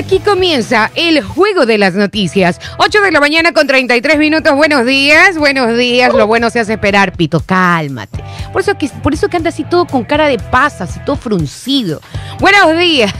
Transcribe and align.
Aquí 0.00 0.18
comienza 0.18 0.90
el 0.94 1.20
juego 1.20 1.66
de 1.66 1.76
las 1.76 1.92
noticias. 1.92 2.58
8 2.78 3.02
de 3.02 3.12
la 3.12 3.20
mañana 3.20 3.52
con 3.52 3.66
33 3.66 4.16
minutos. 4.16 4.54
Buenos 4.54 4.86
días, 4.86 5.36
buenos 5.36 5.76
días. 5.76 6.14
Lo 6.14 6.26
bueno 6.26 6.48
se 6.48 6.58
hace 6.58 6.72
esperar, 6.72 7.12
Pito. 7.12 7.40
Cálmate. 7.44 8.24
Por 8.50 8.62
eso 8.62 8.78
que, 8.78 8.88
por 8.88 9.12
eso 9.12 9.28
que 9.28 9.36
anda 9.36 9.50
así 9.50 9.62
todo 9.62 9.84
con 9.84 10.04
cara 10.04 10.26
de 10.28 10.38
paz, 10.38 10.80
así 10.80 11.00
todo 11.04 11.16
fruncido. 11.16 12.00
Buenos 12.38 12.78
días. 12.78 13.12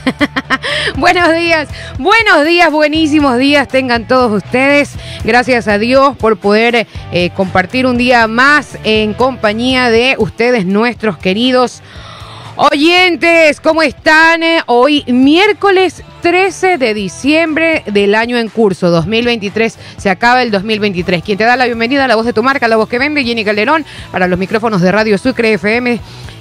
buenos 0.97 1.31
días. 1.35 1.69
Buenos 1.99 2.47
días, 2.47 2.73
buenísimos 2.73 3.37
días 3.37 3.69
tengan 3.69 4.09
todos 4.09 4.43
ustedes. 4.43 4.93
Gracias 5.23 5.69
a 5.69 5.77
Dios 5.77 6.17
por 6.17 6.39
poder 6.39 6.87
eh, 7.13 7.29
compartir 7.37 7.85
un 7.85 7.99
día 7.99 8.27
más 8.27 8.79
en 8.85 9.13
compañía 9.13 9.91
de 9.91 10.15
ustedes, 10.19 10.65
nuestros 10.65 11.19
queridos. 11.19 11.83
Oyentes, 12.63 13.59
¿cómo 13.59 13.81
están? 13.81 14.43
Hoy 14.67 15.03
miércoles 15.07 16.05
13 16.21 16.77
de 16.77 16.93
diciembre 16.93 17.83
del 17.87 18.15
año 18.15 18.37
en 18.37 18.51
curso, 18.51 18.91
2023. 18.91 19.79
Se 19.97 20.11
acaba 20.11 20.43
el 20.43 20.51
2023. 20.51 21.23
Quien 21.25 21.39
te 21.39 21.45
da 21.45 21.57
la 21.57 21.65
bienvenida 21.65 22.05
a 22.05 22.09
la 22.09 22.17
voz 22.17 22.27
de 22.27 22.35
tu 22.35 22.43
marca, 22.43 22.69
la 22.69 22.77
voz 22.77 22.87
que 22.87 22.99
vende, 22.99 23.25
Jenny 23.25 23.47
Calderón, 23.47 23.87
para 24.13 24.29
los 24.29 24.39
micrófonos 24.39 24.83
de 24.83 24.93
Radio 24.93 25.17
Sucre 25.17 25.55
FM 25.55 26.01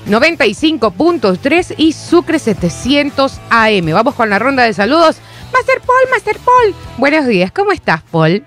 95.3 0.10 1.76
y 1.78 1.94
Sucre 1.94 2.38
700 2.38 3.40
AM. 3.50 3.94
Vamos 3.94 4.14
con 4.14 4.30
la 4.30 4.40
ronda 4.40 4.64
de 4.64 4.74
saludos. 4.74 5.20
Master 5.54 5.80
Paul, 5.80 6.10
Master 6.12 6.36
Paul. 6.40 6.76
Buenos 6.98 7.28
días, 7.28 7.50
¿cómo 7.54 7.72
estás, 7.72 8.02
Paul? 8.12 8.46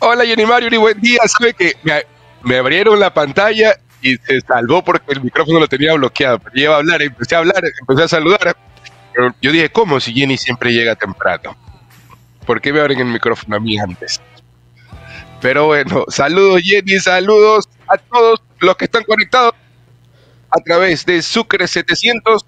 Hola, 0.00 0.26
Jenny 0.26 0.44
Mario, 0.44 0.68
y 0.70 0.76
buen 0.76 1.00
día. 1.00 1.20
Sabe 1.28 1.54
que 1.54 1.72
me 2.42 2.58
abrieron 2.58 3.00
la 3.00 3.14
pantalla 3.14 3.78
y 4.06 4.16
se 4.18 4.40
salvó 4.40 4.82
porque 4.84 5.12
el 5.12 5.22
micrófono 5.22 5.60
lo 5.60 5.66
tenía 5.66 5.94
bloqueado. 5.94 6.38
Pero 6.38 6.60
iba 6.60 6.74
a 6.74 6.78
hablar, 6.78 7.02
empecé 7.02 7.34
a 7.34 7.38
hablar, 7.38 7.62
empecé 7.80 8.04
a 8.04 8.08
saludar. 8.08 8.56
Pero 9.12 9.34
yo 9.42 9.52
dije, 9.52 9.68
¿cómo 9.70 9.98
si 9.98 10.12
Jenny 10.12 10.36
siempre 10.36 10.72
llega 10.72 10.94
temprano? 10.94 11.56
¿Por 12.46 12.60
qué 12.60 12.72
me 12.72 12.80
abren 12.80 13.00
el 13.00 13.06
micrófono 13.06 13.56
a 13.56 13.60
mí 13.60 13.78
antes? 13.78 14.20
Pero 15.40 15.66
bueno, 15.66 16.04
saludos 16.08 16.62
Jenny, 16.62 16.98
saludos 16.98 17.68
a 17.88 17.98
todos 17.98 18.42
los 18.60 18.76
que 18.76 18.84
están 18.86 19.04
conectados 19.04 19.54
a 20.50 20.60
través 20.60 21.04
de 21.04 21.20
Sucre 21.22 21.66
700, 21.66 22.46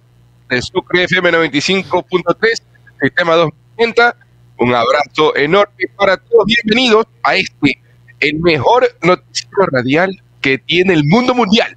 de 0.48 0.62
Sucre 0.62 1.04
FM 1.04 1.32
95.3, 1.32 2.62
Sistema 3.00 3.34
290. 3.34 4.16
Un 4.60 4.74
abrazo 4.74 5.36
enorme 5.36 5.84
para 5.96 6.16
todos. 6.16 6.46
Bienvenidos 6.46 7.06
a 7.22 7.36
este, 7.36 7.80
el 8.20 8.40
mejor 8.40 8.88
noticiero 9.02 9.66
radial 9.70 10.22
que 10.40 10.58
tiene 10.58 10.94
el 10.94 11.04
mundo 11.04 11.34
mundial. 11.34 11.76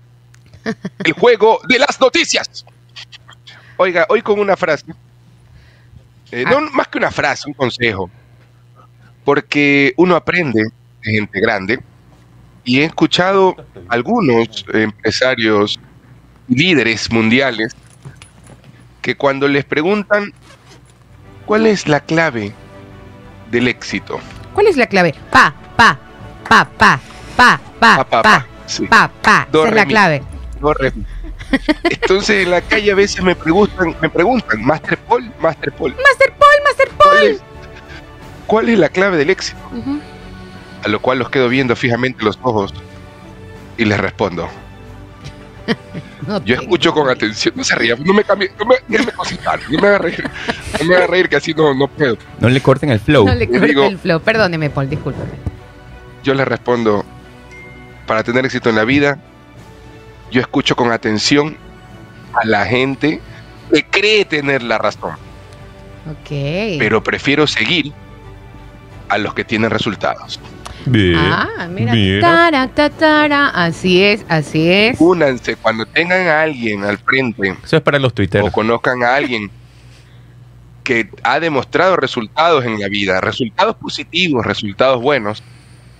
El 1.04 1.14
juego 1.14 1.60
de 1.68 1.80
las 1.80 2.00
noticias. 2.00 2.66
Oiga, 3.78 4.06
hoy 4.10 4.22
con 4.22 4.40
una 4.40 4.56
frase. 4.56 4.86
Eh, 6.32 6.46
no 6.48 6.62
más 6.72 6.88
que 6.88 6.98
una 6.98 7.12
frase, 7.12 7.48
un 7.48 7.54
consejo. 7.54 8.10
Porque 9.26 9.94
uno 9.98 10.16
aprende 10.16 10.70
de 11.04 11.12
gente 11.12 11.40
grande 11.42 11.80
y 12.64 12.80
he 12.80 12.86
escuchado 12.86 13.56
algunos 13.90 14.66
empresarios 14.74 15.80
líderes 16.48 17.12
mundiales 17.12 17.76
que 19.02 19.16
cuando 19.16 19.48
les 19.48 19.66
preguntan 19.66 20.32
cuál 21.46 21.66
es 21.66 21.88
la 21.88 22.00
clave 22.00 22.54
del 23.50 23.68
éxito. 23.68 24.20
¿Cuál 24.54 24.68
es 24.68 24.78
la 24.78 24.86
clave? 24.88 25.16
Pa, 25.32 25.54
pa, 25.76 25.98
pa, 26.48 26.66
pa, 26.66 27.00
pa, 27.36 27.60
pa, 27.80 28.04
pa, 28.04 28.22
pa, 28.22 28.48
sí. 28.72 28.88
pa, 28.88 29.10
pa. 29.22 29.48
Do, 29.52 29.62
Esa 29.62 29.70
es 29.70 29.76
la 29.76 29.86
mi. 29.86 29.92
clave. 29.92 30.24
No, 30.62 30.74
re- 30.74 30.94
Entonces 31.90 32.44
en 32.44 32.52
la 32.52 32.62
calle 32.62 32.92
a 32.92 32.96
veces 32.96 33.22
me 33.24 33.36
preguntan, 33.36 33.96
me 34.02 34.10
preguntan, 34.10 34.64
Master 34.64 34.98
Paul, 35.00 35.32
Master 35.40 35.72
Paul, 35.74 35.96
Master 36.04 36.34
Paul, 36.38 36.50
Master 36.64 36.90
¿cuál 36.98 37.10
Paul. 37.18 37.28
es, 37.28 37.42
cuál 38.48 38.70
es 38.70 38.80
la 38.80 38.90
clave 38.90 39.18
del 39.18 39.30
éxito? 39.32 39.58
A 40.84 40.88
lo 40.88 41.00
cual 41.02 41.20
los 41.20 41.30
quedo 41.30 41.50
viendo 41.50 41.76
fijamente 41.76 42.24
los 42.24 42.40
ojos 42.44 42.74
y 43.78 43.86
les 43.86 44.00
respondo. 44.00 44.48
No 46.28 46.44
Yo 46.46 46.54
escucho 46.56 46.94
con 46.94 47.10
atención, 47.10 47.54
no 47.58 47.64
se 47.64 47.76
ría, 47.76 47.96
no 47.96 48.14
me 48.14 48.24
cambie, 48.24 48.52
no 48.60 48.66
me, 48.66 48.76
cositar, 49.12 49.60
no 49.70 49.80
me 49.82 49.88
haga 49.88 49.98
reír, 49.98 50.24
no 50.80 50.86
me 50.86 50.96
haga 50.96 51.08
reír 51.08 51.28
que 51.28 51.36
así 51.38 51.52
no, 51.54 51.74
no 51.74 51.88
puedo. 51.88 52.16
No 52.40 52.48
le 52.48 52.62
corten 52.62 52.92
el 52.92 53.00
flow. 53.00 53.26
No 53.26 53.34
le 53.34 53.48
digo- 53.48 53.86
el 53.86 53.98
flow. 53.98 54.20
Perdóneme, 54.20 54.70
Paul, 54.70 54.88
discúlpeme. 54.88 55.32
Yo 56.24 56.36
les 56.36 56.48
respondo, 56.48 57.04
para 58.12 58.24
tener 58.24 58.44
éxito 58.46 58.70
en 58.70 58.76
la 58.76 58.84
vida, 58.84 59.18
yo 60.32 60.42
escucho 60.42 60.76
con 60.76 60.92
atención 60.92 61.56
a 62.34 62.46
la 62.46 62.66
gente 62.66 63.22
que 63.72 63.86
cree 63.86 64.26
tener 64.26 64.64
la 64.64 64.78
razón, 64.78 65.12
Ok. 66.12 66.30
pero 66.78 67.02
prefiero 67.02 67.48
seguir 67.48 67.94
a 69.08 69.18
los 69.18 69.34
que 69.34 69.46
tienen 69.46 69.70
resultados. 69.70 70.42
Bien. 70.86 71.16
ah, 71.18 71.70
mira. 71.70 71.94
mira. 71.94 72.20
Tara, 72.20 72.68
ta, 72.68 72.90
tara. 72.90 73.48
Así 73.48 74.04
es, 74.04 74.26
así 74.28 74.70
es. 74.70 75.00
Únanse 75.00 75.56
cuando 75.56 75.86
tengan 75.86 76.28
a 76.28 76.42
alguien 76.42 76.84
al 76.84 76.98
frente 76.98 77.56
Eso 77.64 77.78
es 77.78 77.82
para 77.82 77.98
los 77.98 78.12
o 78.12 78.16
tuiteros. 78.16 78.52
conozcan 78.52 79.04
a 79.04 79.16
alguien 79.16 79.50
que 80.84 81.08
ha 81.24 81.40
demostrado 81.40 81.96
resultados 81.96 82.66
en 82.66 82.78
la 82.78 82.90
vida, 82.90 83.22
resultados 83.22 83.78
positivos, 83.78 84.46
resultados 84.46 85.02
buenos, 85.02 85.42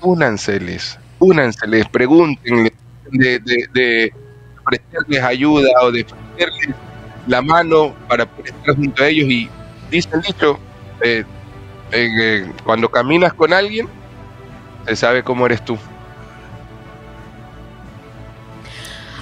únanseles, 0.02 1.00
únanseles, 1.22 1.88
pregúntenle 1.88 2.74
de, 3.12 3.40
de, 3.40 3.68
de 3.74 4.14
ofrecerles 4.66 5.24
ayuda 5.24 5.70
o 5.82 5.92
de 5.92 6.04
ofrecerles 6.04 6.76
la 7.28 7.42
mano 7.42 7.94
para 8.08 8.26
poder 8.26 8.54
estar 8.54 8.76
junto 8.76 9.04
a 9.04 9.08
ellos 9.08 9.30
y 9.30 9.50
dice 9.90 10.10
el 10.14 10.22
dicho, 10.22 10.60
eh, 11.02 11.24
eh, 11.92 12.50
cuando 12.64 12.90
caminas 12.90 13.34
con 13.34 13.54
alguien, 13.54 13.88
se 14.88 14.96
sabe 14.96 15.24
cómo 15.24 15.46
eres 15.46 15.64
tú. 15.64 15.78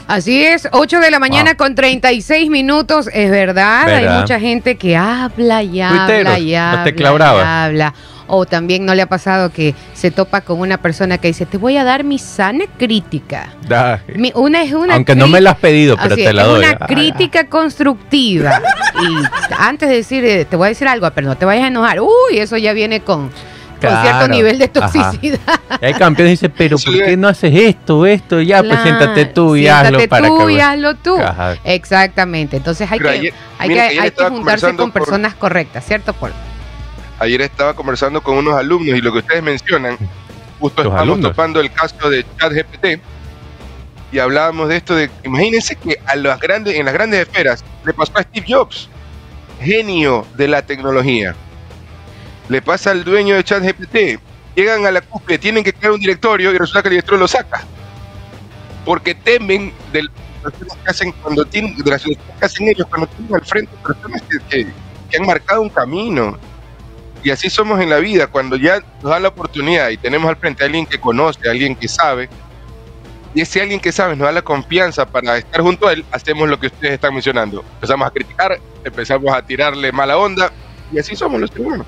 Así 0.08 0.44
es, 0.44 0.68
8 0.72 1.00
de 1.02 1.12
la 1.12 1.20
mañana 1.20 1.54
con 1.54 1.76
36 1.76 2.50
minutos, 2.50 3.08
es 3.14 3.30
verdad. 3.30 3.88
Hay 3.90 4.20
mucha 4.20 4.40
gente 4.40 4.76
que 4.76 4.98
habla 4.98 5.62
y 5.62 5.82
habla 5.82 6.08
Tuiteros, 6.08 6.40
y 6.40 6.52
los 6.52 6.60
habla. 6.60 6.84
tecla 6.84 7.12
y 7.12 7.46
habla. 7.46 7.94
O 8.32 8.46
también 8.46 8.86
no 8.86 8.94
le 8.94 9.02
ha 9.02 9.08
pasado 9.10 9.52
que 9.52 9.74
se 9.94 10.12
topa 10.12 10.42
con 10.42 10.60
una 10.60 10.78
persona 10.78 11.18
que 11.18 11.28
dice, 11.30 11.46
te 11.48 11.58
voy 11.58 11.78
a 11.78 11.84
dar 11.84 12.04
mi 12.04 12.20
sana 12.20 12.66
crítica. 12.78 13.50
Da. 13.68 14.02
Mi- 14.16 14.32
una 14.36 14.62
es 14.64 14.72
una 14.74 14.94
Aunque 14.94 15.16
no 15.16 15.28
me 15.28 15.42
la 15.42 15.52
has 15.52 15.58
pedido, 15.58 15.96
pero 15.98 16.14
Así 16.14 16.24
te 16.24 16.30
es, 16.30 16.36
la 16.36 16.44
es 16.44 16.48
doy. 16.48 16.60
una 16.60 16.78
Ah, 16.80 16.86
crítica 16.88 17.46
constructiva. 17.48 18.62
y 19.02 19.24
antes 19.58 19.90
de 19.90 19.96
decir, 19.96 20.24
eh, 20.26 20.46
te 20.46 20.56
voy 20.56 20.68
a 20.68 20.70
decir 20.70 20.88
algo, 20.88 21.10
pero 21.12 21.28
no 21.28 21.36
te 21.38 21.46
vayas 21.46 21.66
a 21.66 21.68
enojar. 21.68 22.00
Uy, 22.02 22.38
eso 22.38 22.56
ya 22.58 22.74
viene 22.74 23.00
con, 23.02 23.30
con 23.30 23.32
Claro. 23.80 24.02
cierto 24.02 24.28
nivel 24.28 24.60
de 24.60 24.66
Ajá. 24.66 24.92
toxicidad. 24.92 25.40
Y 25.82 25.86
Hay 25.86 25.94
campeones 25.96 26.40
que 26.40 26.48
dicen, 26.48 26.54
pero 26.58 26.78
¿por 26.78 26.94
qué 26.94 27.18
no 27.18 27.28
haces 27.30 27.54
esto, 27.56 28.06
esto? 28.06 28.42
Ya, 28.42 28.62
pues 28.62 28.80
siéntate 28.82 29.26
tú 29.26 29.56
y 29.56 29.62
Siéntate 29.62 29.88
hazlo 29.96 30.08
para 30.10 30.28
tú 30.28 30.46
que... 30.48 30.54
y 30.54 30.60
hazlo 30.60 30.96
tú. 30.96 31.18
Ajá. 31.18 31.56
Exactamente. 31.64 32.58
Entonces 32.58 32.92
hay 32.92 33.00
Pero 33.00 33.12
que, 33.12 33.18
ayer- 33.20 33.34
hay 33.58 33.70
mira 33.70 33.90
que, 33.90 34.00
hay 34.02 34.12
que 34.12 34.24
juntarse 34.26 34.76
con 34.76 34.92
por- 34.92 35.02
personas 35.02 35.34
correctas, 35.34 35.84
¿cierto, 35.86 36.14
Paul? 36.14 36.32
Ayer 37.20 37.42
estaba 37.42 37.74
conversando 37.74 38.22
con 38.22 38.38
unos 38.38 38.56
alumnos 38.56 38.98
y 38.98 39.02
lo 39.02 39.12
que 39.12 39.20
ustedes 39.20 39.44
mencionan, 39.44 39.98
justo 40.60 40.84
Los 40.84 40.92
estamos 40.92 41.02
alumnos. 41.02 41.32
topando 41.32 41.60
el 41.60 41.72
caso 41.72 42.10
de 42.10 42.26
ChatGPT 42.38 43.02
y 44.12 44.20
hablábamos 44.20 44.70
de 44.70 44.78
esto 44.78 44.96
de, 44.96 45.10
imagínense 45.24 45.76
que 45.76 46.00
a 46.06 46.16
las 46.16 46.40
grandes, 46.40 46.76
en 46.76 46.86
las 46.86 46.94
grandes 46.94 47.20
esferas 47.22 47.64
le 47.86 47.94
pasó 47.94 48.14
a 48.16 48.24
Steve 48.24 48.46
Jobs, 48.50 48.90
genio 49.62 50.26
de 50.36 50.48
la 50.48 50.62
tecnología. 50.62 51.36
Le 52.48 52.62
pasa 52.62 52.92
al 52.92 53.04
dueño 53.04 53.36
de 53.36 53.44
ChatGPT, 53.44 54.20
llegan 54.56 54.86
a 54.86 54.92
la 54.92 55.02
cúspide, 55.02 55.38
tienen 55.38 55.64
que 55.64 55.74
crear 55.74 55.92
un 55.94 56.00
directorio 56.00 56.52
y 56.52 56.58
resulta 56.58 56.82
que 56.82 56.88
el 56.88 56.94
directorio 56.94 57.20
lo 57.20 57.28
saca. 57.28 57.64
Porque 58.86 59.14
temen 59.14 59.72
de 59.92 60.04
las 60.04 60.12
situaciones 60.38 60.78
que 60.84 60.90
hacen 60.90 61.12
cuando 61.22 61.46
tienen, 61.46 61.76
de 61.76 61.92
las 61.92 62.02
que 62.02 62.18
hacen 62.42 62.70
ellos 62.70 62.88
cuando 62.90 63.08
tienen 63.08 63.36
al 63.36 63.46
frente 63.46 63.72
personas 63.86 64.22
que, 64.24 64.38
que- 64.50 64.72
que 65.10 65.18
han 65.18 65.26
marcado 65.26 65.62
un 65.62 65.70
camino. 65.70 66.38
Y 67.24 67.32
así 67.32 67.50
somos 67.50 67.82
en 67.82 67.90
la 67.90 67.98
vida, 67.98 68.28
cuando 68.28 68.56
ya 68.56 68.80
nos 69.02 69.12
dan 69.12 69.24
la 69.24 69.30
oportunidad 69.30 69.90
y 69.90 69.98
tenemos 69.98 70.30
al 70.30 70.38
frente 70.38 70.64
a 70.64 70.68
alguien 70.68 70.86
que 70.86 71.00
conoce, 71.00 71.48
a 71.48 71.52
alguien 71.52 71.76
que 71.76 71.88
sabe, 71.88 72.30
y 73.34 73.42
ese 73.42 73.62
alguien 73.62 73.80
que 73.80 73.92
sabe 73.92 74.16
nos 74.16 74.26
da 74.26 74.32
la 74.32 74.42
confianza 74.42 75.06
para 75.06 75.38
estar 75.38 75.62
junto 75.62 75.88
a 75.88 75.94
él, 75.94 76.06
hacemos 76.12 76.50
lo 76.50 76.60
que 76.60 76.68
ustedes 76.68 76.94
están 76.94 77.14
mencionando. 77.14 77.64
Empezamos 77.76 78.08
a 78.08 78.12
criticar, 78.12 78.60
empezamos 78.84 79.34
a 79.34 79.42
tirarle 79.42 79.92
mala 79.92 80.18
onda, 80.18 80.52
y 80.92 80.98
así 80.98 81.16
somos 81.16 81.40
los 81.40 81.52
humanos. 81.56 81.86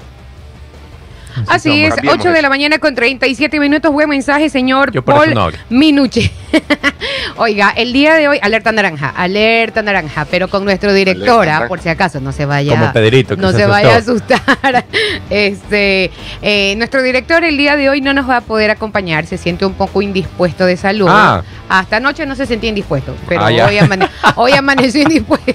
Así 1.48 1.84
es, 1.84 1.94
cambiemos 1.96 2.20
8 2.22 2.32
de 2.32 2.42
la 2.42 2.50
mañana 2.50 2.80
con 2.80 2.96
37 2.96 3.60
minutos. 3.60 3.92
Buen 3.92 4.10
mensaje, 4.10 4.50
señor 4.50 4.92
Yo 4.92 5.02
por 5.04 5.28
eso 5.28 5.34
Paul. 5.36 5.54
Minuche. 5.70 6.32
Oiga, 7.38 7.74
el 7.76 7.94
día 7.94 8.16
de 8.16 8.28
hoy, 8.28 8.40
alerta 8.42 8.72
naranja, 8.72 9.10
alerta 9.10 9.82
naranja, 9.82 10.26
pero 10.30 10.48
con 10.50 10.64
nuestro 10.66 10.94
directora, 10.94 11.68
por 11.68 11.80
si 11.80 11.90
acaso 11.90 12.20
no 12.20 12.32
se 12.32 12.46
vaya. 12.46 12.78
Como 12.78 12.94
Pedrito, 12.94 13.36
que 13.36 13.42
no 13.42 13.52
se 13.52 13.60
se, 13.60 13.66
vaya 13.66 13.96
a 13.96 13.98
asustar. 13.98 14.42
Este, 15.30 16.12
eh, 16.42 16.76
nuestro 16.78 17.02
director 17.02 17.44
el 17.44 17.56
día 17.58 17.78
de 17.78 17.90
hoy 17.90 18.02
no 18.02 18.14
nos 18.14 18.30
va 18.30 18.38
a 18.38 18.42
poder 18.42 18.70
acompañar, 18.70 19.26
se 19.26 19.38
siente 19.38 19.66
un 19.66 19.74
poco 19.74 20.02
indispuesto 20.02 20.66
de 20.66 20.76
salud. 20.78 21.08
Ah. 21.10 21.42
Hasta 21.70 21.98
anoche 21.98 22.26
no 22.26 22.36
se 22.36 22.46
sentía 22.46 22.70
indispuesto, 22.70 23.16
pero 23.28 23.42
Ah, 23.42 23.46
hoy, 23.68 23.78
amane- 23.78 24.10
hoy 24.36 24.52
amaneció 24.52 25.02
indispuesto. 25.04 25.54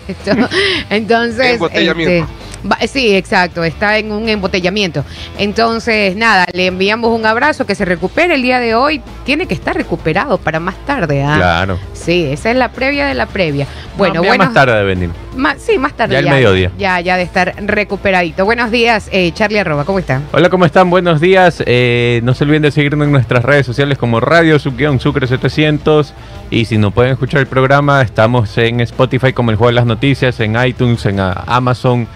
Entonces, 0.88 1.60
En 1.72 2.00
este, 2.00 2.24
sí, 2.88 3.14
exacto, 3.14 3.64
está 3.64 3.98
en 3.98 4.12
un 4.12 4.28
embotellamiento. 4.28 5.04
Entonces, 5.38 6.16
nada, 6.16 6.46
le 6.52 6.66
enviamos 6.66 7.10
un 7.10 7.26
abrazo, 7.26 7.66
que 7.66 7.74
se 7.74 7.84
recupere 7.84 8.34
el 8.34 8.42
día 8.42 8.60
de 8.60 8.74
hoy. 8.74 9.00
Tiene 9.24 9.46
que 9.46 9.54
estar 9.54 9.76
recuperado 9.76 10.38
para 10.38 10.60
más 10.60 10.74
tarde. 10.86 11.22
¿ah? 11.22 11.36
Claro. 11.36 11.78
Sí, 11.92 12.24
esa 12.30 12.50
es 12.50 12.56
la 12.56 12.70
previa 12.70 13.06
de 13.06 13.14
la 13.14 13.26
previa. 13.26 13.66
Bueno, 13.96 14.16
No, 14.16 14.22
ya 14.22 14.28
bueno. 14.30 14.44
más 14.44 14.54
tarde 14.54 14.76
de 14.76 14.84
venir. 14.84 15.10
sí, 15.58 15.78
más 15.78 15.92
tarde. 15.94 16.14
Ya 16.14 16.18
el 16.20 16.28
mediodía. 16.28 16.70
Ya, 16.78 17.00
ya 17.00 17.16
de 17.16 17.22
estar 17.22 17.54
recuperadito. 17.58 18.44
Buenos 18.44 18.70
días, 18.70 19.08
eh, 19.12 19.32
Charlie 19.32 19.58
Arroba, 19.58 19.84
¿cómo 19.84 19.98
está? 19.98 20.20
Hola, 20.32 20.48
¿cómo 20.50 20.64
están? 20.64 20.90
Buenos 20.90 21.20
días. 21.20 21.62
Eh, 21.66 22.20
no 22.22 22.34
se 22.34 22.44
olviden 22.44 22.62
de 22.62 22.70
seguirnos 22.70 23.06
en 23.06 23.12
nuestras 23.12 23.44
redes 23.44 23.66
sociales 23.66 23.98
como 23.98 24.20
Radio 24.20 24.58
Subguión 24.58 25.00
Sucre 25.00 25.26
700. 25.26 26.14
Y 26.50 26.66
si 26.66 26.78
no 26.78 26.90
pueden 26.92 27.12
escuchar 27.12 27.40
el 27.40 27.46
programa, 27.46 28.02
estamos 28.02 28.56
en 28.58 28.80
Spotify 28.80 29.32
como 29.32 29.50
el 29.50 29.56
Juego 29.56 29.68
de 29.70 29.74
las 29.74 29.86
Noticias, 29.86 30.38
en 30.40 30.56
iTunes, 30.64 31.04
en 31.06 31.18
ah, 31.20 31.44
Amazon, 31.46 32.06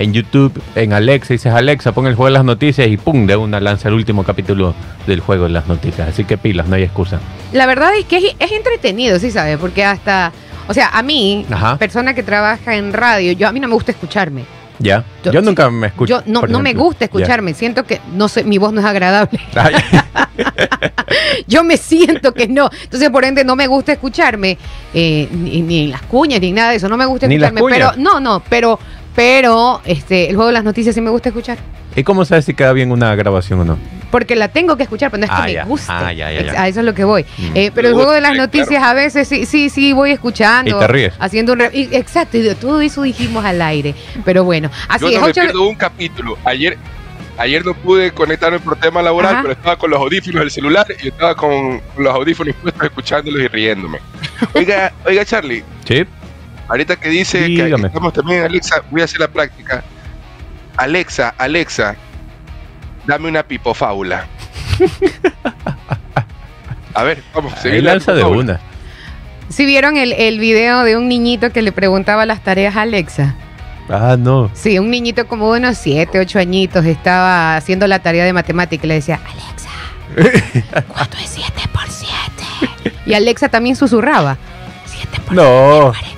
en 0.00 0.12
YouTube, 0.14 0.60
en 0.74 0.92
Alexa. 0.92 1.34
Dices 1.34 1.52
Alexa, 1.52 1.92
pon 1.92 2.06
el 2.06 2.14
Juego 2.14 2.26
de 2.26 2.32
las 2.32 2.44
Noticias 2.44 2.88
y 2.88 2.96
pum, 2.96 3.26
de 3.26 3.36
una 3.36 3.60
lanza 3.60 3.88
el 3.88 3.94
último 3.94 4.24
capítulo 4.24 4.74
del 5.06 5.20
Juego 5.20 5.44
de 5.44 5.50
las 5.50 5.68
Noticias. 5.68 6.08
Así 6.08 6.24
que 6.24 6.38
pilas, 6.38 6.66
no 6.66 6.74
hay 6.76 6.82
excusa. 6.82 7.20
La 7.52 7.66
verdad 7.66 7.94
es 7.96 8.06
que 8.06 8.16
es, 8.16 8.24
es 8.38 8.50
entretenido, 8.52 9.18
sí, 9.18 9.30
¿sabes? 9.30 9.58
Porque 9.58 9.84
hasta, 9.84 10.32
o 10.66 10.74
sea, 10.74 10.88
a 10.88 11.02
mí, 11.02 11.44
Ajá. 11.50 11.76
persona 11.76 12.14
que 12.14 12.22
trabaja 12.22 12.74
en 12.76 12.92
radio, 12.94 13.32
yo 13.32 13.46
a 13.46 13.52
mí 13.52 13.60
no 13.60 13.68
me 13.68 13.74
gusta 13.74 13.92
escucharme. 13.92 14.44
¿Ya? 14.78 15.04
Yo- 15.22 15.32
Yo, 15.32 15.42
nunca 15.42 15.68
me 15.68 15.88
escucho. 15.88 16.22
yo 16.24 16.32
no, 16.32 16.46
no 16.46 16.60
me 16.60 16.72
gusta 16.72 17.04
escucharme, 17.04 17.52
siento 17.52 17.84
que, 17.84 18.00
no 18.14 18.28
sé, 18.28 18.44
mi 18.44 18.56
voz 18.56 18.72
no 18.72 18.80
es 18.80 18.86
agradable. 18.86 19.38
Yo 21.46 21.64
me 21.64 21.76
siento 21.76 22.32
que 22.32 22.48
no. 22.48 22.70
Entonces, 22.84 23.10
por 23.10 23.24
ende, 23.24 23.44
no 23.44 23.56
me 23.56 23.66
gusta 23.66 23.92
escucharme, 23.92 24.56
eh, 24.94 25.28
ni, 25.32 25.60
ni 25.62 25.84
en 25.84 25.90
las 25.90 26.02
cuñas, 26.02 26.40
ni 26.40 26.52
nada 26.52 26.70
de 26.70 26.76
eso, 26.76 26.88
no 26.88 26.96
me 26.96 27.04
gusta 27.06 27.26
¿Ni 27.26 27.36
las 27.38 27.52
escucharme. 27.52 27.76
Pero, 27.76 27.92
no, 28.02 28.20
no, 28.20 28.42
pero, 28.48 28.78
pero, 29.14 29.80
este, 29.84 30.28
el 30.30 30.36
juego 30.36 30.48
de 30.48 30.52
las 30.54 30.64
noticias 30.64 30.94
sí 30.94 31.00
me 31.00 31.10
gusta 31.10 31.28
escuchar. 31.30 31.58
¿Y 31.96 32.04
cómo 32.04 32.24
sabes 32.24 32.44
si 32.44 32.54
queda 32.54 32.72
bien 32.72 32.92
una 32.92 33.14
grabación 33.16 33.60
o 33.60 33.64
no? 33.64 33.78
Porque 34.10 34.34
la 34.36 34.48
tengo 34.48 34.76
que 34.76 34.82
escuchar, 34.84 35.10
pero 35.10 35.20
no 35.20 35.24
es 35.26 35.30
que 35.30 35.36
Ah, 35.36 35.44
me 35.46 35.52
ya. 35.52 35.64
guste. 35.64 35.86
Ah, 35.92 36.12
ya, 36.12 36.30
ya, 36.32 36.60
A 36.62 36.68
eso 36.68 36.80
es 36.80 36.86
lo 36.86 36.94
que 36.94 37.04
voy. 37.04 37.24
Mm. 37.38 37.50
Eh, 37.56 37.70
pero 37.74 37.88
el 37.88 37.94
Me 37.94 37.98
juego 37.98 38.12
de 38.12 38.20
las 38.20 38.32
claro. 38.32 38.44
noticias 38.46 38.82
a 38.82 38.92
veces 38.94 39.28
sí, 39.28 39.46
sí, 39.46 39.70
sí 39.70 39.92
voy 39.92 40.10
escuchando. 40.12 40.76
Y 40.76 40.80
te 40.80 40.86
ríes. 40.88 41.14
Haciendo 41.18 41.52
un 41.52 41.60
re- 41.60 41.70
y- 41.72 41.94
Exacto, 41.94 42.36
y 42.36 42.54
todo 42.54 42.80
eso 42.80 43.02
dijimos 43.02 43.44
al 43.44 43.60
aire. 43.62 43.94
Pero 44.24 44.42
bueno, 44.44 44.70
así 44.88 45.04
Yo 45.04 45.08
es. 45.10 45.14
no 45.16 45.20
me 45.22 45.26
ocho- 45.30 45.40
pierdo 45.42 45.68
un 45.68 45.74
capítulo. 45.76 46.38
Ayer, 46.44 46.76
ayer 47.38 47.64
no 47.64 47.74
pude 47.74 48.10
conectarme 48.12 48.58
por 48.58 48.76
tema 48.76 49.00
laboral, 49.02 49.32
Ajá. 49.34 49.42
pero 49.42 49.52
estaba 49.54 49.76
con 49.76 49.90
los 49.90 50.00
audífonos 50.00 50.40
del 50.40 50.50
celular 50.50 50.86
y 51.02 51.08
estaba 51.08 51.34
con 51.36 51.80
los 51.96 52.12
audífonos 52.14 52.54
puestos 52.62 52.82
escuchándolos 52.84 53.40
y 53.42 53.48
riéndome. 53.48 53.98
Oiga, 54.54 54.92
oiga 55.06 55.24
Charlie, 55.24 55.62
¿Sí? 55.86 56.04
Ahorita 56.70 56.96
que 56.96 57.08
dice 57.10 57.42
Dígame. 57.42 57.82
que 57.82 57.86
estamos 57.88 58.12
también 58.12 58.44
Alexa, 58.44 58.82
voy 58.90 59.02
a 59.02 59.04
hacer 59.04 59.20
la 59.20 59.28
práctica. 59.28 59.82
Alexa, 60.76 61.34
Alexa, 61.36 61.96
dame 63.06 63.28
una 63.28 63.42
pipofábula. 63.42 64.26
A 66.94 67.02
ver, 67.04 67.22
vamos, 67.34 67.52
Ahí 67.54 67.60
seguir 67.62 67.84
la 67.84 67.92
lanza 67.92 68.12
de 68.14 68.24
una. 68.24 68.60
¿Sí 69.48 69.64
vieron 69.66 69.96
el, 69.96 70.12
el 70.12 70.38
video 70.38 70.82
de 70.84 70.96
un 70.96 71.08
niñito 71.08 71.50
que 71.50 71.62
le 71.62 71.72
preguntaba 71.72 72.24
las 72.26 72.42
tareas 72.42 72.76
a 72.76 72.82
Alexa? 72.82 73.34
Ah, 73.88 74.16
no. 74.18 74.50
Sí, 74.54 74.78
un 74.78 74.90
niñito 74.90 75.26
como 75.26 75.52
de 75.52 75.60
unos 75.60 75.78
7, 75.78 76.18
8 76.20 76.38
añitos 76.38 76.84
estaba 76.86 77.56
haciendo 77.56 77.86
la 77.88 77.98
tarea 77.98 78.24
de 78.24 78.32
matemática 78.32 78.86
y 78.86 78.88
le 78.88 78.94
decía, 78.94 79.20
Alexa, 79.24 80.84
¿cuánto 80.92 81.16
es 81.18 81.30
7 81.30 81.52
por 81.72 81.88
7? 81.88 82.94
Y 83.06 83.14
Alexa 83.14 83.48
también 83.48 83.74
susurraba, 83.76 84.36
7 84.86 85.20
por 85.26 85.34
No. 85.34 85.92
49. 85.92 86.09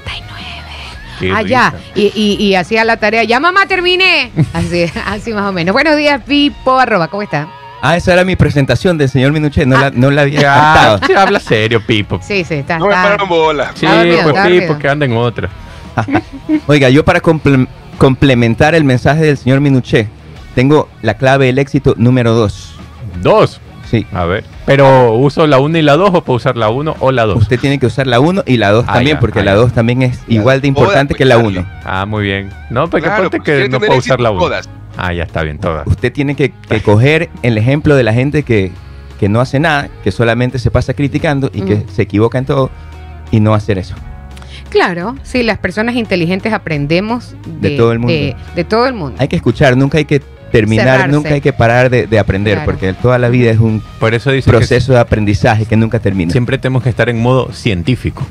Qué 1.21 1.33
Allá. 1.33 1.71
risa. 1.71 1.85
Y, 1.95 2.13
y- 2.15 2.45
y 2.45 2.55
hacía 2.55 2.85
la 2.85 2.97
tarea, 2.97 3.25
ya 3.25 3.41
mamá 3.41 3.67
terminé. 3.67 4.31
Así, 4.53 4.85
así 5.07 5.33
más 5.33 5.49
o 5.49 5.53
menos. 5.53 5.73
Buenos 5.73 5.97
días, 5.97 6.21
Pipo, 6.27 6.79
arroba, 6.79 7.09
¿cómo 7.09 7.23
está? 7.23 7.49
Ah, 7.85 7.97
esa 7.97 8.13
era 8.13 8.25
mi 8.25 8.37
presentación 8.37 8.97
del 8.97 9.09
señor 9.09 9.33
Minuchet, 9.33 9.67
no, 9.67 9.77
Ah. 9.77 9.81
la, 9.81 9.91
no 9.91 10.11
la 10.11 10.23
había 10.23 10.41
Ya, 10.43 10.55
captado. 10.55 11.01
se 11.07 11.17
habla 11.17 11.41
serio, 11.41 11.85
Pipo. 11.85 12.21
Sí, 12.23 12.45
sí, 12.45 12.55
está. 12.55 12.79
No 12.79 12.87
me 12.87 12.93
está- 12.93 13.03
pararon 13.03 13.29
bola. 13.29 13.73
Sí, 13.75 13.87
pues 14.23 14.47
Pipo, 14.47 14.79
que 14.79 14.89
anda 14.89 15.07
en 15.07 15.17
otra. 15.17 15.49
Oiga, 16.67 16.89
yo 16.91 17.05
para 17.05 17.21
comple- 17.21 17.67
complementar 17.99 18.75
el 18.75 18.85
mensaje 18.85 19.23
del 19.25 19.37
señor 19.37 19.61
Minuchet, 19.61 20.09
tengo 20.55 20.89
la 21.03 21.15
clave 21.15 21.47
del 21.47 21.59
éxito 21.59 21.95
número 21.97 22.33
2. 22.35 22.75
Dos. 23.21 23.61
Sí, 23.93 24.07
A 24.15 24.25
ver. 24.25 24.43
Pero 24.65 25.13
uso 25.13 25.47
la 25.47 25.59
1 25.59 25.77
y 25.77 25.83
la 25.83 25.97
2 25.99 26.11
o 26.15 26.25
puedo 26.25 26.39
usar 26.39 26.57
la 26.57 26.71
1 26.71 26.97
o 26.99 27.13
la 27.13 27.27
2. 27.27 27.43
usted 27.43 27.61
tiene 27.61 27.79
que 27.79 27.85
usar 27.85 28.07
la 28.07 28.21
1 28.21 28.43
y 28.47 28.57
la 28.57 28.71
2 28.71 28.87
Ah, 28.89 28.95
también, 28.95 29.17
ya, 29.17 29.21
porque 29.21 29.41
ah, 29.41 29.45
la 29.45 29.51
ya. 29.53 29.57
2 29.59 29.73
también 29.75 30.01
es 30.01 30.19
igual 30.29 30.63
de 30.63 30.69
importante 30.69 31.15
que 31.15 31.27
la 31.27 31.35
pues, 31.35 31.49
1. 31.59 31.67
Ah, 31.85 32.07
muy 32.07 32.25
bien. 32.25 32.49
No, 32.71 32.89
porque 32.89 33.05
Claro, 33.07 33.25
ponte 33.25 33.37
pues, 33.41 33.65
que 33.65 33.69
no 33.69 33.79
puedo 33.81 33.97
usar 33.99 34.19
la 34.19 34.31
1. 34.31 34.41
todas. 34.41 34.69
Ah, 34.97 35.13
ya 35.13 35.25
está 35.25 35.43
bien, 35.43 35.59
todas. 35.59 35.87
Usted 35.87 36.11
tiene 36.11 36.35
que, 36.35 36.53
que 36.69 36.81
coger 36.81 37.29
el 37.43 37.59
ejemplo 37.59 37.95
de 37.95 38.03
la 38.03 38.15
gente 38.15 38.45
que, 38.45 38.73
que 39.21 39.29
no 39.29 39.43
hace 39.43 39.61
nada, 39.61 39.91
que 40.03 40.11
solamente 40.11 40.59
se 40.59 40.71
pasa 40.71 40.95
criticando 40.95 41.51
y 41.53 41.61
que 41.61 41.75
Mm. 41.77 41.89
se 41.91 42.01
equivoca 42.03 42.39
en 42.39 42.47
todo 42.47 42.71
y 43.31 43.41
no 43.41 43.53
hacer 43.53 43.77
eso. 43.77 43.95
Claro, 44.71 45.17
sí, 45.23 45.43
las 45.43 45.59
personas 45.59 45.97
inteligentes 45.97 46.55
aprendemos 46.55 47.35
De 47.61 47.77
todo 47.77 47.93
el 47.93 47.99
mundo. 47.99 48.15
De, 48.15 48.35
de 48.57 48.65
todo 48.65 48.87
el 48.87 48.95
mundo. 48.95 49.17
Hay 49.19 49.29
que 49.29 49.37
escuchar, 49.37 49.77
nunca 49.77 49.99
hay 49.99 50.07
que 50.07 50.23
terminar, 50.53 50.87
Cerrarse. 50.87 51.13
nunca 51.13 51.31
hay 51.35 51.41
que 51.41 51.53
parar 51.53 51.91
de, 51.91 52.07
de 52.07 52.19
aprender, 52.19 52.55
Claro. 52.59 52.71
porque 52.71 52.93
toda 52.93 53.19
la 53.19 53.29
vida 53.29 53.51
es 53.51 53.59
un 53.59 53.83
Por 53.99 54.15
eso 54.15 54.31
dice 54.31 54.49
proceso 54.49 54.93
de 54.93 55.01
aprendizaje 55.01 55.65
que 55.67 55.77
nunca 55.77 55.99
termina. 55.99 56.31
siempre 56.31 56.59
tenemos 56.59 56.83
que 56.85 56.91
estar 56.91 57.09
en 57.09 57.19
modo 57.21 57.51
científico. 57.53 58.25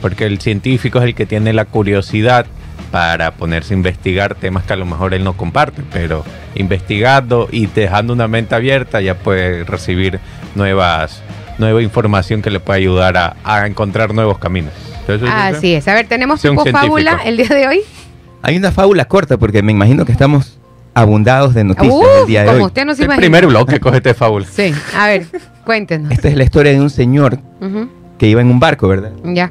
Porque 0.00 0.26
el 0.26 0.38
científico 0.40 0.98
es 0.98 1.04
el 1.06 1.14
que 1.14 1.24
tiene 1.26 1.52
la 1.54 1.64
curiosidad 1.64 2.46
para 2.90 3.32
ponerse 3.32 3.74
a 3.74 3.76
investigar 3.78 4.34
temas 4.34 4.62
que 4.64 4.72
a 4.74 4.76
lo 4.76 4.84
mejor 4.86 5.14
él 5.14 5.24
no 5.24 5.32
comparte, 5.32 5.82
pero 5.92 6.24
investigando 6.54 7.48
y 7.50 7.66
dejando 7.66 8.12
una 8.12 8.28
mente 8.28 8.54
abierta 8.54 9.00
ya 9.00 9.14
puede 9.14 9.64
recibir 9.64 10.20
nuevas 10.54 11.22
nueva 11.58 11.80
información 11.82 12.42
que 12.42 12.50
le 12.50 12.60
puede 12.60 12.80
ayudar 12.80 13.16
a, 13.16 13.36
a 13.44 13.66
encontrar 13.66 14.12
nuevos 14.12 14.38
caminos. 14.38 14.72
Entonces, 15.00 15.28
Así 15.32 15.74
es. 15.74 15.86
A 15.88 15.94
ver, 15.94 16.06
tenemos 16.08 16.40
tipo 16.42 16.64
fábula 16.66 17.20
el 17.24 17.36
día 17.36 17.48
de 17.48 17.68
hoy. 17.68 17.80
Hay 18.42 18.56
una 18.56 18.72
fábula 18.72 19.04
corta, 19.06 19.36
porque 19.38 19.62
me 19.62 19.70
imagino 19.72 20.04
que 20.04 20.12
estamos 20.12 20.58
abundados 20.94 21.54
de 21.54 21.64
noticias 21.64 21.92
Uf, 21.94 22.04
el 22.22 22.26
día 22.26 22.40
de 22.42 22.46
como 22.46 22.58
hoy. 22.58 22.64
usted 22.66 22.84
no 22.84 22.94
se 22.94 23.02
el 23.02 23.06
imagina. 23.06 23.20
primer 23.20 23.46
bloque, 23.46 23.80
cógete 23.80 24.14
fábula. 24.14 24.46
Sí, 24.50 24.72
a 24.96 25.06
ver, 25.08 25.26
cuéntenos. 25.64 26.10
Esta 26.12 26.28
es 26.28 26.36
la 26.36 26.44
historia 26.44 26.72
de 26.72 26.80
un 26.80 26.90
señor 26.90 27.38
que 28.18 28.28
iba 28.28 28.40
en 28.40 28.48
un 28.48 28.60
barco, 28.60 28.86
¿verdad? 28.88 29.12
Ya. 29.24 29.50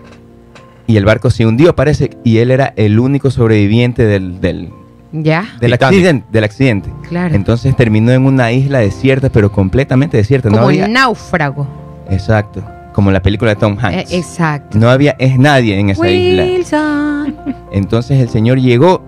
Y 0.87 0.97
el 0.97 1.05
barco 1.05 1.29
se 1.29 1.45
hundió, 1.45 1.75
parece, 1.75 2.11
y 2.23 2.37
él 2.39 2.51
era 2.51 2.73
el 2.75 2.99
único 2.99 3.31
sobreviviente 3.31 4.05
del, 4.05 4.41
del, 4.41 4.69
Ya, 5.11 5.41
del 5.59 5.71
Titanic. 5.71 5.83
accidente, 5.83 6.27
del 6.31 6.43
accidente. 6.43 6.89
claro. 7.07 7.35
Entonces 7.35 7.75
terminó 7.75 8.11
en 8.11 8.25
una 8.25 8.51
isla 8.51 8.79
desierta, 8.79 9.29
pero 9.29 9.51
completamente 9.51 10.17
desierta. 10.17 10.49
No 10.49 10.55
Como 10.55 10.67
había, 10.67 10.87
náufrago. 10.87 11.67
exacto, 12.09 12.63
como 12.93 13.11
la 13.11 13.21
película 13.21 13.51
de 13.51 13.55
Tom 13.61 13.73
Eh, 13.73 13.77
Hanks. 13.81 14.11
exacto. 14.13 14.77
No 14.77 14.89
había 14.89 15.15
es 15.19 15.37
nadie 15.39 15.79
en 15.79 15.89
esa 15.89 16.09
isla. 16.09 16.43
Wilson. 16.43 17.35
Entonces 17.71 18.19
el 18.19 18.29
Señor 18.29 18.59
llegó 18.59 19.01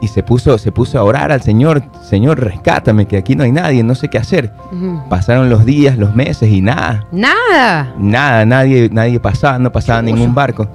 y 0.00 0.08
se 0.08 0.22
puso, 0.22 0.56
se 0.58 0.70
puso 0.72 0.98
a 0.98 1.02
orar 1.02 1.32
al 1.32 1.42
Señor, 1.42 1.82
Señor, 2.02 2.38
rescátame, 2.40 3.06
que 3.06 3.16
aquí 3.16 3.34
no 3.34 3.42
hay 3.44 3.52
nadie, 3.52 3.82
no 3.82 3.94
sé 3.94 4.08
qué 4.08 4.18
hacer. 4.18 4.52
Pasaron 5.08 5.50
los 5.50 5.64
días, 5.64 5.98
los 5.98 6.14
meses 6.14 6.50
y 6.50 6.60
nada, 6.60 7.04
Nada. 7.10 7.92
nada, 7.98 8.46
nadie, 8.46 8.88
nadie 8.92 9.18
pasaba, 9.18 9.58
no 9.58 9.72
pasaba 9.72 10.00
ningún 10.02 10.34
barco. 10.34 10.68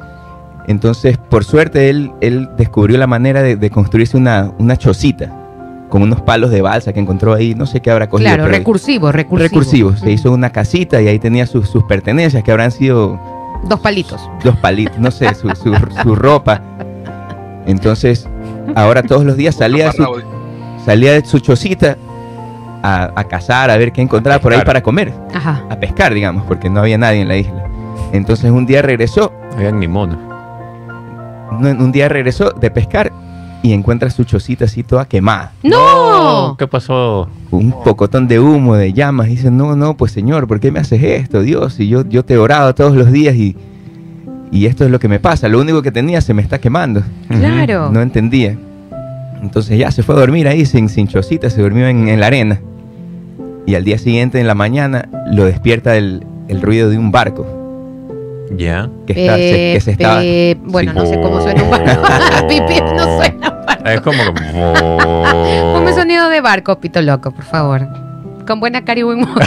Entonces, 0.68 1.18
por 1.18 1.44
suerte, 1.44 1.90
él, 1.90 2.12
él 2.22 2.50
descubrió 2.58 2.98
la 2.98 3.08
manera 3.08 3.42
de, 3.42 3.56
de 3.56 3.70
construirse 3.70 4.16
una, 4.18 4.52
una 4.60 4.78
chocita 4.78 5.32
con 5.90 6.02
unos 6.02 6.22
palos 6.22 6.50
de 6.52 6.62
balsa 6.62 6.92
que 6.92 7.00
encontró 7.00 7.34
ahí, 7.34 7.54
no 7.54 7.66
sé 7.66 7.80
qué 7.82 7.92
habrá 7.92 8.10
cogido. 8.10 8.28
Claro, 8.34 8.48
recursivo, 8.48 9.12
recursivo. 9.12 9.48
recursivo. 9.50 9.96
Se 9.98 10.12
hizo 10.12 10.32
una 10.32 10.50
casita 10.52 11.02
y 11.02 11.08
ahí 11.08 11.20
tenía 11.20 11.46
sus, 11.46 11.70
sus 11.70 11.84
pertenencias 11.84 12.44
que 12.44 12.52
habrán 12.52 12.72
sido 12.72 13.20
Dos 13.70 13.80
palitos. 13.80 14.20
dos 14.44 14.58
palitos, 14.58 14.98
no 15.00 15.12
sé, 15.12 15.34
su, 15.36 15.50
su- 15.52 15.76
su 16.02 16.16
ropa. 16.16 16.62
Entonces, 17.66 18.28
ahora 18.76 19.04
todos 19.04 19.24
los 19.26 19.38
días 19.38 19.56
salía 19.56 19.86
de 19.88 19.92
su, 19.94 20.06
salía 20.86 21.14
de 21.14 21.26
su 21.26 21.40
chocita 21.40 21.98
a, 22.84 23.12
a 23.16 23.24
cazar, 23.26 23.70
a 23.70 23.78
ver 23.78 23.92
qué 23.92 24.02
encontraba 24.02 24.40
por 24.40 24.54
ahí 24.54 24.62
para 24.66 24.82
comer, 24.82 25.14
Ajá. 25.34 25.64
a 25.70 25.76
pescar, 25.78 26.14
digamos, 26.14 26.44
porque 26.46 26.70
no 26.70 26.80
había 26.82 26.98
nadie 26.98 27.22
en 27.22 27.28
la 27.28 27.38
isla. 27.38 27.64
Entonces 28.12 28.52
un 28.52 28.66
día 28.66 28.82
regresó, 28.82 29.32
Oigan, 29.58 29.80
ni 29.80 29.88
mono. 29.88 30.18
no, 31.60 31.70
un 31.70 31.92
día 31.92 32.10
regresó 32.10 32.52
de 32.52 32.70
pescar 32.72 33.12
y 33.62 33.72
encuentra 33.72 34.10
su 34.10 34.26
chocita 34.26 34.66
así 34.66 34.84
toda 34.84 35.06
quemada. 35.06 35.54
¡No! 35.64 36.56
¿Qué 36.60 36.68
pasó? 36.68 37.30
Un 37.50 37.72
pocotón 37.84 38.28
de 38.28 38.40
humo, 38.40 38.76
de 38.76 38.92
llamas. 38.92 39.28
Dice, 39.28 39.50
no, 39.50 39.76
no, 39.78 39.96
pues 39.96 40.12
señor, 40.12 40.48
¿por 40.48 40.60
qué 40.60 40.70
me 40.70 40.80
haces 40.82 41.02
esto, 41.02 41.40
Dios? 41.42 41.80
Y 41.80 41.88
yo, 41.88 42.04
yo 42.06 42.26
te 42.26 42.34
he 42.34 42.38
orado 42.38 42.76
todos 42.76 42.94
los 42.96 43.10
días 43.12 43.36
y, 43.36 43.56
y 44.54 44.66
esto 44.68 44.86
es 44.86 44.92
lo 44.92 45.00
que 45.00 45.08
me 45.08 45.20
pasa. 45.20 45.48
Lo 45.50 45.60
único 45.60 45.82
que 45.82 45.92
tenía 45.92 46.22
se 46.22 46.34
me 46.34 46.42
está 46.42 46.60
quemando. 46.60 47.02
Claro. 47.28 47.90
No 47.92 48.02
entendía. 48.02 48.56
Entonces 49.42 49.78
ya 49.78 49.92
se 49.92 50.04
fue 50.04 50.16
a 50.16 50.20
dormir 50.20 50.48
ahí 50.48 50.66
sin, 50.66 50.88
sin 50.90 51.08
chocita, 51.08 51.50
se 51.50 51.62
durmió 51.62 51.88
en, 51.88 52.08
en 52.08 52.20
la 52.20 52.28
arena. 52.28 52.60
Y 53.66 53.76
al 53.76 53.84
día 53.84 53.98
siguiente, 53.98 54.40
en 54.40 54.48
la 54.48 54.56
mañana, 54.56 55.10
lo 55.32 55.46
despierta 55.46 55.96
el, 55.98 56.26
el 56.48 56.62
ruido 56.62 56.90
de 56.90 56.98
un 56.98 57.12
barco 57.12 57.46
Ya. 58.58 58.90
que, 59.08 59.14
está- 59.14 59.36
se, 59.38 59.74
que 59.74 59.80
se 59.82 59.92
estaba... 59.92 60.24
Eh, 60.24 60.58
bueno, 60.64 60.92
sí. 60.94 60.98
no 61.00 61.06
sé 61.06 61.20
cómo 61.22 61.42
suena 61.42 61.64
un 61.64 61.72
barco. 61.72 62.02
Pipí 62.48 62.80
no 62.96 63.18
suena 63.18 63.50
un 63.50 63.66
barco. 63.66 63.90
Es 63.90 64.02
como. 64.02 64.24
Ponme 65.74 65.94
sonido 65.94 66.30
de 66.30 66.42
barco, 66.42 66.80
pito 66.80 67.02
loco, 67.02 67.32
por 67.32 67.44
favor. 67.46 67.88
Con 68.48 68.60
buena 68.60 68.84
cara 68.86 69.00
y 69.00 69.04
buen 69.04 69.22
modo. 69.22 69.36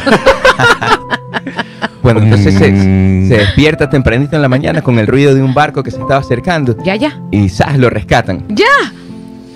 Bueno, 2.15 2.23
entonces 2.23 2.55
se, 2.55 2.71
Mm. 2.73 3.29
se 3.29 3.37
despierta 3.39 3.91
tempranito 3.91 4.37
en 4.37 4.43
la 4.43 4.49
mañana 4.49 4.81
con 4.83 4.99
el 4.99 5.07
ruido 5.09 5.35
de 5.35 5.43
un 5.43 5.55
barco 5.55 5.83
que 5.83 5.91
se 5.91 5.99
estaba 6.01 6.21
acercando 6.21 6.77
ya, 6.85 6.95
ya. 6.97 7.21
y 7.33 7.49
¡zas! 7.49 7.79
lo 7.79 7.91
rescatan. 7.91 8.45
¡Ya! 8.49 8.65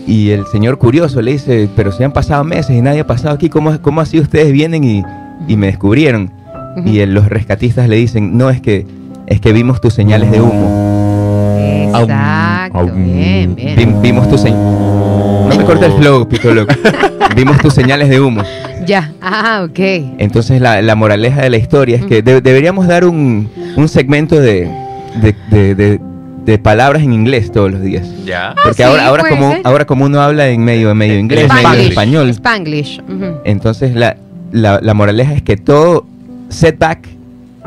Y 0.07 0.31
el 0.31 0.45
señor 0.47 0.79
curioso 0.79 1.23
le 1.23 1.33
dice, 1.33 1.69
pero 1.77 1.93
si 1.93 2.03
han 2.03 2.11
pasado 2.13 2.43
meses 2.43 2.75
y 2.77 2.81
nadie 2.83 3.01
ha 3.01 3.07
pasado 3.07 3.35
aquí, 3.35 3.49
¿cómo, 3.49 3.81
cómo 3.81 4.01
así 4.01 4.19
ustedes 4.19 4.51
vienen 4.51 4.83
y, 4.83 5.03
y 5.47 5.57
me 5.57 5.67
descubrieron? 5.69 6.33
Y 6.85 6.99
el- 7.01 7.15
los 7.15 7.29
rescatistas 7.29 7.89
le 7.89 7.97
dicen, 7.97 8.37
no, 8.37 8.51
es 8.51 8.61
que, 8.61 8.87
es 9.27 9.41
que 9.41 9.53
vimos 9.53 9.81
tus 9.81 9.95
señales 9.95 10.31
de 10.33 10.41
humo. 10.41 11.89
Exacto. 11.93 12.79
Aum, 12.79 12.91
Bien, 13.05 13.55
bien. 13.55 13.77
Vi- 13.77 14.09
vimos 14.09 14.29
tus 14.29 14.41
señales... 14.41 15.00
Me 15.61 15.67
cortes 15.67 15.89
el 15.95 16.01
flow, 16.01 16.29
pito 16.29 16.53
loco. 16.55 16.75
vimos 17.37 17.59
tus 17.59 17.75
señales 17.75 18.09
de 18.09 18.21
humo. 18.21 18.43
Ya. 18.87 19.13
Ah, 19.21 19.63
ok. 19.69 19.79
Entonces 20.19 20.61
la, 20.61 20.83
la 20.83 20.95
moraleja 20.95 21.43
de 21.43 21.51
la 21.51 21.57
historia 21.59 21.97
es 21.97 22.05
que 22.07 22.23
de- 22.23 22.41
deberíamos 22.41 22.87
dar 22.87 23.05
un, 23.05 23.49
un 23.77 23.89
segmento 23.89 24.41
de, 24.41 24.71
de, 25.23 25.35
de- 25.51 25.75
de- 25.75 26.01
de 26.45 26.59
palabras 26.59 27.03
en 27.03 27.13
inglés 27.13 27.53
todos 27.53 27.71
los 27.71 27.83
días. 27.83 28.07
Ya. 28.25 28.55
Porque 28.65 28.83
Ah, 28.83 28.87
sí, 28.87 28.91
ahora, 28.93 29.07
ahora, 29.07 29.23
puede 29.25 29.37
como, 29.37 29.53
ser. 29.53 29.61
ahora 29.65 29.85
como 29.85 30.05
uno 30.07 30.21
habla 30.23 30.49
en 30.49 30.65
medio, 30.65 30.93
medio 30.95 31.19
inglés, 31.19 31.49
medio 31.49 31.61
Spanglish. 31.61 31.89
español, 31.91 32.31
Spanglish. 32.31 33.01
ujú. 33.03 33.41
entonces 33.45 33.95
la, 33.95 34.17
la, 34.51 34.81
la 34.83 34.95
moraleja 34.95 35.35
es 35.35 35.43
que 35.43 35.57
todo 35.59 36.07
setback 36.49 37.07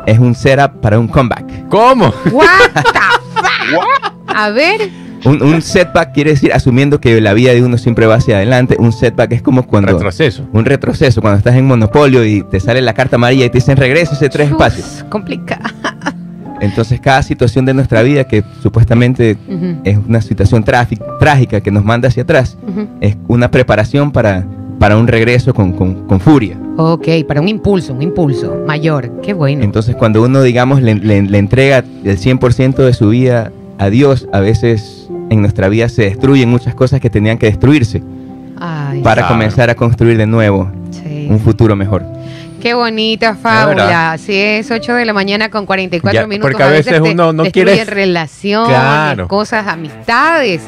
es 0.06 0.18
un 0.18 0.34
setup 0.34 0.80
para 0.82 0.98
un 0.98 1.06
comeback. 1.08 1.68
¿Cómo? 1.68 2.12
What 2.32 2.46
the 2.74 2.80
fuck? 3.70 4.12
A 4.26 4.50
ver. 4.50 4.90
Un, 5.24 5.42
un 5.42 5.62
setback 5.62 6.12
quiere 6.12 6.30
decir, 6.30 6.52
asumiendo 6.52 7.00
que 7.00 7.20
la 7.20 7.32
vida 7.32 7.52
de 7.52 7.62
uno 7.62 7.78
siempre 7.78 8.06
va 8.06 8.16
hacia 8.16 8.36
adelante, 8.36 8.76
un 8.78 8.92
setback 8.92 9.32
es 9.32 9.42
como 9.42 9.66
cuando... 9.66 9.92
Retroceso. 9.92 10.46
Un 10.52 10.64
retroceso, 10.64 11.20
cuando 11.22 11.38
estás 11.38 11.56
en 11.56 11.66
Monopolio 11.66 12.24
y 12.24 12.42
te 12.42 12.60
sale 12.60 12.82
la 12.82 12.92
carta 12.94 13.16
amarilla 13.16 13.46
y 13.46 13.50
te 13.50 13.58
dicen 13.58 13.76
regrese 13.76 14.28
tres 14.28 14.46
Uf, 14.48 14.52
espacios. 14.52 15.04
Complicado. 15.08 15.62
Entonces 16.60 17.00
cada 17.00 17.22
situación 17.22 17.64
de 17.66 17.74
nuestra 17.74 18.02
vida 18.02 18.24
que 18.24 18.42
supuestamente 18.62 19.36
Ujú, 19.48 19.76
es 19.84 19.98
una 20.08 20.20
situación 20.20 20.64
trágica 20.64 21.60
que 21.60 21.70
nos 21.70 21.84
manda 21.84 22.08
hacia 22.08 22.22
atrás, 22.22 22.56
ujú. 22.66 22.86
es 23.00 23.16
una 23.28 23.50
preparación 23.50 24.12
para, 24.12 24.46
para 24.78 24.96
un 24.96 25.06
regreso 25.06 25.52
con, 25.52 25.72
con- 25.72 26.06
con 26.06 26.20
furia. 26.20 26.56
Ok, 26.76 27.06
para 27.28 27.40
un 27.40 27.48
impulso, 27.48 27.92
un 27.92 28.02
impulso 28.02 28.56
mayor. 28.66 29.10
Qué 29.22 29.32
bueno. 29.34 29.62
Entonces 29.62 29.94
cuando 29.96 30.22
uno, 30.22 30.42
digamos, 30.42 30.80
le, 30.82 30.94
le- 30.94 31.22
le 31.22 31.38
entrega 31.38 31.84
el 32.04 32.18
100% 32.18 32.76
de 32.76 32.92
su 32.92 33.08
vida 33.10 33.52
a 33.78 33.90
Dios, 33.90 34.28
a 34.32 34.40
veces 34.40 35.08
en 35.30 35.40
nuestra 35.40 35.68
vida 35.68 35.88
se 35.88 36.02
destruyen 36.02 36.48
muchas 36.48 36.74
cosas 36.74 37.00
que 37.00 37.10
tenían 37.10 37.38
que 37.38 37.46
destruirse 37.46 38.02
Ay, 38.60 39.00
para 39.02 39.22
Claro. 39.22 39.28
comenzar 39.34 39.70
a 39.70 39.74
construir 39.74 40.16
de 40.16 40.26
nuevo 40.26 40.70
sí. 40.90 41.26
un 41.30 41.40
futuro 41.40 41.74
mejor. 41.76 42.04
Qué 42.60 42.72
bonita 42.72 43.34
fábula. 43.34 44.12
Así 44.12 44.34
es, 44.34 44.70
8 44.70 44.94
de 44.94 45.04
la 45.04 45.12
mañana 45.12 45.50
con 45.50 45.66
44 45.66 46.20
Ya, 46.22 46.26
minutos. 46.26 46.50
porque 46.50 46.62
a 46.62 46.68
veces 46.68 46.98
uno 47.00 47.32
no 47.32 47.44
quiere- 47.44 47.84
relaciones, 47.84 48.68
Claro. 48.74 49.28
cosas, 49.28 49.66
amistades. 49.66 50.62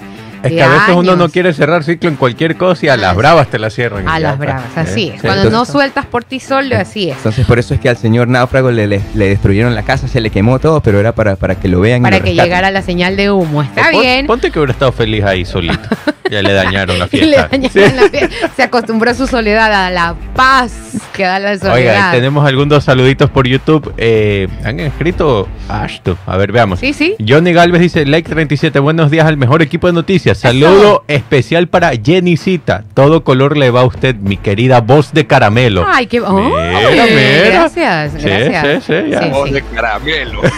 Es 0.47 0.53
que 0.53 0.63
a 0.63 0.69
veces 0.69 0.95
uno 0.95 1.17
no 1.17 1.29
quiere 1.29 1.53
cerrar 1.53 1.85
ciclo 1.85 2.09
en 2.09 2.17
cualquier 2.17 2.57
cosa 2.57 2.87
y 2.87 2.89
a 2.89 2.97
las 2.97 3.15
bravas 3.17 3.49
te 3.49 3.59
la 3.59 3.71
cierran. 3.71 4.05
y 4.05 4.09
A 4.09 4.13
ya 4.15 4.19
las 4.21 4.39
bravas, 4.39 4.65
así 4.77 5.09
Eh, 5.09 5.13
es. 5.17 5.23
Cuando 5.23 5.51
no 5.51 5.65
sueltas 5.65 6.07
por 6.07 6.25
ti 6.25 6.41
solo, 6.41 6.77
así 6.77 7.11
es. 7.11 7.17
Entonces 7.17 7.47
por 7.47 7.59
eso 7.59 7.75
es 7.75 7.81
que 7.81 7.89
al 7.89 7.97
señor 7.97 8.29
náufrago 8.29 8.71
le, 8.71 8.87
le- 8.87 9.01
le 9.15 9.29
destruyeron 9.29 9.75
la 9.75 9.83
casa, 9.83 10.09
se 10.09 10.21
le 10.21 10.31
quemó 10.31 10.59
todo, 10.59 10.81
pero 10.81 10.99
era 11.01 11.13
para, 11.13 11.37
para 11.37 11.55
que 11.57 11.69
lo 11.69 11.81
vean. 11.81 12.01
y 12.01 12.03
Para 12.03 12.19
lo 12.19 12.23
que 12.25 12.31
rescaten. 12.31 12.45
llegara 12.51 12.71
la 12.71 12.83
señal 12.83 13.17
de 13.17 13.31
humo. 13.31 13.63
Está 13.63 13.91
Pon- 13.91 14.01
bien. 14.01 14.27
Ponte 14.27 14.51
que 14.51 14.59
hubiera 14.59 14.73
estado 14.73 14.93
feliz 14.93 15.25
ahí 15.25 15.45
solito. 15.45 15.79
ya 16.31 16.43
le 16.43 16.53
dañaron 16.53 16.99
la 16.99 17.09
Y 17.13 17.17
le 17.21 17.27
fiesta. 17.37 17.49
dañaron 17.51 17.71
Sí. 17.71 17.81
la 17.97 18.09
fiesta. 18.09 18.51
Se 18.57 18.63
acostumbró 18.63 19.11
a 19.11 19.15
su 19.15 19.27
soledad, 19.27 19.73
a 19.73 19.91
la 19.91 20.15
paz 20.35 20.73
que 21.13 21.25
da 21.25 21.39
la 21.39 21.57
soledad. 21.59 21.75
Oiga, 21.75 22.11
tenemos 22.13 22.47
algunos 22.47 22.85
saluditos 22.85 23.31
por 23.31 23.47
YouTube. 23.47 23.93
Eh, 23.97 24.49
han 24.65 24.81
escrito 24.81 25.49
Ashto. 25.69 26.17
A 26.27 26.37
ver, 26.37 26.53
veamos. 26.53 26.81
Sí, 26.81 26.93
sí. 26.93 27.15
Johnny 27.27 27.53
Galvez 27.53 27.81
dice, 27.81 28.05
like 28.07 28.29
37, 28.29 28.79
buenos 28.81 29.11
días 29.11 29.27
al 29.27 29.37
mejor 29.37 29.63
equipo 29.63 29.87
de 29.87 29.93
noticias. 29.93 30.39
Saludo 30.39 31.05
especial 31.09 31.69
para 31.69 31.93
Jenny 32.03 32.37
Cita. 32.37 32.85
Todo 32.95 33.25
color 33.25 33.57
le 33.57 33.71
va 33.71 33.81
a 33.81 33.85
usted, 33.85 34.15
mi 34.17 34.37
querida 34.37 34.81
voz 34.81 35.13
de 35.13 35.27
caramelo. 35.27 35.85
Ay, 35.89 36.07
qué. 36.07 36.21
Oh, 36.21 36.33
Mira, 36.35 37.07
mira. 37.07 37.51
Gracias, 37.51 38.13
Sí, 38.13 38.19
gracias. 38.29 38.85
sí, 38.85 38.93
sí, 39.05 39.11
ya. 39.11 39.27
Voz 39.29 39.51
de 39.53 39.63
caramelo. 39.63 40.41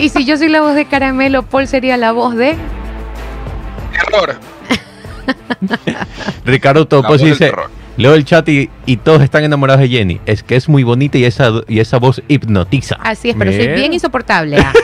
Y 0.00 0.08
si 0.08 0.24
yo 0.24 0.36
soy 0.36 0.48
la 0.48 0.60
voz 0.60 0.74
de 0.74 0.86
Caramelo, 0.86 1.42
Paul 1.42 1.66
sería 1.66 1.96
la 1.96 2.12
voz 2.12 2.34
de. 2.36 2.56
Error. 3.94 4.38
Ricardo 6.44 6.86
Topos 6.86 7.20
dice, 7.22 7.46
terror. 7.46 7.70
leo 7.96 8.14
el 8.14 8.24
chat 8.24 8.48
y, 8.48 8.70
y 8.86 8.96
todos 8.96 9.22
están 9.22 9.44
enamorados 9.44 9.80
de 9.82 9.88
Jenny. 9.88 10.20
Es 10.26 10.42
que 10.42 10.56
es 10.56 10.68
muy 10.68 10.82
bonita 10.82 11.18
y 11.18 11.24
esa, 11.24 11.50
y 11.68 11.80
esa 11.80 11.98
voz 11.98 12.22
hipnotiza. 12.28 12.96
Así 13.02 13.30
es, 13.30 13.36
pero 13.38 13.52
soy 13.52 13.68
bien 13.68 13.92
insoportable. 13.92 14.56
ah. 14.58 14.72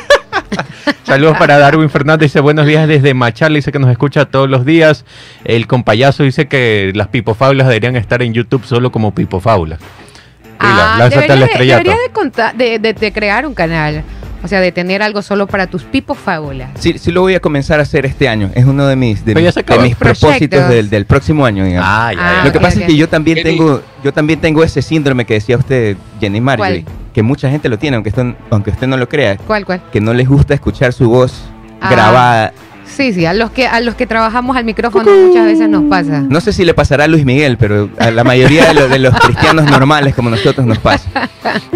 Saludos 1.05 1.37
para 1.39 1.59
Darwin 1.59 1.89
Fernández, 1.89 2.31
dice 2.31 2.41
buenos 2.41 2.67
días 2.67 2.87
desde 2.89 3.15
Machala, 3.15 3.55
dice 3.57 3.71
que 3.73 3.79
nos 3.79 3.91
escucha 3.91 4.25
todos 4.27 4.49
los 4.51 4.65
días. 4.65 5.05
El 5.45 5.67
compayazo 5.67 6.25
dice 6.25 6.47
que 6.49 6.93
las 6.95 7.09
pipofábulas 7.09 7.69
deberían 7.69 7.97
estar 7.97 8.23
en 8.23 8.35
YouTube 8.35 8.65
solo 8.65 8.91
como 8.93 9.15
pipofábulas. 9.15 9.79
Dila, 9.81 10.97
Ah, 10.97 11.09
debería, 11.09 11.37
de, 11.37 11.45
estrellato. 11.45 11.85
debería 11.85 12.03
de, 12.03 12.13
contar- 12.13 12.55
de- 12.57 12.79
de- 12.79 12.93
de 12.95 13.13
crear 13.13 13.47
un 13.47 13.55
canal. 13.55 14.03
O 14.47 14.49
sea, 14.49 14.61
de 14.61 14.71
tener 14.71 15.03
algo 15.03 15.23
solo 15.23 15.49
para 15.49 15.67
tus 15.67 15.83
pipos 15.83 16.17
fábulas. 16.17 16.71
Sí, 16.79 16.95
sí 16.99 17.11
lo 17.11 17.23
voy 17.23 17.35
a 17.35 17.41
comenzar 17.41 17.81
a 17.81 17.83
hacer 17.83 18.07
este 18.07 18.29
año. 18.29 18.49
Es 18.55 18.65
uno 18.65 18.87
de 18.87 18.95
mis, 18.95 19.25
de 19.25 19.35
mis, 19.35 19.53
de 19.53 19.79
mis 19.81 19.97
propósitos 19.97 20.31
Proyectos. 20.31 20.69
del, 20.69 20.89
del 20.89 21.05
próximo 21.05 21.45
año, 21.45 21.65
digamos. 21.65 21.89
Ah, 21.93 22.13
ya, 22.15 22.21
Ah. 22.43 22.45
Lo 22.45 22.53
que 22.53 22.61
pasa 22.61 22.79
es 22.81 22.87
que 22.87 22.97
yo 22.97 23.09
también 23.09 23.43
tengo, 23.43 23.83
yo 24.05 24.13
también 24.13 24.41
tengo 24.41 24.63
ese 24.63 24.83
síndrome 24.83 25.25
que 25.25 25.35
decía 25.35 25.57
usted, 25.57 25.97
Jenny 26.21 26.41
Marjorie, 26.41 26.85
que 27.13 27.23
mucha 27.25 27.51
gente 27.51 27.69
lo 27.69 27.77
tiene, 27.77 27.97
aunque 27.97 28.11
usted, 28.11 28.35
aunque 28.51 28.71
usted 28.71 28.87
no 28.87 28.97
lo 28.97 29.09
crea, 29.09 29.37
¿Cuál, 29.37 29.67
cuál? 29.67 29.83
que 29.91 30.01
no 30.01 30.15
les 30.15 30.29
gusta 30.29 30.55
escuchar 30.55 30.93
su 30.93 31.11
voz 31.11 31.33
Ah. 31.81 31.91
grabada. 31.91 32.53
Sí, 32.87 33.13
sí, 33.13 33.27
a 33.27 33.35
los 33.35 33.51
que 33.51 33.67
a 33.67 33.81
los 33.81 33.97
que 33.97 34.07
trabajamos 34.07 34.57
al 34.57 34.65
micrófono 34.65 35.11
muchas 35.27 35.45
veces 35.45 35.69
nos 35.69 35.83
pasa. 35.91 36.21
No 36.21 36.41
sé 36.41 36.53
si 36.53 36.65
le 36.65 36.73
pasará 36.73 37.03
a 37.05 37.09
Luis 37.09 37.25
Miguel, 37.25 37.57
pero 37.59 37.91
a 37.99 38.13
la 38.13 38.23
mayoría 38.23 38.67
de, 38.69 38.75
lo- 38.75 38.89
de 38.89 39.01
los 39.01 39.13
cristianos 39.19 39.69
normales 39.69 40.15
como 40.15 40.31
nosotros 40.31 40.65
nos 40.65 40.79
pasa. 40.79 41.11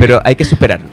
Pero 0.00 0.20
hay 0.24 0.34
que 0.34 0.44
superarlo. 0.44 0.88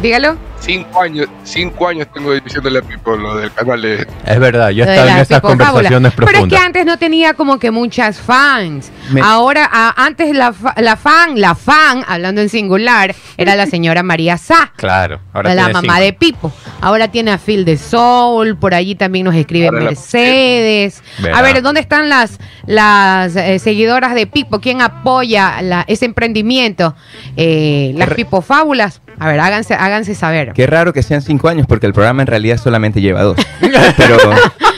Dígalo. 0.00 0.36
Cinco 0.68 1.00
años, 1.00 1.26
cinco 1.44 1.88
años 1.88 2.06
tengo 2.12 2.32
diciéndole 2.34 2.80
a 2.80 2.82
Pipo 2.82 3.16
lo 3.16 3.36
del 3.38 3.50
canal 3.52 3.80
de. 3.80 4.06
Es 4.26 4.38
verdad, 4.38 4.68
yo 4.68 4.84
estaba 4.84 5.12
en 5.12 5.16
esas 5.18 5.40
conversaciones 5.40 6.12
Pero 6.14 6.26
es 6.26 6.30
que 6.32 6.32
profundas. 6.34 6.60
antes 6.62 6.84
no 6.84 6.98
tenía 6.98 7.32
como 7.32 7.58
que 7.58 7.70
muchas 7.70 8.18
fans. 8.20 8.92
Me- 9.10 9.22
Ahora, 9.22 9.66
a- 9.72 9.94
antes 10.04 10.34
la, 10.36 10.52
fa- 10.52 10.74
la 10.76 10.96
fan, 10.96 11.40
la 11.40 11.54
fan, 11.54 12.04
hablando 12.06 12.42
en 12.42 12.50
singular, 12.50 13.14
era 13.38 13.56
la 13.56 13.64
señora 13.64 14.02
María 14.02 14.36
Sá. 14.36 14.70
Claro, 14.76 15.20
ahora 15.32 15.54
la 15.54 15.62
tiene 15.64 15.72
mamá 15.72 15.94
cinco. 15.94 16.04
de 16.04 16.12
Pipo. 16.12 16.52
Ahora 16.82 17.08
tiene 17.08 17.30
a 17.30 17.38
Phil 17.38 17.64
de 17.64 17.78
Soul, 17.78 18.58
por 18.58 18.74
allí 18.74 18.94
también 18.94 19.24
nos 19.24 19.34
escribe 19.34 19.68
Ahora 19.68 19.80
Mercedes. 19.84 21.02
A 21.34 21.40
ver, 21.40 21.62
¿dónde 21.62 21.80
están 21.80 22.10
las, 22.10 22.38
las 22.66 23.34
eh, 23.36 23.58
seguidoras 23.58 24.14
de 24.14 24.26
Pipo? 24.26 24.60
¿Quién 24.60 24.82
apoya 24.82 25.62
la- 25.62 25.84
ese 25.88 26.04
emprendimiento? 26.04 26.94
Eh, 27.38 27.92
las 27.96 28.10
re- 28.10 28.16
Pipo 28.16 28.42
Fábulas. 28.42 29.00
A 29.20 29.26
ver, 29.26 29.40
háganse, 29.40 29.74
háganse 29.74 30.14
saber. 30.14 30.52
Qué 30.58 30.66
raro 30.66 30.92
que 30.92 31.04
sean 31.04 31.22
cinco 31.22 31.46
años 31.46 31.68
porque 31.68 31.86
el 31.86 31.92
programa 31.92 32.20
en 32.22 32.26
realidad 32.26 32.56
solamente 32.56 33.00
lleva 33.00 33.22
dos. 33.22 33.36
Pero 33.96 34.16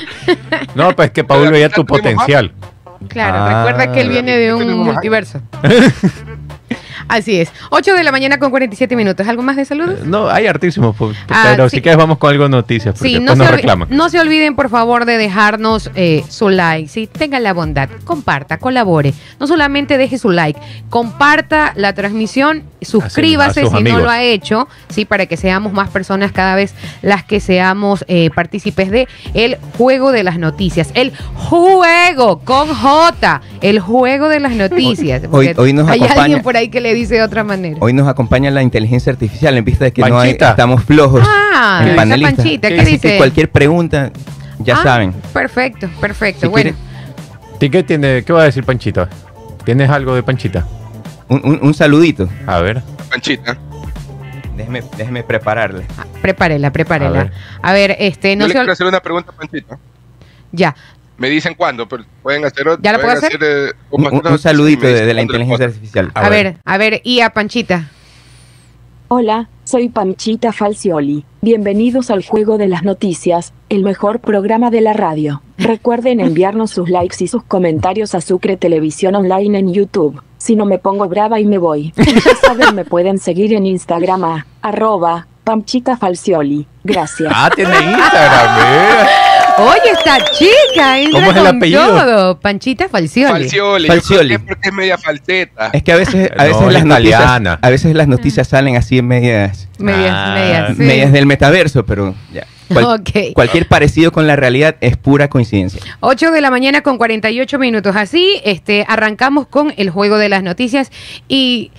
No, 0.75 0.95
pues 0.95 1.11
que 1.11 1.25
Paul 1.25 1.51
veía 1.51 1.71
tu 1.71 1.87
potencial. 1.87 2.53
Claro, 3.09 3.39
Ah, 3.39 3.65
recuerda 3.65 3.91
que 3.91 4.03
él 4.03 4.11
viene 4.11 4.37
de 4.37 4.53
un 4.53 4.77
multiverso. 4.81 5.41
Así 7.11 7.41
es. 7.41 7.51
8 7.71 7.95
de 7.95 8.05
la 8.05 8.13
mañana 8.13 8.39
con 8.39 8.51
47 8.51 8.95
minutos. 8.97 9.27
¿Algo 9.29 9.43
más 9.43 9.57
de 9.57 9.65
saludos? 9.65 10.07
No, 10.07 10.29
hay 10.29 10.47
hartísimos, 10.47 10.97
pu- 10.97 11.15
Ah, 11.29 11.49
pero 11.51 11.69
sí. 11.69 11.77
si 11.77 11.83
quieres 11.83 11.99
vamos 11.99 12.19
con 12.19 12.31
algo 12.31 12.45
de 12.45 12.51
noticias, 12.51 12.95
porque 12.95 13.09
Sí, 13.15 13.21
no 13.21 13.35
nos 13.35 13.51
reclaman. 13.51 13.89
no 13.91 14.09
se 14.09 14.21
olviden, 14.21 14.55
por 14.57 14.69
favor, 14.71 15.05
de 15.05 15.19
dejarnos 15.19 15.91
eh, 15.95 16.23
su 16.29 16.49
like. 16.49 16.89
Sí, 16.89 17.07
tengan 17.07 17.43
la 17.43 17.53
bondad, 17.53 17.89
comparta, 18.05 18.59
colabore. 18.59 19.13
No 19.39 19.47
solamente 19.47 19.99
deje 19.99 20.19
su 20.19 20.31
like, 20.31 20.59
comparta 20.89 21.73
la 21.77 21.93
transmisión, 21.95 22.63
suscríbase 22.81 23.67
si 23.67 23.83
no 23.83 23.99
lo 24.01 24.11
ha 24.11 24.23
hecho, 24.23 24.69
sí, 24.89 25.05
para 25.05 25.27
que 25.27 25.37
seamos 25.37 25.73
más 25.73 25.89
personas 25.91 26.33
cada 26.33 26.55
vez 26.55 26.75
las 27.03 27.25
que 27.25 27.41
seamos 27.41 28.05
eh, 28.09 28.31
partícipes 28.35 28.91
de 28.91 29.09
el 29.35 29.57
juego 29.77 30.13
de 30.13 30.23
las 30.23 30.39
noticias. 30.39 30.91
El 30.95 31.13
juego 31.35 32.41
con 32.41 32.69
J, 32.69 33.41
el 33.61 33.81
juego 33.81 34.29
de 34.29 34.41
las 34.41 34.53
noticias. 34.53 35.23
Hoy- 35.31 35.53
hoy 35.57 35.73
nos 35.73 35.89
hay 35.89 35.99
acompaña- 36.01 36.23
alguien 36.23 36.43
por 36.43 36.57
ahí 36.57 36.69
que 36.69 36.81
le 36.81 36.95
dice 37.01 37.15
de 37.17 37.23
otra 37.23 37.45
manera. 37.45 37.77
hoy 37.81 37.93
nos 37.93 38.09
acompaña 38.09 38.51
la 38.51 38.63
inteligencia 38.63 39.13
artificial 39.13 39.57
en 39.57 39.65
vista 39.65 39.85
de 39.85 39.93
que 39.93 40.01
no 40.03 40.19
hay, 40.19 40.31
Panchita. 40.31 40.51
estamos 40.51 40.85
flojos 40.85 41.23
Ah, 41.27 41.81
en 41.83 41.89
esa 41.89 41.97
panelistas. 41.97 42.37
Panchita, 42.37 42.69
¿qué 42.69 42.81
Así 42.81 42.91
dice? 42.93 43.09
que 43.13 43.17
cualquier 43.19 43.51
pregunta, 43.51 44.11
ya 44.59 44.77
Ah, 44.77 44.83
saben. 44.83 45.13
Perfecto, 45.33 45.89
perfecto. 46.01 46.41
Si 46.43 46.47
bueno. 46.49 46.73
¿Y 47.61 47.69
qué 47.69 47.83
tiene? 47.83 48.23
¿Qué 48.25 48.33
va 48.33 48.43
a 48.43 48.45
decir 48.45 48.65
Panchita? 48.65 49.09
¿Tienes 49.65 49.91
algo 49.91 50.15
de 50.15 50.23
Panchita? 50.23 50.67
Un, 51.29 51.41
un- 51.45 51.59
un 51.63 51.75
saludito. 51.75 52.29
A 52.47 52.59
ver. 52.61 52.83
Panchita. 53.11 53.57
Déjeme, 54.57 54.83
déjeme 54.97 55.23
prepararle. 55.23 55.85
Ah, 55.99 56.05
Prepárela, 56.23 56.71
prepárela. 56.73 57.31
A 57.63 57.71
A 57.71 57.73
ver. 57.73 57.91
ver, 57.91 57.97
este, 58.01 58.31
Yo 58.31 58.37
no 58.37 58.47
le 58.47 58.53
se 58.53 58.59
quiero 58.59 58.73
hacer 58.73 58.87
una 58.87 59.01
pregunta 59.01 59.33
Panchita. 59.33 59.79
Ya. 60.53 60.75
Me 61.21 61.29
dicen 61.29 61.55
cuándo, 61.55 61.87
pero 61.87 62.05
pueden 62.23 62.45
hacer 62.47 62.67
otro. 62.67 62.83
¿Ya 62.83 62.93
lo 62.93 63.01
pueden 63.01 63.19
puedo 63.21 63.27
hacer? 63.29 63.41
eh, 63.43 63.73
Un, 63.91 64.07
un- 64.07 64.27
un 64.27 64.39
saludito 64.39 64.87
de, 64.87 65.05
de 65.05 65.13
la 65.15 65.21
inteligencia 65.21 65.67
artificial. 65.67 66.11
A, 66.15 66.29
ver, 66.31 66.57
a 66.65 66.79
ver, 66.79 67.03
y 67.05 67.21
a 67.21 67.29
Panchita. 67.31 67.91
Hola, 69.09 69.51
soy 69.65 69.91
Panchita 69.91 70.51
Falcioli. 70.53 71.27
Bienvenidos 71.43 72.11
al 72.11 72.25
Juego 72.25 72.57
de 72.57 72.69
las 72.69 72.85
Noticias, 72.85 73.53
el 73.69 73.83
mejor 73.83 74.21
programa 74.21 74.71
de 74.71 74.81
la 74.81 74.95
radio. 74.95 75.43
Recuerden 75.59 76.21
enviarnos 76.21 76.71
sus 76.71 76.89
likes 76.89 77.17
y 77.23 77.27
sus 77.29 77.43
comentarios 77.43 78.15
a 78.15 78.23
Sucre 78.23 78.57
Televisión 78.57 79.15
Online 79.15 79.59
en 79.59 79.75
YouTube. 79.75 80.23
Si 80.39 80.57
no 80.57 80.65
me 80.65 80.79
pongo 80.79 81.07
brava 81.07 81.39
y 81.39 81.45
me 81.45 81.59
voy. 81.59 81.93
Ya 81.97 82.35
saben, 82.41 82.75
me 82.75 82.87
pueden 82.87 83.19
seguir 83.19 83.53
en 83.53 83.67
Instagram 83.67 84.25
a 84.25 84.47
arroba 84.63 85.27
Panchita 85.45 85.99
Falcioli. 85.99 86.67
Gracias. 86.83 87.31
Ah, 87.37 87.51
tiene 87.55 87.75
Instagram, 87.77 88.57
mira. 88.57 89.11
Oye, 89.63 89.91
esta 89.97 90.19
chica 90.33 90.99
entra 91.01 91.21
¿Cómo 91.21 91.31
es 91.31 91.37
el 91.37 91.45
con 91.45 91.57
apellido? 91.57 91.87
todo. 91.87 92.41
Panchita 92.41 92.89
Falcioli. 92.89 93.33
Falcioli. 93.45 93.87
Falcioli. 93.89 94.29
Yo 94.31 94.39
creo 94.39 94.39
que 94.39 94.43
es 94.45 94.49
porque 94.57 94.69
es 94.69 94.75
media 94.75 94.99
falseta. 94.99 95.71
Es 95.73 95.83
que 95.83 95.93
a 95.93 95.97
veces, 95.97 96.31
a 96.37 96.45
No, 96.45 96.49
veces 96.49 96.67
es 96.67 96.73
las 96.73 96.85
noticias, 96.85 97.21
italiana. 97.21 97.59
a 97.63 97.71
veces 97.71 97.95
las 97.95 98.09
noticias 98.09 98.49
salen 98.49 98.77
así 98.77 98.99
en 98.99 99.09
medias, 99.09 99.69
Medias, 99.79 100.13
Ah, 100.15 100.35
medias. 100.35 100.77
sí. 100.77 100.83
medias 100.83 101.13
del 101.13 101.27
metaverso, 101.27 101.85
pero 101.87 102.15
ya. 102.33 102.47
Cual- 102.69 102.85
Ok. 103.01 103.33
Cualquier 103.35 103.67
parecido 103.67 104.13
con 104.13 104.27
la 104.27 104.37
realidad 104.37 104.77
es 104.81 104.97
pura 104.97 105.29
coincidencia. 105.29 105.81
8 106.01 106.31
de 106.31 106.41
la 106.41 106.51
mañana 106.51 106.83
con 106.83 106.99
48 106.99 107.59
minutos. 107.59 107.97
Así, 107.97 108.41
este, 108.45 108.85
arrancamos 108.89 109.47
con 109.49 109.73
el 109.77 109.91
juego 109.91 110.19
de 110.19 110.29
las 110.29 110.43
noticias 110.43 110.91
y 111.29 111.71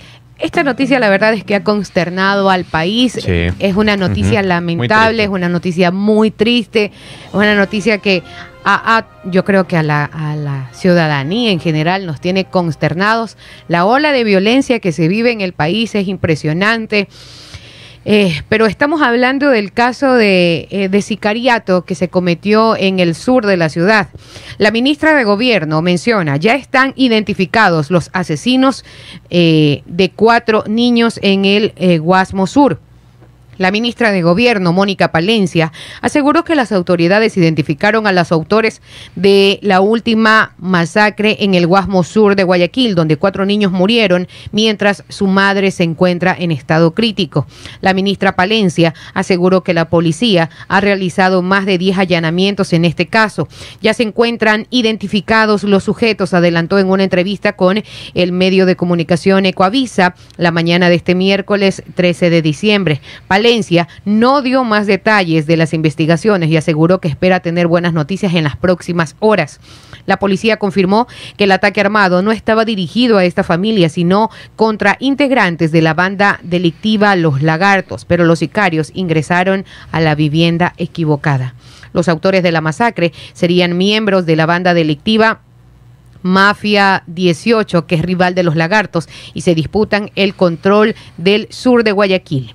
esta 0.42 0.62
noticia 0.64 0.98
la 0.98 1.08
verdad 1.08 1.32
es 1.34 1.44
que 1.44 1.54
ha 1.54 1.64
consternado 1.64 2.50
al 2.50 2.64
país. 2.64 3.12
Sí. 3.14 3.48
Es 3.58 3.76
una 3.76 3.96
noticia 3.96 4.40
lamentable, 4.42 5.22
es 5.24 5.28
una 5.30 5.48
noticia 5.48 5.90
muy 5.90 6.30
triste, 6.30 6.86
es 7.28 7.34
una 7.34 7.54
noticia 7.54 7.98
que 7.98 8.22
a- 8.64 8.96
a- 8.98 9.06
yo 9.30 9.44
creo 9.44 9.66
que 9.66 9.76
a 9.76 9.82
la, 9.82 10.04
a 10.04 10.36
la 10.36 10.68
ciudadanía 10.72 11.50
en 11.50 11.60
general 11.60 12.06
nos 12.06 12.20
tiene 12.20 12.44
consternados. 12.44 13.36
La 13.68 13.84
ola 13.86 14.12
de 14.12 14.24
violencia 14.24 14.78
que 14.80 14.92
se 14.92 15.08
vive 15.08 15.30
en 15.32 15.40
el 15.40 15.52
país 15.52 15.94
es 15.94 16.06
impresionante. 16.08 17.08
Eh, 18.04 18.42
pero 18.48 18.66
estamos 18.66 19.00
hablando 19.02 19.50
del 19.50 19.72
caso 19.72 20.14
de, 20.14 20.66
eh, 20.70 20.88
de 20.88 21.02
sicariato 21.02 21.84
que 21.84 21.94
se 21.94 22.08
cometió 22.08 22.76
en 22.76 22.98
el 22.98 23.14
sur 23.14 23.46
de 23.46 23.56
la 23.56 23.68
ciudad. 23.68 24.08
La 24.58 24.70
ministra 24.70 25.14
de 25.14 25.24
Gobierno 25.24 25.82
menciona, 25.82 26.36
ya 26.36 26.54
están 26.54 26.92
identificados 26.96 27.90
los 27.90 28.10
asesinos 28.12 28.84
eh, 29.30 29.82
de 29.86 30.10
cuatro 30.10 30.64
niños 30.66 31.18
en 31.22 31.44
el 31.44 31.72
eh, 31.76 31.98
Guasmo 31.98 32.46
Sur. 32.46 32.80
La 33.58 33.70
ministra 33.70 34.12
de 34.12 34.22
Gobierno, 34.22 34.72
Mónica 34.72 35.12
Palencia, 35.12 35.72
aseguró 36.00 36.42
que 36.42 36.54
las 36.54 36.72
autoridades 36.72 37.36
identificaron 37.36 38.06
a 38.06 38.12
los 38.12 38.32
autores 38.32 38.80
de 39.14 39.58
la 39.62 39.80
última 39.80 40.54
masacre 40.58 41.36
en 41.40 41.54
el 41.54 41.66
Guasmo 41.66 42.02
Sur 42.02 42.34
de 42.34 42.44
Guayaquil, 42.44 42.94
donde 42.94 43.18
cuatro 43.18 43.44
niños 43.44 43.70
murieron 43.70 44.26
mientras 44.52 45.04
su 45.08 45.26
madre 45.26 45.70
se 45.70 45.84
encuentra 45.84 46.34
en 46.38 46.50
estado 46.50 46.94
crítico. 46.94 47.46
La 47.82 47.92
ministra 47.92 48.36
Palencia 48.36 48.94
aseguró 49.12 49.62
que 49.62 49.74
la 49.74 49.90
policía 49.90 50.48
ha 50.68 50.80
realizado 50.80 51.42
más 51.42 51.66
de 51.66 51.76
10 51.76 51.98
allanamientos 51.98 52.72
en 52.72 52.84
este 52.86 53.06
caso. 53.06 53.48
Ya 53.82 53.92
se 53.92 54.02
encuentran 54.02 54.66
identificados 54.70 55.62
los 55.64 55.84
sujetos, 55.84 56.32
adelantó 56.32 56.78
en 56.78 56.88
una 56.88 57.04
entrevista 57.04 57.52
con 57.54 57.82
el 58.14 58.32
medio 58.32 58.64
de 58.64 58.76
comunicación 58.76 59.44
Ecoavisa 59.44 60.14
la 60.36 60.50
mañana 60.52 60.88
de 60.88 60.94
este 60.94 61.14
miércoles 61.14 61.82
13 61.94 62.30
de 62.30 62.42
diciembre. 62.42 63.00
Palencia 63.42 63.88
no 64.04 64.40
dio 64.40 64.62
más 64.62 64.86
detalles 64.86 65.48
de 65.48 65.56
las 65.56 65.74
investigaciones 65.74 66.48
y 66.48 66.56
aseguró 66.56 67.00
que 67.00 67.08
espera 67.08 67.40
tener 67.40 67.66
buenas 67.66 67.92
noticias 67.92 68.34
en 68.34 68.44
las 68.44 68.56
próximas 68.56 69.16
horas. 69.18 69.58
La 70.06 70.20
policía 70.20 70.58
confirmó 70.58 71.08
que 71.36 71.42
el 71.42 71.50
ataque 71.50 71.80
armado 71.80 72.22
no 72.22 72.30
estaba 72.30 72.64
dirigido 72.64 73.18
a 73.18 73.24
esta 73.24 73.42
familia, 73.42 73.88
sino 73.88 74.30
contra 74.54 74.96
integrantes 75.00 75.72
de 75.72 75.82
la 75.82 75.92
banda 75.92 76.38
delictiva 76.44 77.16
Los 77.16 77.42
Lagartos, 77.42 78.04
pero 78.04 78.24
los 78.24 78.38
sicarios 78.38 78.92
ingresaron 78.94 79.64
a 79.90 80.00
la 80.00 80.14
vivienda 80.14 80.72
equivocada. 80.76 81.56
Los 81.92 82.08
autores 82.08 82.44
de 82.44 82.52
la 82.52 82.60
masacre 82.60 83.12
serían 83.32 83.76
miembros 83.76 84.24
de 84.24 84.36
la 84.36 84.46
banda 84.46 84.72
delictiva 84.72 85.40
Mafia 86.22 87.02
18, 87.08 87.88
que 87.88 87.96
es 87.96 88.02
rival 88.02 88.36
de 88.36 88.44
los 88.44 88.54
lagartos, 88.54 89.08
y 89.34 89.40
se 89.40 89.56
disputan 89.56 90.12
el 90.14 90.36
control 90.36 90.94
del 91.16 91.48
sur 91.50 91.82
de 91.82 91.90
Guayaquil. 91.90 92.54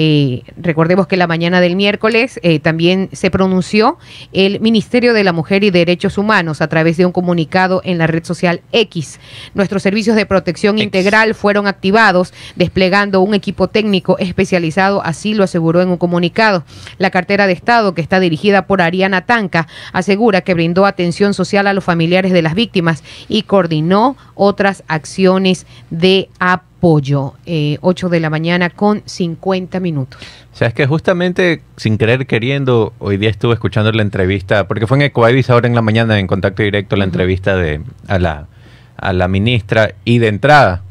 Eh, 0.00 0.44
recordemos 0.56 1.08
que 1.08 1.16
la 1.16 1.26
mañana 1.26 1.60
del 1.60 1.74
miércoles 1.74 2.38
eh, 2.44 2.60
también 2.60 3.08
se 3.12 3.32
pronunció 3.32 3.98
el 4.32 4.60
Ministerio 4.60 5.12
de 5.12 5.24
la 5.24 5.32
Mujer 5.32 5.64
y 5.64 5.72
Derechos 5.72 6.18
Humanos 6.18 6.62
a 6.62 6.68
través 6.68 6.96
de 6.98 7.04
un 7.04 7.10
comunicado 7.10 7.80
en 7.82 7.98
la 7.98 8.06
red 8.06 8.22
social 8.22 8.60
X. 8.70 9.18
Nuestros 9.54 9.82
servicios 9.82 10.14
de 10.14 10.24
protección 10.24 10.76
X. 10.76 10.84
integral 10.84 11.34
fueron 11.34 11.66
activados 11.66 12.32
desplegando 12.54 13.22
un 13.22 13.34
equipo 13.34 13.66
técnico 13.66 14.16
especializado, 14.18 15.02
así 15.04 15.34
lo 15.34 15.42
aseguró 15.42 15.82
en 15.82 15.88
un 15.88 15.96
comunicado. 15.96 16.62
La 16.98 17.10
cartera 17.10 17.48
de 17.48 17.54
Estado, 17.54 17.92
que 17.94 18.00
está 18.00 18.20
dirigida 18.20 18.68
por 18.68 18.80
Ariana 18.80 19.26
Tanca, 19.26 19.66
asegura 19.92 20.42
que 20.42 20.54
brindó 20.54 20.86
atención 20.86 21.34
social 21.34 21.66
a 21.66 21.72
los 21.72 21.82
familiares 21.82 22.30
de 22.30 22.42
las 22.42 22.54
víctimas 22.54 23.02
y 23.26 23.42
coordinó 23.42 24.16
otras 24.36 24.84
acciones 24.86 25.66
de 25.90 26.28
apoyo. 26.38 26.67
Eh, 27.46 27.78
8 27.80 28.08
de 28.08 28.20
la 28.20 28.30
mañana 28.30 28.70
con 28.70 29.02
50 29.04 29.80
minutos. 29.80 30.20
O 30.52 30.56
sea, 30.56 30.68
es 30.68 30.74
que 30.74 30.86
justamente 30.86 31.62
sin 31.76 31.98
querer 31.98 32.26
queriendo, 32.26 32.92
hoy 32.98 33.16
día 33.16 33.30
estuve 33.30 33.54
escuchando 33.54 33.90
la 33.92 34.02
entrevista, 34.02 34.68
porque 34.68 34.86
fue 34.86 34.98
en 34.98 35.02
Ecoavis 35.02 35.50
ahora 35.50 35.66
en 35.66 35.74
la 35.74 35.82
mañana 35.82 36.18
en 36.18 36.26
contacto 36.26 36.62
directo 36.62 36.96
la 36.96 37.04
entrevista 37.04 37.56
de 37.56 37.80
a 38.06 38.18
la, 38.18 38.46
a 38.96 39.12
la 39.12 39.28
ministra 39.28 39.94
y 40.04 40.18
de 40.18 40.28
entrada 40.28 40.82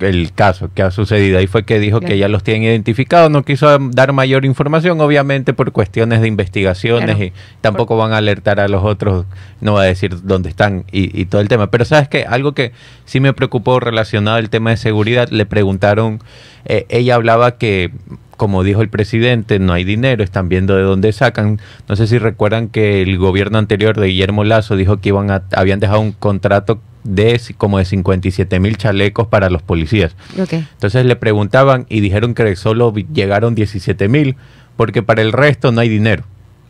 el 0.00 0.32
caso 0.32 0.70
que 0.74 0.82
ha 0.82 0.90
sucedido. 0.90 1.38
Ahí 1.38 1.46
fue 1.46 1.64
que 1.64 1.78
dijo 1.78 1.98
Claro. 2.00 2.12
que 2.12 2.18
ya 2.18 2.28
los 2.28 2.42
tienen 2.42 2.64
identificados, 2.64 3.30
no 3.30 3.44
quiso 3.44 3.78
dar 3.90 4.12
mayor 4.12 4.44
información, 4.44 5.00
obviamente 5.00 5.52
por 5.52 5.72
cuestiones 5.72 6.20
de 6.20 6.28
investigaciones 6.28 7.16
Claro. 7.16 7.24
y 7.24 7.32
tampoco 7.60 7.96
van 7.96 8.12
a 8.12 8.18
alertar 8.18 8.60
a 8.60 8.68
los 8.68 8.82
otros, 8.84 9.26
no 9.60 9.74
va 9.74 9.82
a 9.82 9.86
decir 9.86 10.16
dónde 10.22 10.48
están 10.48 10.84
y, 10.92 11.18
y 11.20 11.26
todo 11.26 11.40
el 11.40 11.48
tema. 11.48 11.70
Pero 11.70 11.84
sabes 11.84 12.08
que 12.08 12.24
algo 12.24 12.52
que 12.52 12.72
sí 13.04 13.20
me 13.20 13.32
preocupó 13.32 13.80
relacionado 13.80 14.36
al 14.38 14.50
tema 14.50 14.70
de 14.70 14.76
seguridad, 14.76 15.28
le 15.30 15.46
preguntaron, 15.46 16.20
eh, 16.64 16.86
ella 16.88 17.14
hablaba 17.16 17.58
que 17.58 17.90
como 18.36 18.64
dijo 18.64 18.80
el 18.80 18.88
presidente, 18.88 19.58
no 19.58 19.74
hay 19.74 19.84
dinero, 19.84 20.24
están 20.24 20.48
viendo 20.48 20.74
de 20.74 20.82
dónde 20.82 21.12
sacan. 21.12 21.60
No 21.90 21.94
sé 21.96 22.06
si 22.06 22.16
recuerdan 22.16 22.68
que 22.68 23.02
el 23.02 23.18
gobierno 23.18 23.58
anterior 23.58 24.00
de 24.00 24.06
Guillermo 24.06 24.44
Lazo 24.44 24.76
dijo 24.76 24.96
que 24.96 25.10
iban 25.10 25.30
a, 25.30 25.42
habían 25.54 25.78
dejado 25.78 26.00
un 26.00 26.12
contrato 26.12 26.80
de 27.04 27.40
como 27.56 27.78
de 27.78 27.84
57 27.84 28.60
mil 28.60 28.76
chalecos 28.76 29.28
para 29.28 29.50
los 29.50 29.62
policías. 29.62 30.14
Entonces 30.36 31.06
le 31.06 31.16
preguntaban 31.16 31.86
y 31.88 32.00
dijeron 32.00 32.34
que 32.34 32.56
solo 32.56 32.92
llegaron 32.94 33.54
17 33.54 34.08
mil 34.08 34.36
porque 34.76 35.02
para 35.02 35.22
el 35.22 35.32
resto 35.32 35.72
no 35.72 35.80
hay 35.80 35.88
dinero. 35.88 36.24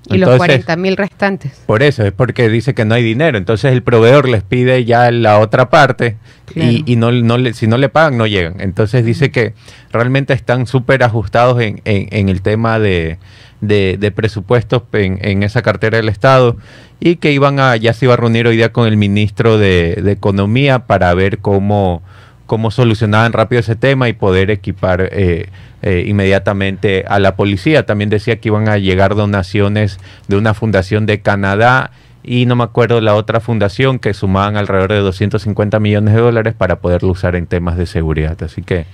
Y 0.08 0.18
los 0.18 0.30
Entonces, 0.30 0.64
40 0.64 0.76
mil 0.76 0.96
restantes. 0.96 1.52
por 1.66 1.82
eso, 1.82 2.04
es 2.04 2.12
porque 2.12 2.48
dice 2.48 2.74
que 2.74 2.84
no 2.84 2.94
hay 2.94 3.02
dinero. 3.02 3.36
Entonces 3.38 3.72
el 3.72 3.82
proveedor 3.82 4.28
les 4.28 4.42
pide 4.42 4.84
ya 4.84 5.10
la 5.10 5.38
otra 5.38 5.68
parte 5.70 6.16
Claro. 6.46 6.70
y, 6.72 6.82
y 6.86 6.96
no, 6.96 7.12
no 7.12 7.38
le, 7.38 7.52
si 7.54 7.66
no 7.66 7.76
le 7.78 7.88
pagan, 7.90 8.16
no 8.18 8.26
llegan. 8.26 8.60
Entonces 8.60 9.04
dice 9.04 9.30
que 9.30 9.52
realmente 9.92 10.32
están 10.32 10.66
súper 10.66 11.02
ajustados 11.04 11.60
en, 11.60 11.80
en- 11.84 12.08
en 12.10 12.28
el 12.28 12.40
tema 12.42 12.78
de, 12.78 13.18
de- 13.60 13.96
de 14.00 14.10
presupuestos 14.10 14.82
en, 14.94 15.18
en 15.22 15.42
esa 15.42 15.62
cartera 15.62 15.98
del 15.98 16.08
Estado 16.08 16.56
y 16.98 17.16
que 17.16 17.32
iban 17.32 17.60
a, 17.60 17.76
ya 17.76 17.92
se 17.92 18.06
iba 18.06 18.14
a 18.14 18.16
reunir 18.16 18.46
hoy 18.46 18.56
día 18.56 18.72
con 18.72 18.88
el 18.88 18.96
ministro 18.96 19.58
de, 19.58 20.00
de 20.02 20.12
Economía 20.12 20.86
para 20.86 21.12
ver 21.14 21.38
cómo, 21.38 22.02
cómo 22.50 22.72
solucionaban 22.72 23.32
rápido 23.32 23.60
ese 23.60 23.76
tema 23.76 24.08
y 24.08 24.12
poder 24.12 24.50
equipar 24.50 25.08
eh, 25.12 25.50
eh, 25.82 26.04
inmediatamente 26.08 27.04
a 27.06 27.20
la 27.20 27.36
policía. 27.36 27.86
También 27.86 28.10
decía 28.10 28.40
que 28.40 28.48
iban 28.48 28.68
a 28.68 28.76
llegar 28.76 29.14
donaciones 29.14 30.00
de 30.26 30.36
una 30.36 30.52
fundación 30.52 31.06
de 31.06 31.20
Canadá 31.20 31.92
y 32.24 32.46
no 32.46 32.56
me 32.56 32.64
acuerdo 32.64 33.00
la 33.00 33.14
otra 33.14 33.38
fundación 33.38 34.00
que 34.00 34.14
sumaban 34.14 34.56
alrededor 34.56 34.90
de 34.90 34.98
250 34.98 35.78
millones 35.78 36.12
de 36.12 36.20
dólares 36.20 36.54
para 36.58 36.80
poderlo 36.80 37.12
usar 37.12 37.36
en 37.36 37.46
temas 37.46 37.76
de 37.76 37.86
seguridad. 37.86 38.36
Así 38.42 38.62
que 38.62 38.84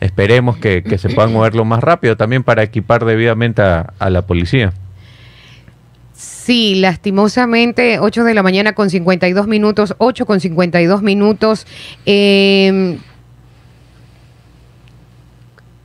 esperemos 0.00 0.58
que, 0.58 0.82
se 0.98 1.08
puedan 1.08 1.32
moverlo 1.32 1.64
más 1.64 1.82
rápido 1.82 2.18
también 2.18 2.42
para 2.42 2.64
equipar 2.64 3.06
debidamente 3.06 3.62
a 3.62 4.10
la 4.10 4.26
policía. 4.26 4.74
Sí, 6.44 6.74
lastimosamente, 6.74 7.98
8 8.00 8.22
de 8.24 8.34
la 8.34 8.42
mañana 8.42 8.74
con 8.74 8.90
52 8.90 9.46
minutos, 9.46 9.94
8 9.98 10.26
con 10.26 10.40
52 10.40 11.00
minutos. 11.02 11.66
eh, 12.04 12.98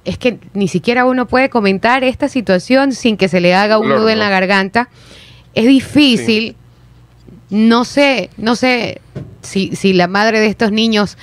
es 0.05 0.17
que 0.17 0.39
ni 0.53 0.67
siquiera 0.67 1.05
uno 1.05 1.27
puede 1.27 1.49
comentar 1.49 2.03
esta 2.03 2.27
situación 2.29 2.93
sin 2.93 3.15
que 3.15 3.27
se 3.27 3.39
le 3.41 3.53
haga 3.53 3.77
un 3.77 3.89
nudo 3.89 4.09
en 4.09 4.17
la 4.19 4.29
garganta. 4.29 4.89
Es 5.53 5.65
difícil. 5.67 6.55
No 7.51 7.85
sé, 7.85 8.29
no 8.37 8.55
sé 8.55 9.01
si, 9.41 9.75
si 9.75 9.93
la 9.93 10.07
madre 10.07 10.39
de 10.39 10.47
estos 10.47 10.71
niños 10.71 11.17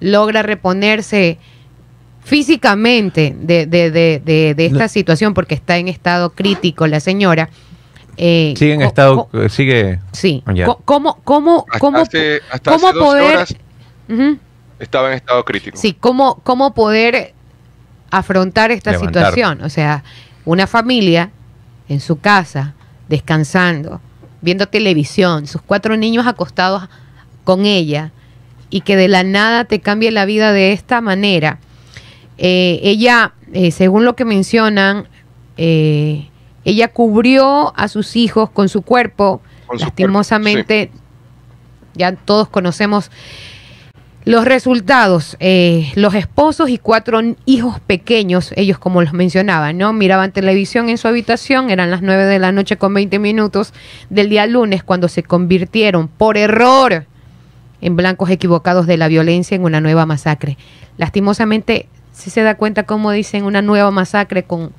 logra 0.00 0.42
reponerse 0.42 1.38
físicamente 2.24 3.36
de, 3.38 3.66
de, 3.66 3.90
de, 3.90 4.22
de, 4.24 4.54
de 4.54 4.66
esta 4.66 4.84
No. 4.84 4.88
situación 4.88 5.34
porque 5.34 5.54
está 5.54 5.76
en 5.76 5.88
estado 5.88 6.30
crítico 6.30 6.86
la 6.86 7.00
señora. 7.00 7.50
Eh, 8.16 8.54
Sigue 8.56 8.74
en 8.74 8.82
estado, 8.82 9.28
co- 9.28 9.48
sigue... 9.48 9.98
sí. 10.12 10.42
Ya. 10.54 10.66
¿Cómo, 10.84 11.18
cómo, 11.24 11.64
Hasta 11.68 11.78
cómo, 11.78 11.98
hace, 11.98 12.40
hasta 12.50 12.70
cómo 12.72 12.88
hace 12.88 12.96
12 12.98 13.06
poder... 13.06 13.36
horas 13.36 13.54
estaba 14.78 15.08
en 15.08 15.14
estado 15.14 15.44
crítico. 15.44 15.76
Sí, 15.76 15.94
cómo, 15.98 16.40
cómo 16.44 16.74
poder 16.74 17.32
afrontar 18.10 18.70
esta 18.70 18.92
Levantar. 18.92 19.26
situación. 19.26 19.62
O 19.62 19.68
sea, 19.70 20.04
una 20.44 20.66
familia 20.66 21.30
en 21.88 22.00
su 22.00 22.18
casa, 22.20 22.74
descansando, 23.08 24.00
viendo 24.40 24.66
televisión, 24.68 25.46
sus 25.46 25.62
cuatro 25.62 25.96
niños 25.96 26.26
acostados 26.26 26.88
con 27.44 27.66
ella, 27.66 28.12
y 28.70 28.80
que 28.80 28.96
de 28.96 29.08
la 29.08 29.22
nada 29.22 29.64
te 29.64 29.80
cambie 29.80 30.10
la 30.10 30.24
vida 30.24 30.52
de 30.52 30.72
esta 30.72 31.00
manera. 31.00 31.58
Eh, 32.38 32.80
ella, 32.82 33.32
eh, 33.52 33.70
según 33.70 34.04
lo 34.04 34.16
que 34.16 34.24
mencionan, 34.24 35.06
eh, 35.56 36.28
ella 36.64 36.88
cubrió 36.88 37.72
a 37.76 37.88
sus 37.88 38.16
hijos 38.16 38.50
con 38.50 38.68
su 38.68 38.82
cuerpo. 38.82 39.40
Con 39.66 39.78
su 39.78 39.84
Lastimosamente, 39.84 40.90
ya 41.94 42.12
todos 42.12 42.48
conocemos 42.48 43.10
los 44.26 44.46
resultados, 44.46 45.36
eh, 45.38 45.92
los 45.96 46.14
esposos 46.14 46.70
y 46.70 46.78
cuatro 46.78 47.20
hijos 47.44 47.78
pequeños, 47.80 48.52
ellos 48.56 48.78
como 48.78 49.02
los 49.02 49.12
mencionaban, 49.12 49.76
¿no? 49.76 49.92
Miraban 49.92 50.32
televisión 50.32 50.88
en 50.88 50.96
su 50.96 51.08
habitación, 51.08 51.68
eran 51.68 51.90
las 51.90 52.00
9 52.00 52.24
de 52.24 52.38
la 52.38 52.50
noche 52.50 52.78
con 52.78 52.94
20 52.94 53.18
minutos 53.18 53.74
del 54.08 54.30
día 54.30 54.46
lunes 54.46 54.82
cuando 54.82 55.08
se 55.08 55.22
convirtieron 55.22 56.08
por 56.08 56.38
error 56.38 57.04
en 57.82 57.96
blancos 57.96 58.30
equivocados 58.30 58.86
de 58.86 58.96
la 58.96 59.08
violencia 59.08 59.56
en 59.56 59.64
una 59.64 59.82
nueva 59.82 60.06
masacre. 60.06 60.56
Lastimosamente, 60.96 61.86
si 62.12 62.30
se 62.30 62.40
da 62.42 62.54
cuenta 62.54 62.84
cómo 62.84 63.10
dicen 63.10 63.44
una 63.44 63.60
nueva 63.60 63.90
masacre 63.90 64.44
con, 64.44 64.72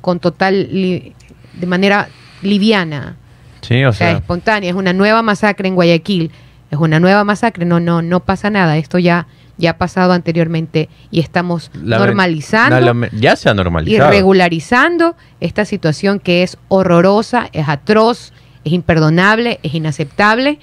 con 0.00 0.20
total, 0.20 0.68
li- 0.72 1.12
de 1.56 1.66
manera 1.66 2.08
liviana, 2.42 3.16
Sí, 3.62 3.82
o 3.84 3.90
o 3.90 3.92
sea, 3.92 4.12
espontánea, 4.12 4.70
es 4.70 4.76
una 4.76 4.92
nueva 4.92 5.22
masacre 5.22 5.66
en 5.68 5.74
Guayaquil, 5.74 6.30
es 6.70 6.78
una 6.78 7.00
nueva 7.00 7.24
masacre, 7.24 7.64
no, 7.64 7.80
no, 7.80 8.00
no 8.02 8.20
pasa 8.20 8.48
nada, 8.50 8.76
esto 8.76 8.98
ya, 8.98 9.26
ya 9.58 9.70
ha 9.70 9.78
pasado 9.78 10.12
anteriormente 10.12 10.88
y 11.10 11.20
estamos 11.20 11.70
la 11.82 11.98
normalizando 11.98 12.78
la- 12.80 12.92
la- 12.94 13.08
ya 13.12 13.34
se 13.36 13.48
ha 13.48 13.52
y 13.52 13.56
normalizado. 13.56 14.10
regularizando 14.10 15.16
esta 15.40 15.64
situación 15.64 16.20
que 16.20 16.42
es 16.42 16.58
horrorosa, 16.68 17.48
es 17.52 17.68
atroz, 17.68 18.32
es 18.64 18.72
imperdonable, 18.72 19.58
es 19.62 19.74
inaceptable. 19.74 20.58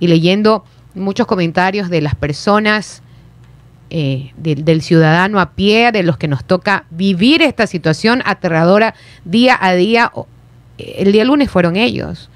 Y 0.00 0.06
leyendo 0.08 0.64
muchos 0.94 1.26
comentarios 1.26 1.88
de 1.90 2.00
las 2.02 2.14
personas, 2.14 3.02
eh, 3.90 4.32
del- 4.36 4.82
ciudadano 4.82 5.40
a 5.40 5.50
pie, 5.52 5.92
de 5.92 6.02
los 6.02 6.16
que 6.16 6.28
nos 6.28 6.44
toca 6.44 6.84
vivir 6.90 7.42
esta 7.42 7.66
situación 7.66 8.22
aterradora 8.24 8.94
día 9.24 9.56
a 9.60 9.74
día. 9.74 10.10
O- 10.14 10.26
El 10.78 11.12
día 11.12 11.24
lunes 11.24 11.50
fueron 11.50 11.76
ellos. 11.76 12.30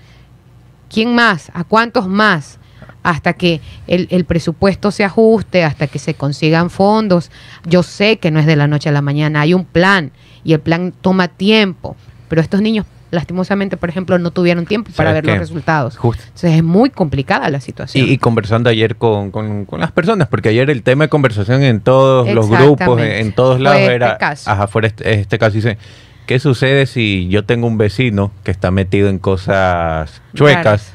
¿Quién 0.93 1.15
más? 1.15 1.51
¿A 1.55 1.65
cuántos 1.65 2.07
más? 2.07 2.59
Hasta 3.03 3.33
que 3.33 3.61
el 3.87 4.25
presupuesto 4.25 4.91
se 4.91 5.05
ajuste, 5.05 5.65
hasta 5.65 5.87
que 5.87 5.99
se 5.99 6.15
consigan 6.15 6.71
fondos. 6.71 7.31
Yo 7.67 7.83
sé 7.83 8.19
que 8.19 8.31
no 8.31 8.39
es 8.41 8.47
de 8.47 8.57
la 8.57 8.67
noche 8.67 8.89
a 8.89 8.93
la 8.93 9.03
mañana, 9.03 9.41
hay 9.41 9.55
un 9.55 9.65
plan 9.65 10.13
y 10.45 10.53
el 10.53 10.61
plan 10.61 10.93
toma 11.01 11.29
tiempo, 11.29 11.97
pero 12.29 12.41
estos 12.41 12.61
niños 12.61 12.87
lastimosamente, 13.11 13.77
por 13.77 13.89
ejemplo, 13.89 14.19
no 14.19 14.31
tuvieron 14.31 14.67
tiempo 14.67 14.91
para 14.95 15.11
¿Sabes 15.11 15.15
ver 15.23 15.25
qué? 15.25 15.31
los 15.33 15.39
resultados. 15.49 15.97
Justo. 15.97 16.23
Entonces 16.25 16.53
es 16.57 16.63
muy 16.63 16.91
complicada 16.91 17.49
la 17.51 17.61
situación. 17.61 18.07
Y, 18.07 18.11
y 18.13 18.19
conversando 18.19 18.69
ayer 18.71 18.97
con, 18.97 19.31
con- 19.31 19.65
con 19.65 19.81
las 19.81 19.93
personas, 19.93 20.29
porque 20.29 20.51
ayer 20.51 20.69
el 20.71 20.83
tema 20.83 21.05
de 21.05 21.09
conversación 21.09 21.63
en 21.63 21.81
todos 21.81 22.29
los 22.33 22.49
grupos, 22.49 23.01
en, 23.01 23.11
en 23.13 23.33
todos 23.33 23.61
lados 23.61 23.81
este 23.81 23.95
era, 23.95 24.19
caso. 24.19 24.51
ajá, 24.51 24.67
fuera 24.67 24.89
este, 24.89 25.15
este 25.21 25.39
caso 25.39 25.55
dice, 25.57 25.79
¿qué 26.27 26.39
sucede 26.39 26.87
si 26.87 27.29
yo 27.29 27.45
tengo 27.45 27.67
un 27.67 27.79
vecino 27.79 28.31
que 28.45 28.51
está 28.51 28.71
metido 28.71 29.09
en 29.09 29.19
cosas 29.19 30.21
chuecas 30.35 30.93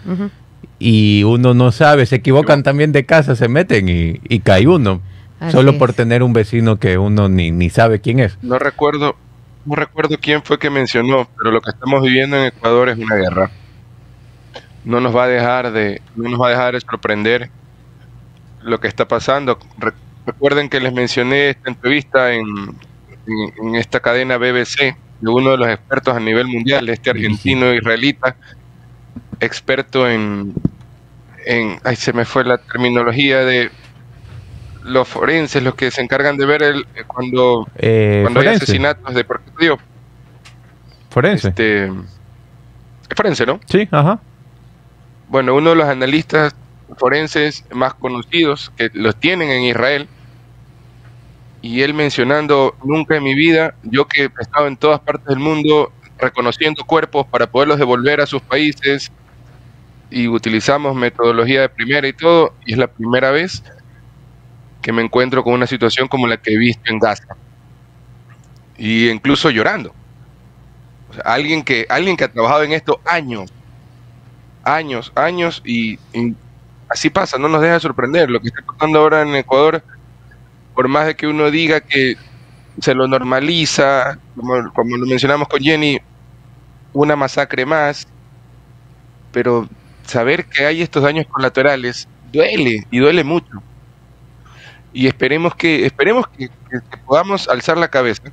y 0.80 1.24
uno 1.24 1.54
no 1.54 1.72
sabe, 1.72 2.06
se 2.06 2.18
equivocan 2.18 2.64
también 2.64 2.92
de 2.92 3.06
casa, 3.06 3.36
se 3.36 3.48
meten 3.48 3.88
y, 3.90 4.20
y 4.28 4.40
cae 4.40 4.68
uno, 4.68 5.02
Así 5.40 5.52
solo 5.54 5.72
es. 5.72 5.78
por 5.78 5.94
tener 5.94 6.24
un 6.24 6.34
vecino 6.34 6.78
que 6.78 6.98
uno 6.98 7.30
ni, 7.30 7.52
ni 7.52 7.70
sabe 7.70 8.00
quién 8.02 8.20
es. 8.20 8.38
No 8.42 8.60
recuerdo, 8.60 9.16
no 9.66 9.76
recuerdo 9.76 10.18
quién 10.20 10.44
fue 10.44 10.60
que 10.60 10.70
mencionó, 10.70 11.28
pero 11.38 11.52
lo 11.52 11.62
que 11.62 11.72
estamos 11.72 12.02
viviendo 12.02 12.38
en 12.38 12.46
Ecuador 12.46 12.90
es 12.90 12.98
una 12.98 13.16
guerra. 13.16 13.52
No 14.84 15.00
nos 15.00 15.16
va 15.16 15.26
a 15.26 15.28
dejar 15.28 15.72
de, 15.72 16.02
no 16.16 16.30
nos 16.30 16.42
va 16.42 16.48
a 16.48 16.52
dejar 16.52 16.74
de 16.74 16.82
sorprender 16.82 17.50
lo 18.62 18.80
que 18.80 18.88
está 18.88 19.08
pasando. 19.08 19.58
Re- 19.78 19.94
recuerden 20.26 20.70
que 20.70 20.80
les 20.80 20.94
mencioné 20.94 21.50
esta 21.52 21.70
entrevista 21.70 22.34
en, 22.34 22.46
en, 22.48 23.54
en 23.68 23.76
esta 23.76 24.00
cadena 24.00 24.38
BBC 24.38 24.96
de 25.22 25.30
uno 25.30 25.52
de 25.52 25.58
los 25.58 25.70
expertos 25.70 26.16
a 26.16 26.20
nivel 26.20 26.48
mundial, 26.48 26.90
este 26.90 27.10
argentino 27.12 27.74
israelita, 27.74 28.36
experto 29.40 30.10
en, 30.10 30.54
en, 31.46 31.80
ay, 31.84 31.96
se 31.96 32.14
me 32.14 32.26
fue 32.26 32.44
la 32.44 32.58
terminología 32.58 33.40
de 33.40 33.72
los 34.84 35.08
forenses, 35.08 35.64
los 35.64 35.76
que 35.76 35.92
se 35.92 36.02
encargan 36.02 36.38
de 36.38 36.46
ver 36.46 36.64
el, 36.64 36.86
cuando 37.08 37.68
Eh, 37.76 38.20
cuando 38.24 38.42
hay 38.42 38.48
asesinatos 38.48 39.14
de 39.14 39.24
porque 39.24 39.50
digo, 39.60 39.78
forense. 41.10 41.50
este 41.50 41.86
es 41.86 41.92
forense, 43.16 43.46
¿no? 43.46 43.60
Sí, 43.66 43.88
ajá. 43.92 44.20
Bueno, 45.30 45.56
uno 45.56 45.72
de 45.72 45.76
los 45.78 45.88
analistas 45.88 46.56
forenses 46.98 47.66
más 47.72 47.94
conocidos 47.96 48.72
que 48.78 48.90
los 48.94 49.16
tienen 49.16 49.50
en 49.50 49.64
Israel 49.64 50.08
y 51.62 51.82
él 51.82 51.94
mencionando 51.94 52.76
nunca 52.84 53.16
en 53.16 53.24
mi 53.24 53.34
vida, 53.34 53.74
yo 53.84 54.06
que 54.06 54.24
he 54.24 54.42
estado 54.42 54.68
en 54.68 54.78
todas 54.78 55.00
partes 55.00 55.28
del 55.28 55.40
mundo 55.40 55.92
reconociendo 56.20 56.84
cuerpos 56.86 57.26
para 57.28 57.48
poderlos 57.48 57.80
devolver 57.80 58.22
a 58.22 58.26
sus 58.26 58.42
países 58.42 59.12
y 60.12 60.28
utilizamos 60.28 60.96
metodología 60.96 61.62
de 61.62 61.70
primera 61.70 62.08
y 62.08 62.14
todo, 62.14 62.54
y 62.66 62.74
es 62.74 62.78
la 62.78 62.88
primera 62.88 63.32
vez 63.32 63.64
que 64.84 64.92
me 64.92 65.02
encuentro 65.02 65.44
con 65.44 65.54
una 65.54 65.66
situación 65.66 66.08
como 66.08 66.28
la 66.28 66.38
que 66.38 66.54
he 66.54 66.58
visto 66.58 66.92
en 66.92 67.00
Gaza. 67.00 67.36
Y 68.78 69.10
incluso 69.10 69.50
llorando. 69.50 69.96
Alguien 71.24 71.64
que 71.64 71.88
alguien 71.90 72.18
que 72.18 72.26
ha 72.26 72.32
trabajado 72.32 72.64
en 72.64 72.74
esto 72.74 73.00
años, 73.06 73.52
años, 74.64 75.12
años 75.16 75.62
y, 75.66 75.94
y 76.14 76.36
así 76.90 77.10
pasa, 77.10 77.38
no 77.38 77.48
nos 77.48 77.62
deja 77.62 77.76
de 77.76 77.80
sorprender 77.80 78.30
lo 78.30 78.42
que 78.42 78.48
está 78.50 78.62
pasando 78.62 79.00
ahora 79.00 79.22
en 79.22 79.36
Ecuador, 79.36 79.84
por 80.76 80.88
más 80.88 81.06
de 81.08 81.16
que 81.16 81.28
uno 81.28 81.50
diga 81.50 81.80
que 81.80 82.16
se 82.80 82.94
lo 82.94 83.08
normaliza, 83.08 84.20
como, 84.36 84.74
como 84.74 84.98
lo 84.98 85.06
mencionamos 85.06 85.48
con 85.48 85.62
Jenny, 85.62 86.00
una 86.92 87.16
masacre 87.16 87.66
más, 87.66 88.08
pero 89.32 89.70
saber 90.06 90.46
que 90.46 90.66
hay 90.66 90.82
estos 90.82 91.04
daños 91.04 91.26
colaterales 91.28 92.08
duele 92.32 92.86
y 92.92 93.00
duele 93.00 93.24
mucho. 93.24 93.62
Y 94.94 95.08
esperemos 95.08 95.56
que 95.56 95.86
esperemos 95.86 96.28
que, 96.30 96.48
que- 96.50 96.80
que 96.90 96.98
podamos 97.06 97.48
alzar 97.50 97.78
la 97.78 97.88
cabeza. 97.88 98.24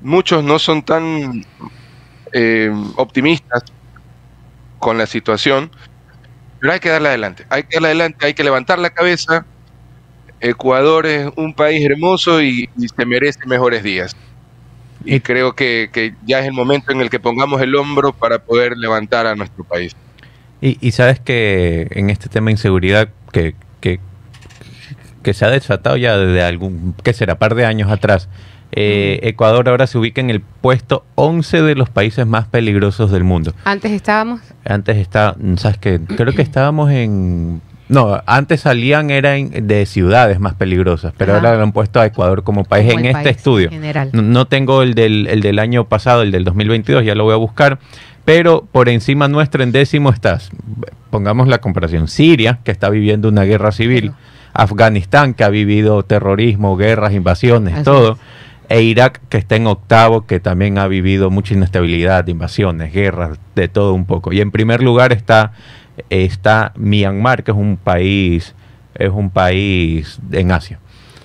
Muchos 0.00 0.42
no 0.44 0.58
son 0.58 0.82
tan 0.82 1.44
eh, 2.32 2.70
optimistas 2.96 3.64
con 4.78 4.96
la 4.96 5.06
situación, 5.06 5.70
pero 6.60 6.72
hay 6.72 6.80
que 6.80 6.88
darle 6.88 7.08
adelante, 7.08 7.44
hay 7.50 7.64
que 7.64 7.76
darle 7.76 7.88
adelante, 7.88 8.26
hay 8.26 8.34
que 8.34 8.44
levantar 8.44 8.78
la 8.78 8.90
cabeza. 8.90 9.44
Ecuador 10.40 11.04
es 11.06 11.30
un 11.36 11.52
país 11.54 11.84
hermoso 11.84 12.40
y, 12.40 12.68
y 12.78 12.88
se 12.88 13.04
merece 13.04 13.40
mejores 13.46 13.82
días. 13.82 14.16
Y 15.04 15.16
Y- 15.16 15.20
creo 15.20 15.54
que, 15.54 15.90
que 15.92 16.14
ya 16.24 16.40
es 16.40 16.46
el 16.46 16.52
momento 16.54 16.92
en 16.92 17.00
el 17.02 17.10
que 17.10 17.20
pongamos 17.20 17.60
el 17.60 17.74
hombro 17.74 18.12
para 18.12 18.38
poder 18.38 18.76
levantar 18.76 19.26
a 19.26 19.34
nuestro 19.34 19.64
país. 19.64 19.94
Y, 20.62 20.78
y 20.80 20.92
sabes 20.92 21.20
que 21.20 21.88
en 21.90 22.08
este 22.10 22.28
tema 22.28 22.46
de 22.46 22.52
inseguridad 22.52 23.10
que, 23.32 23.54
que, 25.22 25.30
que 25.30 25.34
se 25.34 25.44
ha 25.44 25.50
desatado 25.50 25.96
ya 25.96 26.16
desde 26.16 26.42
algún, 26.42 26.94
¿qué 27.02 27.12
será? 27.12 27.38
Par 27.38 27.54
de 27.54 27.66
años 27.66 27.90
atrás, 27.90 28.28
eh, 28.72 29.18
Ecuador 29.22 29.68
ahora 29.68 29.86
se 29.86 29.98
ubica 29.98 30.20
en 30.20 30.30
el 30.30 30.40
puesto 30.40 31.04
11 31.16 31.62
de 31.62 31.74
los 31.74 31.90
países 31.90 32.26
más 32.26 32.46
peligrosos 32.46 33.10
del 33.10 33.24
mundo. 33.24 33.52
Antes 33.64 33.90
estábamos, 33.92 34.40
Antes 34.64 34.96
está, 34.96 35.34
¿sabes 35.56 35.78
qué? 35.78 36.00
Creo 36.16 36.32
que 36.32 36.42
estábamos 36.42 36.90
en... 36.90 37.60
No, 37.88 38.22
antes 38.26 38.60
salían 38.60 39.10
eran 39.10 39.50
de 39.66 39.84
ciudades 39.84 40.38
más 40.38 40.54
peligrosas, 40.54 41.12
pero 41.16 41.32
Ajá. 41.32 41.40
ahora 41.40 41.56
lo 41.56 41.64
han 41.64 41.72
puesto 41.72 42.00
a 42.00 42.06
Ecuador 42.06 42.44
como 42.44 42.62
país 42.62 42.86
como 42.86 43.00
en 43.00 43.06
este 43.06 43.22
país 43.24 43.36
estudio. 43.36 43.68
general. 43.68 44.10
No, 44.12 44.22
no 44.22 44.46
tengo 44.46 44.82
el 44.82 44.94
del, 44.94 45.26
el 45.26 45.40
del 45.40 45.58
año 45.58 45.88
pasado, 45.88 46.22
el 46.22 46.30
del 46.30 46.44
2022, 46.44 47.04
ya 47.04 47.16
lo 47.16 47.24
voy 47.24 47.32
a 47.32 47.36
buscar. 47.36 47.80
Pero 48.24 48.64
por 48.70 48.88
encima 48.88 49.26
nuestro 49.26 49.64
en 49.64 49.72
décimo 49.72 50.10
estás, 50.10 50.50
pongamos 51.10 51.48
la 51.48 51.58
comparación, 51.58 52.06
Siria, 52.06 52.60
que 52.62 52.70
está 52.70 52.88
viviendo 52.90 53.28
una 53.28 53.42
guerra 53.42 53.72
civil. 53.72 54.12
Afganistán, 54.60 55.32
que 55.32 55.42
ha 55.42 55.48
vivido 55.48 56.02
terrorismo, 56.02 56.76
guerras, 56.76 57.14
invasiones, 57.14 57.74
Así 57.74 57.84
todo, 57.84 58.18
e 58.68 58.82
Irak, 58.82 59.20
que 59.30 59.38
está 59.38 59.56
en 59.56 59.66
octavo, 59.66 60.26
que 60.26 60.38
también 60.38 60.76
ha 60.76 60.86
vivido 60.86 61.30
mucha 61.30 61.54
inestabilidad, 61.54 62.26
invasiones, 62.26 62.92
guerras, 62.92 63.38
de 63.54 63.68
todo 63.68 63.94
un 63.94 64.04
poco. 64.04 64.34
Y 64.34 64.40
en 64.42 64.50
primer 64.50 64.82
lugar 64.82 65.14
está, 65.14 65.52
está 66.10 66.72
Myanmar, 66.76 67.42
que 67.42 67.52
es 67.52 67.56
un 67.56 67.78
país, 67.78 68.54
es 68.94 69.10
un 69.10 69.30
país 69.30 70.20
en 70.30 70.52
Asia. 70.52 70.78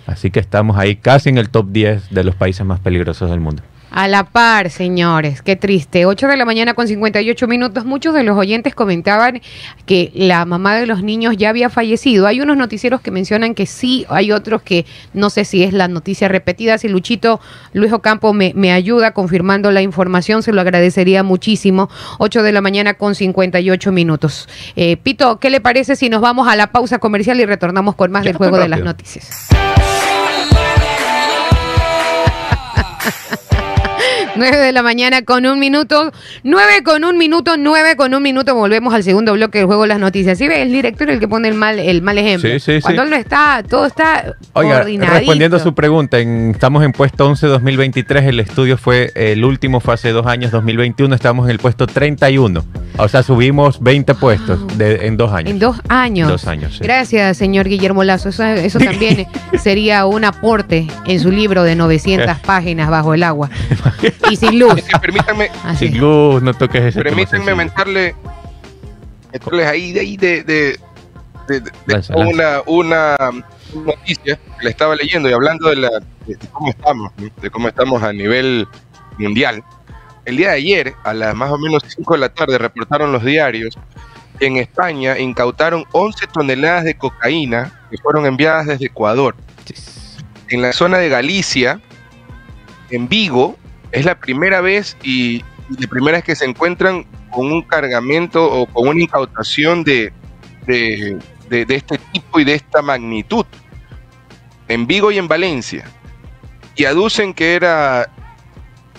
Así 0.07 0.31
que 0.31 0.39
estamos 0.39 0.77
ahí 0.77 0.95
casi 0.95 1.27
en 1.27 1.37
el 1.37 1.49
top 1.49 1.71
10 1.71 2.11
de 2.11 2.23
los 2.23 2.35
países 2.35 2.65
más 2.65 2.79
peligrosos 2.79 3.29
del 3.29 3.41
mundo. 3.41 3.63
A 3.95 4.09
la 4.09 4.25
par, 4.25 4.71
señores, 4.71 5.41
qué 5.41 5.55
triste. 5.55 6.05
8 6.05 6.27
de 6.27 6.35
la 6.35 6.43
mañana 6.43 6.73
con 6.73 6.85
58 6.85 7.47
minutos. 7.47 7.85
Muchos 7.85 8.13
de 8.13 8.23
los 8.23 8.37
oyentes 8.37 8.75
comentaban 8.75 9.41
que 9.85 10.11
la 10.13 10.43
mamá 10.43 10.75
de 10.75 10.85
los 10.85 11.01
niños 11.01 11.37
ya 11.37 11.47
había 11.47 11.69
fallecido. 11.69 12.27
Hay 12.27 12.41
unos 12.41 12.57
noticieros 12.57 12.99
que 12.99 13.11
mencionan 13.11 13.55
que 13.55 13.65
sí, 13.65 14.05
hay 14.09 14.33
otros 14.33 14.63
que 14.63 14.85
no 15.13 15.29
sé 15.29 15.45
si 15.45 15.63
es 15.63 15.71
la 15.71 15.87
noticia 15.87 16.27
repetida. 16.27 16.77
Si 16.77 16.89
Luchito 16.89 17.39
Luis 17.71 17.93
Ocampo 17.93 18.33
me, 18.33 18.51
me 18.53 18.73
ayuda 18.73 19.13
confirmando 19.13 19.71
la 19.71 19.81
información, 19.81 20.43
se 20.43 20.51
lo 20.51 20.59
agradecería 20.59 21.23
muchísimo. 21.23 21.89
8 22.17 22.43
de 22.43 22.51
la 22.51 22.59
mañana 22.59 22.95
con 22.95 23.15
58 23.15 23.93
minutos. 23.93 24.49
Eh, 24.75 24.97
Pito, 24.97 25.39
¿qué 25.39 25.49
le 25.49 25.61
parece 25.61 25.95
si 25.95 26.09
nos 26.09 26.19
vamos 26.19 26.49
a 26.49 26.57
la 26.57 26.67
pausa 26.67 26.99
comercial 26.99 27.39
y 27.39 27.45
retornamos 27.45 27.95
con 27.95 28.11
más 28.11 28.25
Ya 28.25 28.31
del 28.31 28.37
juego 28.37 28.57
de 28.57 28.67
las 28.67 28.81
noticias? 28.81 29.54
9 34.35 34.57
de 34.57 34.71
la 34.71 34.83
mañana 34.83 35.21
con 35.23 35.45
un 35.45 35.59
minuto, 35.59 36.11
9 36.43 36.83
con 36.83 37.03
un 37.03 37.17
minuto, 37.17 37.55
9 37.57 37.95
con 37.95 38.13
un 38.13 38.21
minuto, 38.23 38.55
volvemos 38.55 38.93
al 38.93 39.03
segundo 39.03 39.33
bloque 39.33 39.59
del 39.59 39.67
juego 39.67 39.83
de 39.83 39.87
las 39.89 39.99
noticias. 39.99 40.37
¿Sí 40.37 40.47
ve? 40.47 40.61
El 40.61 40.71
director 40.71 41.09
el 41.09 41.19
que 41.19 41.27
pone 41.27 41.47
el 41.47 41.53
mal, 41.55 41.79
el 41.79 42.01
mal 42.01 42.17
ejemplo. 42.17 42.49
Sí, 42.49 42.59
sí, 42.59 42.73
sí. 42.77 42.81
Cuando 42.81 43.03
él 43.03 43.09
no 43.11 43.15
está, 43.15 43.63
todo 43.67 43.85
está 43.85 44.35
Oiga, 44.53 44.83
respondiendo 44.83 45.57
a 45.57 45.59
su 45.59 45.73
pregunta, 45.73 46.19
en- 46.19 46.51
estamos 46.51 46.83
en 46.83 46.91
puesto 46.91 47.25
11 47.27 47.47
2023, 47.47 48.25
el 48.25 48.39
estudio 48.39 48.77
fue 48.77 49.11
el 49.15 49.43
último, 49.45 49.79
fue 49.79 49.93
hace 49.93 50.09
dos 50.11 50.25
años, 50.27 50.51
2021, 50.51 51.13
estamos 51.15 51.45
en 51.45 51.51
el 51.51 51.59
puesto 51.59 51.87
31. 51.87 52.63
O 52.97 53.07
sea, 53.09 53.23
subimos 53.23 53.81
20 53.81 54.15
puestos 54.15 54.77
de- 54.77 55.07
en 55.07 55.17
dos 55.17 55.31
años. 55.33 55.51
En 55.51 55.59
dos 55.59 55.77
años. 55.89 56.29
Dos 56.29 56.47
años, 56.47 56.73
sí. 56.77 56.83
Gracias, 56.83 57.37
señor 57.37 57.67
Guillermo 57.67 58.03
Lazo. 58.03 58.29
Eso, 58.29 58.43
eso 58.45 58.79
también 58.79 59.27
sería 59.61 60.05
un 60.05 60.23
aporte 60.25 60.87
en 61.05 61.19
su 61.19 61.31
libro 61.31 61.63
de 61.63 61.75
900 61.75 62.39
páginas 62.39 62.89
bajo 62.89 63.13
el 63.13 63.23
agua. 63.23 63.49
Y 64.29 64.35
sin 64.35 64.59
luz. 64.59 64.73
Es 64.77 64.85
que 64.85 64.99
permítanme, 64.99 65.49
Así. 65.63 65.87
Sin 65.89 65.99
luz, 65.99 66.41
no 66.41 66.53
toques 66.53 66.81
ese 66.83 67.01
permítanme 67.01 67.53
mentarle, 67.55 68.15
meterles 69.31 69.67
ahí 69.67 69.91
de 69.93 69.99
ahí 69.99 70.17
de, 70.17 70.43
de, 70.43 70.79
de- 71.47 71.59
de- 71.59 71.59
de 71.59 71.71
Lanza, 71.87 72.15
lanza. 72.15 72.31
una, 72.33 72.61
una 72.65 73.15
noticia 73.85 74.35
que 74.37 74.63
le 74.63 74.69
estaba 74.69 74.95
leyendo 74.95 75.29
y 75.29 75.33
hablando 75.33 75.69
de, 75.69 75.75
la, 75.75 75.89
de 76.25 76.37
cómo 76.51 76.69
estamos, 76.69 77.11
¿no? 77.17 77.29
de 77.41 77.49
cómo 77.49 77.67
estamos 77.67 78.01
a 78.03 78.11
nivel 78.13 78.67
mundial. 79.17 79.63
El 80.25 80.37
día 80.37 80.49
de 80.49 80.55
ayer, 80.55 80.93
a 81.03 81.13
las 81.13 81.35
más 81.35 81.51
o 81.51 81.57
menos 81.59 81.83
5 81.87 82.13
de 82.15 82.19
la 82.19 82.29
tarde, 82.29 82.57
reportaron 82.57 83.11
los 83.11 83.23
diarios 83.23 83.77
que 84.39 84.47
en 84.47 84.57
España 84.57 85.19
incautaron 85.19 85.85
11 85.91 86.27
toneladas 86.27 86.83
de 86.83 86.95
cocaína 86.97 87.79
que 87.91 87.97
fueron 87.99 88.25
enviadas 88.25 88.65
desde 88.65 88.87
Ecuador. 88.87 89.35
En 90.49 90.61
la 90.63 90.73
zona 90.73 90.97
de 90.97 91.09
Galicia, 91.09 91.79
en 92.89 93.07
Vigo, 93.07 93.55
es 93.95 94.05
la 94.05 94.19
primera 94.19 94.61
vez 94.61 94.97
y, 95.03 95.43
la 95.79 95.87
primera 95.87 96.17
vez 96.17 96.25
que 96.25 96.35
se 96.35 96.45
encuentran 96.45 97.05
con 97.31 97.51
un 97.51 97.61
cargamento 97.63 98.45
o 98.45 98.67
con 98.67 98.89
una 98.89 99.01
incautación 99.01 99.83
de, 99.83 100.11
de, 100.67 101.17
de- 101.49 101.65
de 101.65 101.75
este 101.75 101.97
tipo 102.11 102.39
y 102.39 102.43
de 102.43 102.53
esta 102.55 102.81
magnitud. 102.81 103.45
En 104.67 104.85
Vigo 104.85 105.11
y 105.11 105.17
en 105.17 105.27
Valencia. 105.27 105.85
Y 106.75 106.85
aducen 106.85 107.33
que 107.33 107.55
era 107.55 108.09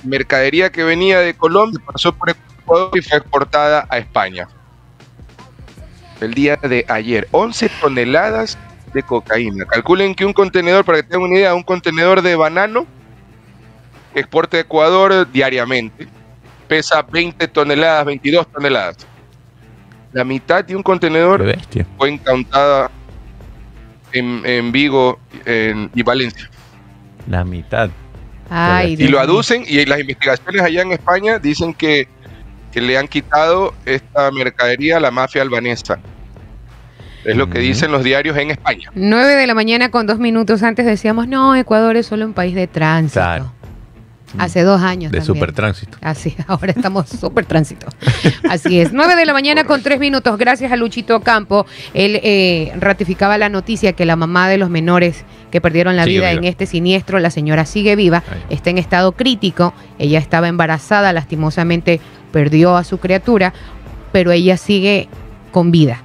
mercadería 0.02 0.72
que 0.72 0.82
venía 0.82 1.20
de 1.20 1.34
Colombia, 1.34 1.80
pasó 1.92 2.12
por 2.14 2.30
Ecuador 2.30 2.90
y 2.94 3.02
fue 3.02 3.18
exportada 3.18 3.86
a 3.90 3.98
España. 3.98 4.48
El 6.20 6.32
día 6.34 6.56
de 6.56 6.84
ayer, 6.88 7.28
11 7.32 7.68
toneladas 7.80 8.56
de 8.94 9.02
cocaína. 9.02 9.66
Calculen 9.66 10.14
que 10.14 10.24
un 10.24 10.32
contenedor, 10.32 10.84
para 10.84 10.98
que 10.98 11.08
tengan 11.08 11.28
una 11.28 11.34
idea, 11.38 11.54
un 11.54 11.62
contenedor 11.62 12.22
de 12.22 12.34
banano 12.36 12.86
que 14.16 14.20
exporta 14.20 14.56
a 14.56 14.60
Ecuador 14.60 15.30
diariamente 15.30 16.08
pesa 16.66 17.02
20 17.02 17.46
toneladas, 17.48 18.06
22 18.06 18.50
toneladas. 18.50 18.96
La 20.14 20.24
mitad 20.24 20.64
de 20.64 20.74
un 20.74 20.82
contenedor 20.82 21.44
bestia. 21.44 21.86
fue 21.98 22.12
incautada 22.12 22.90
en, 24.12 24.40
en 24.46 24.72
Vigo 24.72 25.18
en- 25.44 25.90
y 25.94 26.02
Valencia. 26.02 26.48
La 27.28 27.44
mitad. 27.44 27.90
Ay, 28.48 28.94
Y 28.98 29.08
lo 29.08 29.20
aducen 29.20 29.64
y 29.66 29.84
las 29.84 30.00
investigaciones 30.00 30.62
allá 30.62 30.80
en 30.80 30.92
España 30.92 31.38
dicen 31.38 31.74
que, 31.74 32.08
que 32.72 32.80
le 32.80 32.96
han 32.96 33.08
quitado 33.08 33.74
esta 33.84 34.30
mercadería 34.30 34.96
a 34.96 35.00
la 35.00 35.10
mafia 35.10 35.42
albanesa. 35.42 35.98
Es 37.24 37.36
lo 37.36 37.46
que 37.50 37.58
Ujú. 37.58 37.66
dicen 37.68 37.92
los 37.92 38.02
diarios 38.02 38.34
en 38.38 38.52
España. 38.52 38.90
9 38.94 39.34
de 39.34 39.46
la 39.46 39.54
mañana 39.54 39.90
con 39.90 40.06
dos 40.06 40.18
minutos 40.18 40.62
antes 40.62 40.86
decíamos, 40.86 41.28
no, 41.28 41.54
Ecuador 41.54 41.96
es 41.96 42.06
solo 42.06 42.24
un 42.24 42.32
país 42.32 42.54
de 42.54 42.66
tránsito. 42.66 43.20
Claro. 43.20 43.52
Hace 44.38 44.62
dos 44.62 44.82
años. 44.82 45.12
De 45.12 45.18
también. 45.18 45.34
supertránsito. 45.36 45.98
Así, 46.00 46.36
ahora 46.46 46.72
estamos 46.72 47.08
súper 47.08 47.46
tránsito. 47.46 47.86
Así 48.48 48.80
es. 48.80 48.92
9 48.92 49.16
de 49.16 49.24
la 49.24 49.32
mañana 49.32 49.64
con 49.64 49.82
tres 49.82 49.98
minutos. 50.00 50.36
Gracias 50.36 50.72
a 50.72 50.76
Luchito 50.76 51.20
Campo. 51.20 51.66
Él 51.94 52.20
eh, 52.22 52.72
ratificaba 52.78 53.38
la 53.38 53.48
noticia 53.48 53.92
que 53.94 54.04
la 54.04 54.16
mamá 54.16 54.48
de 54.48 54.58
los 54.58 54.68
menores 54.68 55.24
que 55.50 55.60
perdieron 55.60 55.96
la 55.96 56.04
Sigue 56.04 56.16
vida 56.18 56.30
viva. 56.30 56.40
en 56.40 56.44
este 56.48 56.66
siniestro, 56.66 57.18
la 57.18 57.30
señora 57.30 57.64
sigue 57.64 57.96
viva, 57.96 58.22
Ahí. 58.30 58.42
está 58.56 58.70
en 58.70 58.78
estado 58.78 59.12
crítico. 59.12 59.72
Ella 59.98 60.18
estaba 60.18 60.48
embarazada, 60.48 61.12
lastimosamente 61.12 62.00
perdió 62.32 62.76
a 62.76 62.84
su 62.84 62.98
criatura, 62.98 63.54
pero 64.12 64.32
ella 64.32 64.56
sigue 64.56 65.08
con 65.52 65.70
vida, 65.70 66.02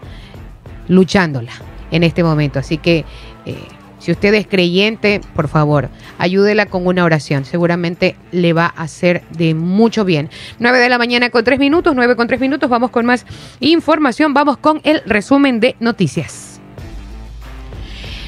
luchándola 0.87 1.51
en 1.91 2.03
este 2.03 2.23
momento. 2.23 2.59
Así 2.59 2.77
que 2.77 3.03
eh, 3.45 3.57
si 4.01 4.11
usted 4.11 4.33
es 4.33 4.47
creyente, 4.47 5.21
por 5.35 5.47
favor, 5.47 5.89
ayúdela 6.17 6.65
con 6.65 6.87
una 6.87 7.05
oración. 7.05 7.45
Seguramente 7.45 8.15
le 8.31 8.51
va 8.51 8.65
a 8.65 8.81
hacer 8.83 9.21
de 9.29 9.53
mucho 9.53 10.05
bien. 10.05 10.31
9 10.57 10.79
de 10.79 10.89
la 10.89 10.97
mañana 10.97 11.29
con 11.29 11.43
3 11.43 11.59
minutos, 11.59 11.93
9 11.95 12.15
con 12.15 12.27
3 12.27 12.41
minutos. 12.41 12.67
Vamos 12.67 12.89
con 12.89 13.05
más 13.05 13.27
información. 13.59 14.33
Vamos 14.33 14.57
con 14.57 14.81
el 14.83 15.03
resumen 15.05 15.59
de 15.59 15.75
noticias. 15.79 16.50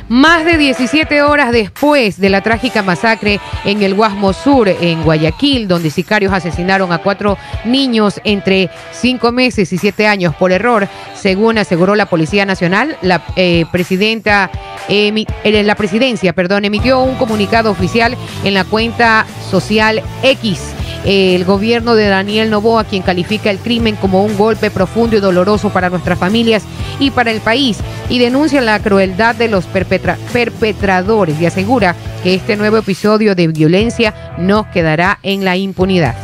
Más 0.09 0.43
de 0.43 0.57
17 0.57 1.21
horas 1.21 1.51
después 1.51 2.19
de 2.19 2.29
la 2.29 2.41
trágica 2.41 2.83
masacre 2.83 3.39
en 3.63 3.81
el 3.81 3.95
Guasmo 3.95 4.33
Sur, 4.33 4.67
en 4.67 5.01
Guayaquil, 5.03 5.67
donde 5.67 5.89
sicarios 5.89 6.33
asesinaron 6.33 6.91
a 6.91 6.97
cuatro 6.97 7.37
niños 7.63 8.19
entre 8.23 8.69
5 8.91 9.31
meses 9.31 9.71
y 9.71 9.77
7 9.77 10.05
años 10.07 10.35
por 10.35 10.51
error, 10.51 10.87
según 11.15 11.57
aseguró 11.57 11.95
la 11.95 12.07
Policía 12.07 12.45
Nacional, 12.45 12.97
la 13.01 13.23
eh, 13.35 13.65
presidenta, 13.71 14.51
eh, 14.89 15.25
la 15.63 15.75
presidencia, 15.75 16.33
perdón, 16.33 16.65
emitió 16.65 17.01
un 17.01 17.15
comunicado 17.15 17.71
oficial 17.71 18.17
en 18.43 18.53
la 18.53 18.65
cuenta 18.65 19.25
social 19.49 20.03
X. 20.21 20.73
El 21.05 21.43
gobierno 21.43 21.95
de 21.95 22.07
Daniel 22.07 22.49
Novoa, 22.49 22.85
quien 22.85 23.03
califica 23.03 23.49
el 23.49 23.59
crimen 23.59 23.95
como 23.95 24.23
un 24.23 24.37
golpe 24.37 24.71
profundo 24.71 25.17
y 25.17 25.19
doloroso 25.19 25.69
para 25.69 25.89
nuestras 25.89 26.17
familias 26.17 26.63
y 26.99 27.11
para 27.11 27.31
el 27.31 27.41
país, 27.41 27.79
y 28.09 28.19
denuncia 28.19 28.61
la 28.61 28.79
crueldad 28.79 29.35
de 29.35 29.49
los 29.49 29.65
perpetra- 29.65 30.17
perpetradores 30.31 31.39
y 31.41 31.45
asegura 31.45 31.95
que 32.23 32.35
este 32.35 32.55
nuevo 32.55 32.77
episodio 32.77 33.35
de 33.35 33.47
violencia 33.47 34.13
no 34.37 34.69
quedará 34.71 35.19
en 35.23 35.43
la 35.43 35.57
impunidad. 35.57 36.15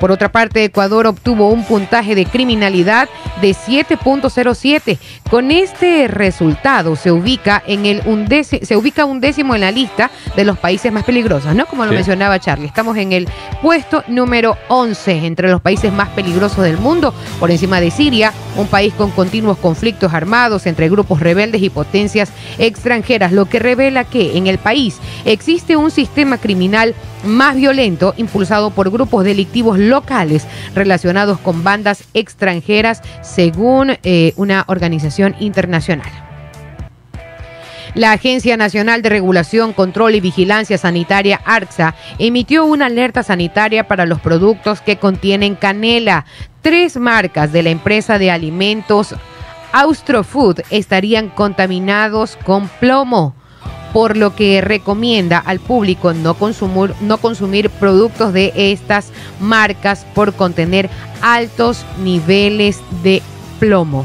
Por 0.00 0.12
otra 0.12 0.30
parte, 0.30 0.62
Ecuador 0.64 1.06
obtuvo 1.06 1.50
un 1.50 1.64
puntaje 1.64 2.14
de 2.14 2.26
criminalidad 2.26 3.08
de 3.40 3.50
7.07. 3.54 4.98
Con 5.30 5.50
este 5.50 6.06
resultado 6.08 6.96
se 6.96 7.10
ubica 7.10 7.62
en 7.66 7.86
el 7.86 8.02
undécimo, 8.06 8.64
se 8.64 8.76
ubica 8.76 9.04
un 9.04 9.20
décimo 9.20 9.54
en 9.54 9.62
la 9.62 9.70
lista 9.70 10.10
de 10.36 10.44
los 10.44 10.58
países 10.58 10.92
más 10.92 11.04
peligrosos, 11.04 11.54
¿no? 11.54 11.66
Como 11.66 11.84
lo 11.84 11.90
Sí. 11.90 11.96
mencionaba 11.96 12.38
Charlie. 12.38 12.66
Estamos 12.66 12.96
en 12.96 13.12
el 13.12 13.28
puesto 13.62 14.04
número 14.06 14.56
11 14.68 15.26
entre 15.26 15.48
los 15.50 15.60
países 15.60 15.92
más 15.92 16.08
peligrosos 16.10 16.62
del 16.64 16.78
mundo, 16.78 17.14
por 17.40 17.50
encima 17.50 17.80
de 17.80 17.90
Siria, 17.90 18.32
un 18.56 18.66
país 18.66 18.92
con 18.94 19.10
continuos 19.10 19.58
conflictos 19.58 20.12
armados 20.12 20.66
entre 20.66 20.88
grupos 20.88 21.20
rebeldes 21.20 21.62
y 21.62 21.70
potencias 21.70 22.30
extranjeras, 22.58 23.32
lo 23.32 23.46
que 23.46 23.58
revela 23.58 24.04
que 24.04 24.36
en 24.36 24.46
el 24.46 24.58
país 24.58 24.98
existe 25.24 25.76
un 25.76 25.90
sistema 25.90 26.38
criminal 26.38 26.94
más 27.26 27.56
violento 27.56 28.14
impulsado 28.16 28.70
por 28.70 28.90
grupos 28.90 29.24
delictivos 29.24 29.78
locales 29.78 30.46
relacionados 30.74 31.38
con 31.38 31.64
bandas 31.64 32.04
extranjeras 32.14 33.02
según 33.22 33.96
eh, 34.02 34.32
una 34.36 34.64
organización 34.68 35.34
internacional. 35.40 36.10
La 37.94 38.12
Agencia 38.12 38.58
Nacional 38.58 39.00
de 39.00 39.08
Regulación, 39.08 39.72
Control 39.72 40.14
y 40.14 40.20
Vigilancia 40.20 40.76
Sanitaria, 40.76 41.40
ARCSA, 41.46 41.94
emitió 42.18 42.66
una 42.66 42.86
alerta 42.86 43.22
sanitaria 43.22 43.88
para 43.88 44.04
los 44.04 44.20
productos 44.20 44.82
que 44.82 44.98
contienen 44.98 45.54
canela. 45.54 46.26
Tres 46.60 46.98
marcas 46.98 47.52
de 47.52 47.62
la 47.62 47.70
empresa 47.70 48.18
de 48.18 48.30
alimentos 48.30 49.14
Austrofood 49.72 50.60
estarían 50.68 51.30
contaminados 51.30 52.36
con 52.44 52.68
plomo 52.68 53.34
por 53.96 54.18
lo 54.18 54.36
que 54.36 54.60
recomienda 54.60 55.38
al 55.38 55.58
público 55.58 56.12
no 56.12 56.34
consumir, 56.34 56.92
no 57.00 57.16
consumir 57.16 57.70
productos 57.70 58.34
de 58.34 58.52
estas 58.54 59.10
marcas 59.40 60.04
por 60.14 60.34
contener 60.34 60.90
altos 61.22 61.86
niveles 62.04 62.82
de 63.02 63.22
plomo. 63.58 64.04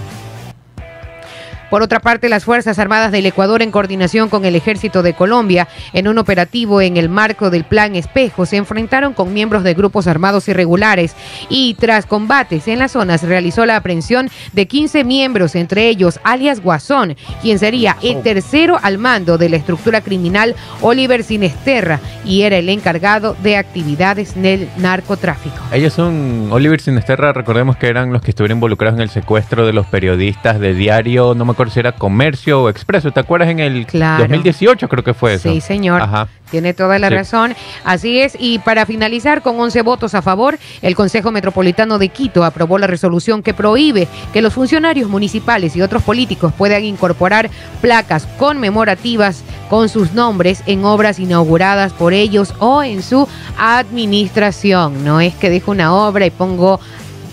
Por 1.72 1.84
otra 1.84 2.02
parte, 2.02 2.28
las 2.28 2.44
Fuerzas 2.44 2.80
Armadas 2.80 3.14
del 3.14 3.26
Ecuador, 3.26 3.62
en 3.62 3.72
coordinación 3.72 4.28
con 4.28 4.44
el 4.44 4.58
Ejército 4.58 5.04
de 5.04 5.14
Colombia, 5.14 5.70
en 5.94 6.10
un 6.10 6.18
operativo 6.18 6.82
en 6.82 6.98
el 6.98 7.08
marco 7.08 7.50
del 7.50 7.64
Plan 7.64 7.96
Espejo, 7.96 8.46
se 8.46 8.58
enfrentaron 8.58 9.14
con 9.14 9.34
miembros 9.34 9.64
de 9.64 9.74
grupos 9.74 10.06
armados 10.06 10.50
irregulares 10.50 11.16
y 11.48 11.76
tras 11.76 12.06
combates 12.06 12.68
en 12.68 12.80
las 12.80 12.92
zonas 12.92 13.24
realizó 13.24 13.66
la 13.66 13.78
aprehensión 13.78 14.30
de 14.52 14.68
15 14.68 15.06
miembros, 15.06 15.56
entre 15.56 15.88
ellos 15.88 16.20
alias 16.26 16.60
Guasón, 16.62 17.16
quien 17.42 17.58
sería 17.58 17.96
el 18.02 18.22
tercero 18.22 18.78
al 18.84 18.98
mando 18.98 19.38
de 19.38 19.48
la 19.48 19.56
estructura 19.56 20.02
criminal 20.02 20.58
Oliver 20.82 21.24
Sinesterra 21.24 22.02
y 22.26 22.42
era 22.42 22.58
el 22.58 22.68
encargado 22.68 23.38
de 23.42 23.56
actividades 23.56 24.36
del 24.36 24.68
narcotráfico. 24.76 25.56
Ellos 25.72 25.94
son, 25.94 26.50
Oliver 26.52 26.82
Sinesterra, 26.82 27.32
recordemos 27.32 27.78
que 27.78 27.88
eran 27.88 28.12
los 28.12 28.22
que 28.22 28.32
estuvieron 28.32 28.58
involucrados 28.58 28.98
en 28.98 29.04
el 29.04 29.10
secuestro 29.10 29.66
de 29.66 29.72
los 29.72 29.86
periodistas 29.86 30.60
de 30.60 30.74
diario, 30.74 31.34
no 31.34 31.46
me 31.46 31.52
acuerdo 31.52 31.61
si 31.70 31.80
era 31.80 31.92
Comercio 31.92 32.64
o 32.64 32.70
Expreso, 32.70 33.12
¿te 33.12 33.20
acuerdas 33.20 33.50
en 33.50 33.60
el 33.60 33.86
Claro. 33.86 34.24
2018 34.24 34.88
creo 34.90 35.04
que 35.04 35.14
fue 35.14 35.36
eso? 35.36 35.50
Sí, 35.52 35.62
señor. 35.62 36.02
Ajá. 36.02 36.28
Tiene 36.50 36.74
toda 36.74 37.00
la 37.00 37.08
Sí. 37.08 37.14
razón. 37.16 37.56
Así 37.86 38.20
es. 38.20 38.36
Y 38.38 38.60
para 38.60 38.86
finalizar, 38.86 39.42
con 39.42 39.58
11 39.60 39.82
votos 39.84 40.16
a 40.16 40.22
favor, 40.22 40.58
el 40.82 40.96
Consejo 40.96 41.32
Metropolitano 41.32 41.98
de 41.98 42.10
Quito 42.10 42.44
aprobó 42.44 42.78
la 42.78 42.88
resolución 42.88 43.42
que 43.42 43.54
prohíbe 43.54 44.08
que 44.34 44.42
los 44.42 44.54
funcionarios 44.54 45.10
municipales 45.10 45.76
y 45.78 45.82
otros 45.82 46.04
políticos 46.04 46.52
puedan 46.58 46.84
incorporar 46.84 47.50
placas 47.82 48.28
conmemorativas 48.38 49.44
con 49.70 49.88
sus 49.88 50.12
nombres 50.14 50.62
en 50.66 50.84
obras 50.84 51.20
inauguradas 51.20 51.94
por 51.94 52.12
ellos 52.12 52.54
o 52.60 52.84
en 52.84 53.02
su 53.02 53.28
administración. 53.58 55.04
No 55.06 55.22
es 55.22 55.34
que 55.36 55.50
dejo 55.50 55.72
una 55.72 55.94
obra 55.94 56.26
y 56.26 56.32
pongo 56.32 56.80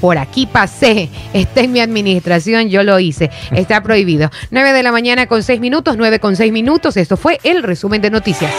por 0.00 0.18
aquí 0.18 0.46
pasé, 0.46 1.08
está 1.32 1.60
en 1.60 1.72
mi 1.72 1.80
administración, 1.80 2.68
yo 2.68 2.82
lo 2.82 2.98
hice. 2.98 3.30
Está 3.52 3.82
prohibido. 3.82 4.30
9 4.50 4.72
de 4.72 4.82
la 4.82 4.92
mañana 4.92 5.26
con 5.26 5.42
6 5.42 5.60
minutos, 5.60 5.96
9 5.96 6.20
con 6.20 6.36
6 6.36 6.52
minutos. 6.52 6.96
Esto 6.96 7.16
fue 7.16 7.38
el 7.42 7.62
resumen 7.62 8.00
de 8.00 8.10
noticias. 8.10 8.52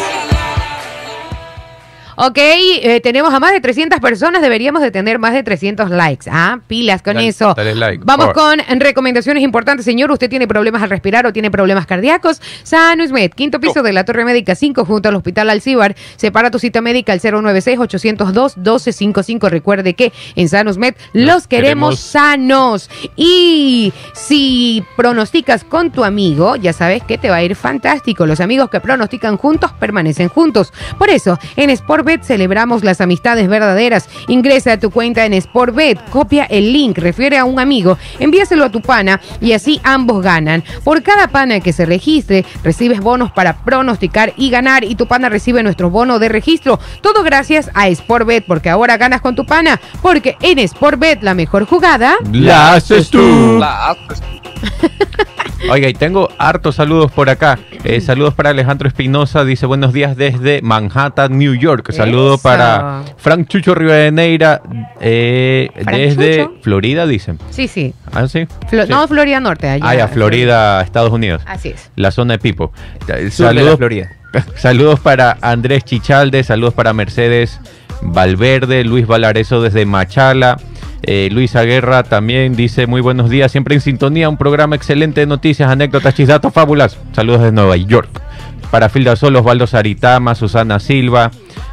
Ok, 2.22 2.38
eh, 2.38 3.00
tenemos 3.02 3.34
a 3.34 3.40
más 3.40 3.54
de 3.54 3.62
300 3.62 4.02
personas, 4.02 4.42
deberíamos 4.42 4.82
de 4.82 4.92
tener 4.92 5.20
más 5.20 5.32
de 5.34 5.42
300 5.42 5.90
likes. 5.90 6.30
Ah, 6.30 6.60
pilas 6.68 7.02
con 7.02 7.14
Dale- 7.14 7.30
eso. 7.30 7.54
dale 7.56 7.74
like, 7.76 8.04
Vamos 8.06 8.34
con 8.34 8.60
recomendaciones 8.80 9.42
importantes, 9.42 9.86
señor. 9.86 10.12
Usted 10.12 10.30
tiene 10.30 10.46
problemas 10.46 10.84
al 10.84 10.90
respirar 10.90 11.26
o 11.26 11.32
tiene 11.32 11.50
problemas 11.50 11.86
cardíacos. 11.86 12.42
Sanusmed, 12.64 13.32
quinto 13.32 13.62
piso 13.62 13.82
de 13.84 13.94
la 13.94 14.04
Torre 14.04 14.26
Médica 14.26 14.54
5, 14.56 14.84
junto 14.84 15.08
al 15.08 15.16
Hospital 15.16 15.50
Alcibar. 15.50 15.96
Separa 16.18 16.52
tu 16.52 16.60
cita 16.60 16.82
médica 16.82 17.14
al 17.14 17.22
096-802-1255. 17.22 19.48
Recuerde 19.50 19.94
que 19.94 20.12
en 20.36 20.50
Sanusmed 20.50 20.96
los 21.14 21.48
queremos, 21.48 21.96
queremos. 21.96 22.00
sanos. 22.00 22.90
Y 23.16 23.94
si 24.14 24.84
pronosticas 24.98 25.64
con 25.64 25.92
tu 25.92 26.04
amigo, 26.04 26.56
ya 26.58 26.74
sabes 26.74 27.02
que 27.04 27.18
te 27.18 27.30
va 27.30 27.38
a 27.38 27.44
ir 27.44 27.56
fantástico. 27.56 28.26
Los 28.26 28.42
amigos 28.42 28.70
que 28.70 28.80
pronostican 28.82 29.38
juntos 29.38 29.72
permanecen 29.80 30.28
juntos. 30.30 30.74
Por 30.98 31.10
eso, 31.10 31.40
en 31.56 31.70
Sportbet 32.10 32.26
celebramos 32.26 32.84
las 32.84 33.02
amistades 33.02 33.48
verdaderas. 33.48 34.10
Ingresa 34.28 34.74
a 34.74 34.80
tu 34.80 34.90
cuenta 34.90 35.26
en 35.26 35.40
Sportbet, 35.40 36.00
copia 36.10 36.46
el 36.46 36.74
link, 36.74 36.98
refiere 36.98 37.38
a 37.38 37.46
un 37.46 37.60
amigo, 37.60 38.00
envíaselo 38.18 38.66
a 38.66 38.72
tu 38.72 38.82
pana 38.82 39.22
y 39.40 39.52
así 39.52 39.80
ambos 39.84 40.24
ganan. 40.24 40.64
Por 40.84 41.04
cada 41.04 41.28
pana 41.28 41.60
que 41.60 41.72
se 41.72 41.86
registre, 41.86 42.46
recibes 42.64 43.00
bonos 43.00 43.32
para 43.32 43.58
pronosticar 43.58 44.34
y 44.38 44.50
ganar 44.50 44.84
y 44.84 44.96
tu 44.96 45.06
pana 45.06 45.30
recibe 45.30 45.62
nuestro 45.62 45.92
bono 45.92 46.18
de 46.18 46.30
registro. 46.30 46.80
Todo 47.02 47.22
gracias 47.22 47.70
a 47.76 47.94
Sportbet, 47.94 48.44
porque 48.48 48.72
ahora 48.72 48.98
ganas 48.98 49.22
con 49.22 49.36
tu 49.36 49.46
pana, 49.46 49.80
porque 50.02 50.36
en 50.42 50.68
Sportbet 50.68 51.22
la 51.22 51.36
mejor 51.36 51.66
jugada... 51.66 52.16
La 52.32 52.74
haces 52.74 53.12
tú. 53.12 53.58
La 53.60 53.92
haces. 53.92 54.24
Oiga, 55.70 55.90
y 55.90 55.94
tengo 55.94 56.30
hartos 56.38 56.76
saludos 56.76 57.12
por 57.12 57.30
acá. 57.30 57.60
Eh, 57.84 58.02
saludos 58.02 58.34
para 58.34 58.50
Alejandro 58.50 58.88
Espinosa, 58.88 59.44
dice 59.44 59.66
buenos 59.66 59.94
días 59.94 60.16
desde 60.16 60.62
Manhattan, 60.62 61.38
New 61.38 61.54
York. 61.54 61.92
Saludo 62.06 62.34
Eso. 62.36 62.44
para 62.44 63.04
Frank 63.18 63.48
Chucho 63.48 63.76
Rivadeneira, 63.76 64.62
eh, 65.02 65.70
desde 65.92 66.44
Chucho. 66.46 66.54
Florida, 66.62 67.06
dicen. 67.08 67.38
Sí, 67.50 67.68
sí. 67.68 67.94
¿Ah, 68.14 68.28
sí? 68.28 68.48
Flo- 68.70 68.86
Sí. 68.86 68.92
No, 68.92 69.08
Florida 69.08 69.40
Norte. 69.40 69.70
Allá, 69.70 69.86
Ah, 69.88 69.96
ya, 69.96 70.08
Florida, 70.08 70.82
Estados 70.82 71.12
Unidos. 71.12 71.42
Así 71.46 71.70
es. 71.70 71.92
La 71.96 72.12
zona 72.12 72.34
de 72.34 72.40
Pipo. 72.40 72.72
Saludos, 73.32 73.78
Florida. 73.78 74.10
saludos 74.56 75.00
para 75.00 75.38
Andrés 75.42 75.84
Chichalde, 75.86 76.44
saludos 76.44 76.74
para 76.74 76.94
Mercedes 76.94 77.60
Valverde, 78.02 78.84
Luis 78.84 79.08
Valareso 79.08 79.62
desde 79.62 79.86
Machala. 79.86 80.58
eh, 81.02 81.30
Luisa 81.32 81.64
Guerra 81.64 82.04
también 82.04 82.56
dice 82.56 82.86
muy 82.86 83.02
buenos 83.02 83.30
días, 83.30 83.52
siempre 83.52 83.74
en 83.76 83.82
sintonía, 83.82 84.30
un 84.30 84.38
programa 84.38 84.76
excelente 84.76 85.22
de 85.22 85.28
noticias, 85.28 85.70
anécdotas, 85.72 86.14
chisdatos, 86.14 86.54
fábulas. 86.54 86.98
Saludos 87.14 87.40
desde 87.42 87.54
Nueva 87.54 87.76
York. 87.78 88.10
Para 88.70 88.88
Filda 88.90 89.16
Sol, 89.16 89.36
Osvaldo 89.36 89.66
Saritama, 89.66 90.36
Susana 90.36 90.80
Silva, 90.80 91.32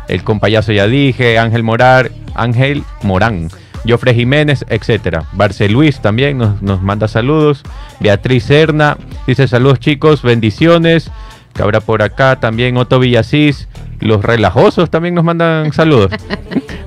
el 0.09 0.23
compayazo 0.25 0.73
ya 0.73 0.87
dije, 0.87 1.39
Ángel 1.39 1.63
Morar, 1.63 2.11
Ángel 2.35 2.85
Morán, 3.03 3.49
Jofre 3.87 4.15
Jiménez, 4.15 4.65
etcétera. 4.69 5.25
Barce 5.33 5.69
Luis 5.69 6.01
también 6.01 6.39
nos, 6.39 6.63
nos 6.63 6.83
manda 6.83 7.09
saludos. 7.09 7.63
Beatriz 8.01 8.45
Serna 8.45 8.97
dice 9.27 9.47
saludos 9.49 9.81
chicos, 9.81 10.23
bendiciones. 10.23 11.11
Que 11.55 11.63
habrá 11.63 11.81
por 11.81 12.03
acá 12.03 12.39
también 12.39 12.77
Otto 12.77 12.99
Villasís. 12.99 13.69
Los 14.01 14.23
relajosos 14.25 14.91
también 14.91 15.15
nos 15.15 15.25
mandan 15.25 15.73
saludos. 15.75 16.13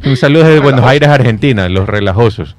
Un 0.06 0.16
saludo 0.16 0.44
desde 0.46 0.60
Buenos 0.60 0.86
Aires, 0.86 1.10
Argentina, 1.10 1.68
los 1.70 1.90
relajosos. 1.90 2.56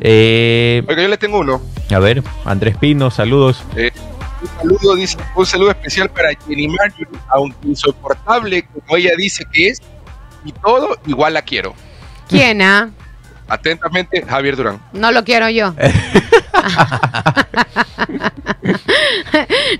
Eh, 0.00 0.82
Oiga, 0.88 1.02
yo 1.02 1.08
le 1.08 1.16
tengo 1.18 1.38
uno. 1.40 1.60
a 1.94 1.98
ver, 1.98 2.22
Andrés 2.44 2.76
Pino, 2.76 3.10
saludos. 3.10 3.62
Un 3.76 4.48
saludo, 4.58 4.96
dice, 4.96 5.16
un 5.36 5.46
saludo 5.46 5.70
especial 5.70 6.08
para 6.10 6.30
Jenny 6.48 6.66
Marjorie, 6.68 7.06
aunque 7.28 7.68
insoportable 7.68 8.64
como 8.64 8.96
ella 8.96 9.12
dice 9.16 9.44
que 9.52 9.68
es, 9.68 9.80
y 10.44 10.52
todo, 10.52 10.96
igual 11.06 11.34
la 11.34 11.42
quiero. 11.42 11.74
¿Quién, 12.28 12.62
ah? 12.62 12.90
Atentamente, 13.48 14.24
Javier 14.26 14.56
Durán. 14.56 14.80
No 14.92 15.12
lo 15.12 15.24
quiero 15.24 15.48
yo. 15.50 15.74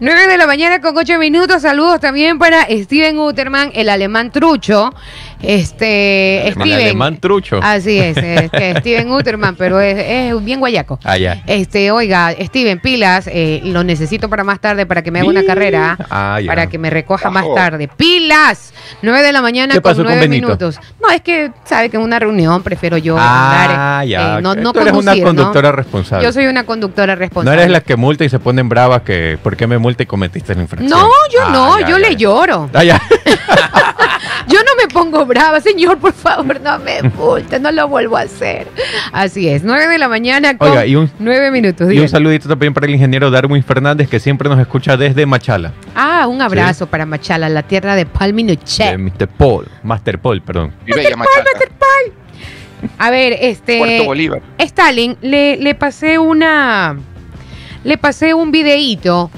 9 0.01 0.27
de 0.27 0.39
la 0.39 0.47
mañana 0.47 0.81
con 0.81 0.97
8 0.97 1.19
minutos. 1.19 1.63
Saludos 1.63 2.01
también 2.01 2.39
para 2.39 2.67
Steven 2.69 3.19
Uterman, 3.19 3.71
el 3.75 3.89
alemán 3.89 4.31
trucho. 4.33 4.93
Este, 5.43 6.47
El 6.49 6.55
Steven. 6.55 6.73
alemán 6.73 7.19
trucho. 7.19 7.61
Así 7.63 7.99
es, 7.99 8.17
este, 8.17 8.77
Steven 8.81 9.11
Uterman, 9.11 9.57
pero 9.57 9.81
es, 9.81 9.97
es 9.99 10.45
bien 10.45 10.61
guayaco. 10.61 10.99
Ah, 11.03 11.17
ya. 11.17 11.43
Este, 11.47 11.91
oiga, 11.91 12.33
Steven, 12.41 12.79
pilas, 12.81 13.29
eh, 13.33 13.61
lo 13.65 13.83
necesito 13.85 14.29
para 14.29 14.45
más 14.45 14.61
tarde 14.61 14.87
para 14.87 15.03
que 15.03 15.11
me 15.11 15.21
haga 15.21 15.29
una 15.29 15.45
carrera. 15.45 15.99
Ah, 16.11 16.41
ya. 16.41 16.47
Para 16.47 16.69
que 16.69 16.79
me 16.79 16.91
recoja 16.91 17.31
más 17.31 17.47
tarde. 17.55 17.89
¡Pilas! 17.89 18.72
9 19.01 19.23
de 19.23 19.33
la 19.33 19.43
mañana 19.43 19.75
¿Qué 19.75 19.81
con 19.81 19.91
pasó 19.91 20.03
con 20.03 20.07
9 20.13 20.21
Benito? 20.21 20.47
minutos. 20.49 20.79
No, 21.01 21.09
es 21.11 21.21
que 21.23 21.51
sabe 21.65 21.89
que 21.91 21.97
en 21.97 22.03
una 22.03 22.19
reunión 22.19 22.63
prefiero 22.63 22.97
yo 22.99 23.17
Ah, 23.19 23.63
andar. 24.03 24.07
ya. 24.07 24.39
eh, 24.39 24.43
no, 24.43 24.55
no 24.55 24.73
Tú 24.73 24.81
eres 24.81 24.93
una 24.93 25.15
¿no? 25.15 25.23
conductora 25.23 25.73
responsable. 25.73 26.25
Yo 26.25 26.33
soy 26.33 26.47
una 26.47 26.65
conductora 26.65 27.15
No 27.15 27.19
responsable. 27.21 27.61
eres 27.63 27.73
la 27.73 27.81
que 27.81 27.97
multa 27.97 28.25
y 28.25 28.29
se 28.29 28.39
ponen 28.39 28.69
bravas 28.69 29.03
que 29.03 29.39
¿por 29.43 29.57
qué 29.57 29.67
me 29.67 29.79
multa 29.79 30.03
y 30.03 30.07
cometiste 30.07 30.55
la 30.55 30.63
infracción? 30.63 30.91
No, 30.91 31.07
yo 31.33 31.41
Ah, 31.47 31.51
no, 31.53 31.81
ya, 31.81 31.87
yo 31.89 31.99
ya, 31.99 31.99
le 31.99 32.11
ya. 32.13 32.19
lloro. 32.19 32.71
Ah, 32.75 32.85
ya. 32.85 33.01
Yo 34.49 34.59
no 34.61 34.71
me 34.81 34.89
pongo 34.93 35.25
brava, 35.25 35.61
señor, 35.61 35.99
por 35.99 36.13
favor, 36.13 36.61
no 36.61 36.79
me 36.79 37.03
multe, 37.03 37.59
no 37.59 37.73
lo 37.73 37.89
vuelvo 37.89 38.17
a 38.17 38.23
hacer. 38.23 38.67
Así 39.13 39.49
es, 39.49 39.63
9 39.65 39.89
de 39.89 39.99
la 39.99 40.09
mañana 40.09 40.57
con 40.59 40.71
Oiga, 40.71 40.85
y 40.87 40.97
un- 40.97 41.11
9 41.19 41.51
minutos. 41.51 41.91
Y 41.93 41.99
un 41.99 42.09
saludito 42.09 42.49
también 42.49 42.75
para 42.75 42.87
el 42.87 42.93
ingeniero 42.93 43.31
Darwin 43.31 43.63
Fernández 43.65 44.09
que 44.09 44.21
siempre 44.21 44.49
nos 44.49 44.59
escucha 44.61 44.97
desde 44.97 45.25
Machala. 45.25 45.73
Ah, 45.95 46.27
un 46.29 46.43
abrazo 46.43 46.87
para 46.87 47.07
Machala, 47.07 47.49
la 47.49 47.63
tierra 47.63 47.95
de 47.95 48.03
De 48.03 48.07
Palminuche. 48.07 48.99
Mr. 48.99 49.29
Paul, 49.29 49.69
Master 49.85 50.19
Paul, 50.19 50.43
perdón. 50.43 50.73
Y 50.85 50.93
bella 50.93 51.17
Machala. 51.17 51.45
A 52.99 53.11
ver, 53.11 53.33
Puerto 53.39 53.47
este. 53.47 54.05
Bolívar. 54.05 54.43
Stalin, 54.59 55.17
le, 55.23 55.57
le 55.57 55.75
pasé 55.77 56.19
una. 56.19 56.97
Le 57.85 57.97
pasé 57.97 58.35
un 58.35 58.51
videíto. 58.51 59.31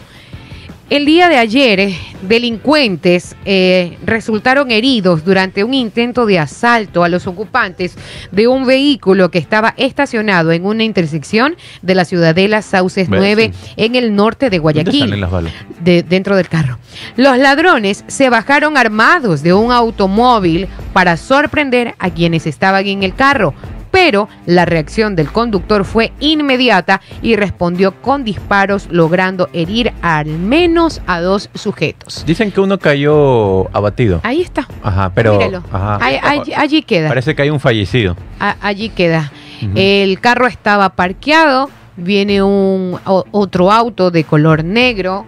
El 0.91 1.07
día 1.07 1.31
de 1.31 1.39
ayer, 1.39 1.81
eh, 1.81 1.97
delincuentes 2.23 3.35
eh, 3.47 3.97
resultaron 4.05 4.71
heridos 4.71 5.25
durante 5.25 5.65
un 5.65 5.73
intento 5.73 6.27
de 6.27 6.39
asalto 6.39 7.03
a 7.03 7.09
los 7.09 7.27
ocupantes 7.27 7.97
de 8.31 8.47
un 8.49 8.67
vehículo 8.67 9.31
que 9.31 9.39
estaba 9.39 9.73
estacionado 9.79 10.53
en 10.53 10.67
una 10.67 10.85
intersección 10.85 11.57
de 11.81 11.95
la 11.95 12.05
Ciudadela 12.05 12.61
Sauces 12.61 13.09
Ve, 13.09 13.17
9 13.17 13.51
sí. 13.55 13.73
en 13.79 13.95
el 13.95 14.15
norte 14.15 14.51
de 14.51 14.59
¿Dónde 14.59 14.83
Guayaquil 14.83 15.21
las 15.21 15.31
balas? 15.31 15.53
de- 15.81 16.03
dentro 16.03 16.37
del 16.37 16.49
carro. 16.49 16.79
Los 17.17 17.39
ladrones 17.39 18.05
se 18.07 18.29
bajaron 18.29 18.77
armados 18.77 19.43
de 19.43 19.55
un 19.55 19.73
automóvil 19.73 20.69
para 20.93 21.17
sorprender 21.17 21.95
a 21.99 22.11
quienes 22.11 22.47
estaban 22.47 22.87
en 22.87 23.03
el 23.03 23.15
carro. 23.15 23.55
Pero 23.95 24.29
la 24.47 24.65
reacción 24.65 25.15
del 25.15 25.31
conductor 25.31 25.85
fue 25.85 26.13
inmediata 26.19 27.01
y 27.23 27.37
respondió 27.37 27.93
con 28.03 28.25
disparos, 28.25 28.89
logrando 28.91 29.49
herir 29.53 29.93
al 30.03 30.27
menos 30.27 31.01
a 31.07 31.21
dos 31.21 31.49
sujetos. 31.55 32.25
Dicen 32.27 32.51
que 32.51 32.61
uno 32.61 32.79
cayó 32.81 33.69
abatido. 33.75 34.21
Ahí 34.25 34.43
está. 34.43 34.67
Ajá, 34.83 35.13
pero 35.15 35.39
ajá, 35.71 35.99
Ahí- 36.05 36.19
allí, 36.23 36.53
allí 36.55 36.83
queda. 36.83 37.09
parece 37.09 37.37
que 37.37 37.43
hay 37.43 37.51
un 37.51 37.61
fallecido. 37.61 38.17
A- 38.41 38.57
allí 38.61 38.89
queda. 38.89 39.31
El 39.77 40.19
carro 40.21 40.49
estaba 40.49 40.91
parqueado 40.91 41.71
viene 41.97 42.43
un 42.43 42.99
o- 43.07 43.25
otro 43.31 43.71
auto 43.71 44.11
de 44.11 44.25
color 44.25 44.65
negro, 44.65 45.25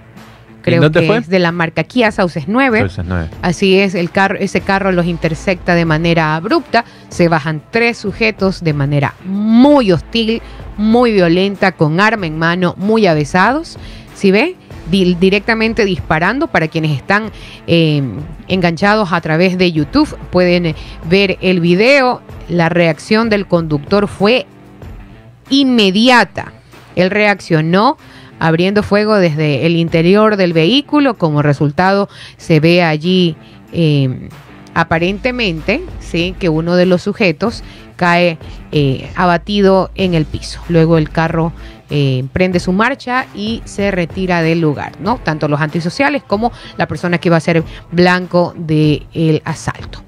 creo 0.70 0.90
que 0.90 1.02
fue? 1.06 1.16
es 1.18 1.28
de 1.28 1.38
la 1.38 1.52
marca 1.52 1.84
Kia 1.84 2.10
Sauces 2.12 2.44
9. 2.48 2.78
Entonces, 2.78 3.04
nueve. 3.06 3.28
Así 3.42 3.78
es, 3.78 3.94
el 3.94 4.10
carro, 4.10 4.36
ese 4.38 4.60
carro 4.60 4.92
los 4.92 5.06
intersecta 5.06 5.74
de 5.74 5.84
manera 5.84 6.34
abrupta, 6.36 6.84
se 7.08 7.28
bajan 7.28 7.62
tres 7.70 7.96
sujetos 7.98 8.62
de 8.62 8.72
manera 8.74 9.14
muy 9.24 9.92
hostil, 9.92 10.42
muy 10.76 11.12
violenta, 11.12 11.72
con 11.72 12.00
arma 12.00 12.26
en 12.26 12.38
mano, 12.38 12.74
muy 12.76 13.06
avesados, 13.06 13.78
¿sí 14.14 14.30
ve? 14.30 14.56
Di- 14.90 15.14
directamente 15.18 15.84
disparando 15.84 16.46
para 16.46 16.68
quienes 16.68 16.96
están 16.96 17.30
eh, 17.66 18.02
enganchados 18.46 19.12
a 19.12 19.20
través 19.20 19.58
de 19.58 19.72
YouTube, 19.72 20.16
pueden 20.30 20.66
eh, 20.66 20.74
ver 21.08 21.38
el 21.40 21.60
video, 21.60 22.20
la 22.48 22.68
reacción 22.68 23.28
del 23.28 23.46
conductor 23.46 24.06
fue 24.06 24.46
inmediata. 25.50 26.52
Él 26.94 27.10
reaccionó 27.10 27.98
abriendo 28.38 28.82
fuego 28.82 29.16
desde 29.16 29.66
el 29.66 29.76
interior 29.76 30.36
del 30.36 30.52
vehículo. 30.52 31.14
Como 31.14 31.42
resultado, 31.42 32.08
se 32.36 32.60
ve 32.60 32.82
allí 32.82 33.36
eh, 33.72 34.28
aparentemente 34.74 35.82
sí, 36.00 36.34
que 36.38 36.48
uno 36.48 36.76
de 36.76 36.86
los 36.86 37.02
sujetos 37.02 37.62
cae 37.96 38.38
eh, 38.72 39.10
abatido 39.16 39.90
en 39.94 40.14
el 40.14 40.26
piso. 40.26 40.60
Luego 40.68 40.98
el 40.98 41.10
carro 41.10 41.52
eh, 41.88 42.24
prende 42.32 42.60
su 42.60 42.72
marcha 42.72 43.26
y 43.34 43.62
se 43.64 43.90
retira 43.90 44.42
del 44.42 44.60
lugar, 44.60 44.92
¿no? 45.00 45.18
Tanto 45.22 45.48
los 45.48 45.60
antisociales 45.60 46.22
como 46.22 46.52
la 46.76 46.86
persona 46.86 47.18
que 47.18 47.28
iba 47.28 47.36
a 47.36 47.40
ser 47.40 47.64
blanco 47.90 48.54
del 48.56 49.40
asalto. 49.44 50.02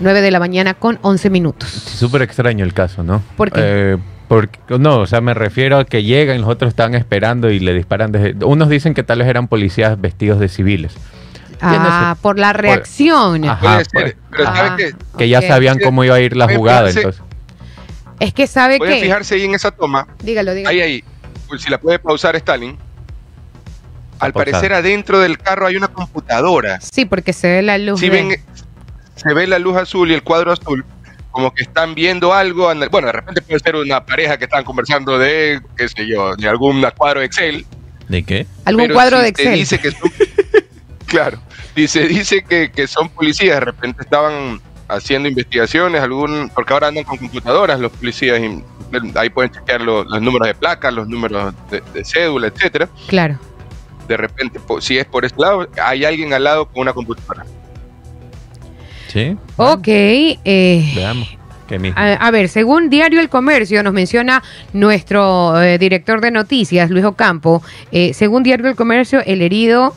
9 0.00 0.20
de 0.20 0.30
la 0.30 0.38
mañana 0.38 0.74
con 0.74 0.98
11 1.02 1.30
minutos. 1.30 1.70
Súper 1.70 2.22
extraño 2.22 2.64
el 2.64 2.74
caso, 2.74 3.02
¿no? 3.02 3.22
¿Por 3.36 3.50
qué? 3.50 3.60
Eh, 3.62 3.98
porque, 4.28 4.58
no, 4.78 4.98
o 4.98 5.06
sea, 5.06 5.20
me 5.20 5.34
refiero 5.34 5.78
a 5.78 5.84
que 5.84 6.02
llegan, 6.02 6.40
los 6.40 6.50
otros 6.50 6.70
están 6.70 6.94
esperando 6.94 7.50
y 7.50 7.60
le 7.60 7.72
disparan 7.74 8.10
desde... 8.12 8.44
Unos 8.44 8.68
dicen 8.68 8.92
que 8.94 9.02
tal 9.02 9.18
vez 9.20 9.28
eran 9.28 9.46
policías 9.48 10.00
vestidos 10.00 10.40
de 10.40 10.48
civiles. 10.48 10.94
Ah, 11.60 12.16
por 12.20 12.38
la 12.38 12.52
reacción. 12.52 13.44
Ajá, 13.44 13.60
Puede 13.60 13.84
pues. 13.92 14.04
ser, 14.04 14.16
pero 14.30 14.44
Ah. 14.48 14.76
Que 15.16 15.28
ya 15.28 15.38
Ok. 15.38 15.44
sabían 15.46 15.78
cómo 15.82 16.04
iba 16.04 16.14
a 16.16 16.20
ir 16.20 16.36
la 16.36 16.54
jugada, 16.54 16.90
fijarse- 16.90 16.96
entonces. 16.98 17.22
Es 18.20 18.34
que 18.34 18.46
sabe 18.46 18.78
que. 18.80 19.00
fijarse 19.00 19.34
ahí 19.36 19.44
en 19.44 19.54
esa 19.54 19.70
toma. 19.70 20.06
Dígalo, 20.22 20.54
dígalo. 20.54 20.70
Ahí, 20.70 20.80
ahí. 20.80 21.04
Pues, 21.48 21.62
si 21.62 21.70
la 21.70 21.78
puede 21.78 21.98
pausar 21.98 22.34
Stalin. 22.36 22.76
Al 24.18 24.32
parecer 24.32 24.72
adentro 24.72 25.18
del 25.20 25.38
carro 25.38 25.66
hay 25.66 25.76
una 25.76 25.88
computadora. 25.88 26.80
Sí, 26.80 27.04
porque 27.04 27.32
se 27.34 27.48
ve 27.48 27.62
la 27.62 27.76
luz. 27.78 28.00
Si 28.00 28.08
de- 28.08 28.16
ven, 28.22 28.40
se 29.14 29.34
ve 29.34 29.46
la 29.46 29.58
luz 29.58 29.76
azul 29.76 30.10
y 30.10 30.14
el 30.14 30.22
cuadro 30.22 30.52
azul, 30.52 30.84
como 31.36 31.52
que 31.52 31.64
están 31.64 31.94
viendo 31.94 32.32
algo. 32.32 32.72
Bueno, 32.90 33.08
de 33.08 33.12
repente 33.12 33.42
puede 33.42 33.60
ser 33.60 33.76
una 33.76 34.06
pareja 34.06 34.38
que 34.38 34.44
están 34.44 34.64
conversando 34.64 35.18
de, 35.18 35.60
qué 35.76 35.86
sé 35.86 36.08
yo, 36.08 36.34
de 36.34 36.48
algún 36.48 36.82
cuadro 36.96 37.20
Excel. 37.20 37.66
¿De 38.08 38.22
qué? 38.22 38.46
algún 38.64 38.88
cuadro 38.88 39.18
si 39.18 39.22
de 39.24 39.28
Excel. 39.28 39.54
dice 39.54 39.78
que 39.78 39.90
son, 39.90 40.10
claro, 41.06 41.38
dice, 41.74 42.08
dice 42.08 42.42
que, 42.42 42.70
que 42.70 42.86
son 42.86 43.10
policías, 43.10 43.56
de 43.56 43.66
repente 43.66 44.00
estaban 44.02 44.62
haciendo 44.88 45.28
investigaciones, 45.28 46.00
algún, 46.00 46.50
porque 46.54 46.72
ahora 46.72 46.88
andan 46.88 47.04
con 47.04 47.18
computadoras 47.18 47.78
los 47.80 47.92
policías, 47.92 48.40
y 48.40 48.62
ahí 49.18 49.28
pueden 49.28 49.50
chequear 49.52 49.82
lo- 49.82 50.04
los 50.04 50.22
números 50.22 50.48
de 50.48 50.54
placas, 50.54 50.94
los 50.94 51.06
números 51.06 51.52
de, 51.70 51.82
de 51.92 52.02
cédula, 52.02 52.46
etcétera. 52.46 52.88
Claro. 53.08 53.38
De 54.08 54.16
repente, 54.16 54.58
si 54.80 54.96
es 54.96 55.04
por 55.04 55.26
ese 55.26 55.34
lado, 55.36 55.68
hay 55.84 56.06
alguien 56.06 56.32
al 56.32 56.44
lado 56.44 56.64
con 56.66 56.80
una 56.80 56.94
computadora. 56.94 57.44
¿Sí? 59.16 59.36
Ok. 59.56 59.88
eh, 59.88 60.92
Veamos. 60.94 61.28
A, 61.96 62.12
a 62.12 62.30
ver, 62.30 62.48
según 62.50 62.90
Diario 62.90 63.18
El 63.20 63.28
Comercio, 63.30 63.82
nos 63.82 63.92
menciona 63.94 64.42
nuestro 64.74 65.60
eh, 65.60 65.78
director 65.78 66.20
de 66.20 66.30
noticias, 66.30 66.90
Luis 66.90 67.04
Ocampo, 67.04 67.62
eh, 67.90 68.12
según 68.14 68.42
Diario 68.42 68.68
El 68.68 68.76
Comercio, 68.76 69.20
el 69.24 69.40
herido, 69.42 69.94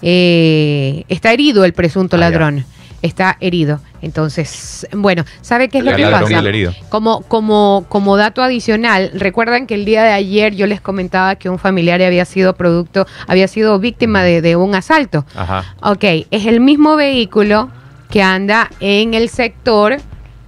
eh, 0.00 1.04
está 1.08 1.32
herido 1.32 1.64
el 1.64 1.74
presunto 1.74 2.16
Ah, 2.16 2.20
ya. 2.20 2.30
ladrón. 2.30 2.64
Está 3.02 3.36
herido. 3.40 3.80
Entonces, 4.00 4.86
bueno, 4.92 5.24
¿sabe 5.42 5.68
qué 5.68 5.78
es 5.78 5.84
lo 5.84 5.94
que 5.94 6.04
pasa? 6.04 6.42
Como, 6.88 7.20
como, 7.22 7.84
como 7.88 8.16
dato 8.16 8.42
adicional, 8.42 9.10
recuerdan 9.14 9.66
que 9.66 9.74
el 9.74 9.84
día 9.84 10.04
de 10.04 10.12
ayer 10.12 10.54
yo 10.54 10.66
les 10.66 10.80
comentaba 10.80 11.34
que 11.36 11.48
un 11.50 11.58
familiar 11.58 12.00
había 12.00 12.24
sido 12.24 12.54
producto, 12.54 13.06
había 13.26 13.48
sido 13.48 13.78
víctima 13.80 14.22
de, 14.22 14.40
de 14.40 14.56
un 14.56 14.74
asalto. 14.74 15.24
Ajá. 15.36 15.74
Ok, 15.82 16.04
es 16.30 16.46
el 16.46 16.60
mismo 16.60 16.94
vehículo 16.96 17.70
que 18.12 18.22
anda 18.22 18.70
en 18.78 19.14
el 19.14 19.30
sector, 19.30 19.96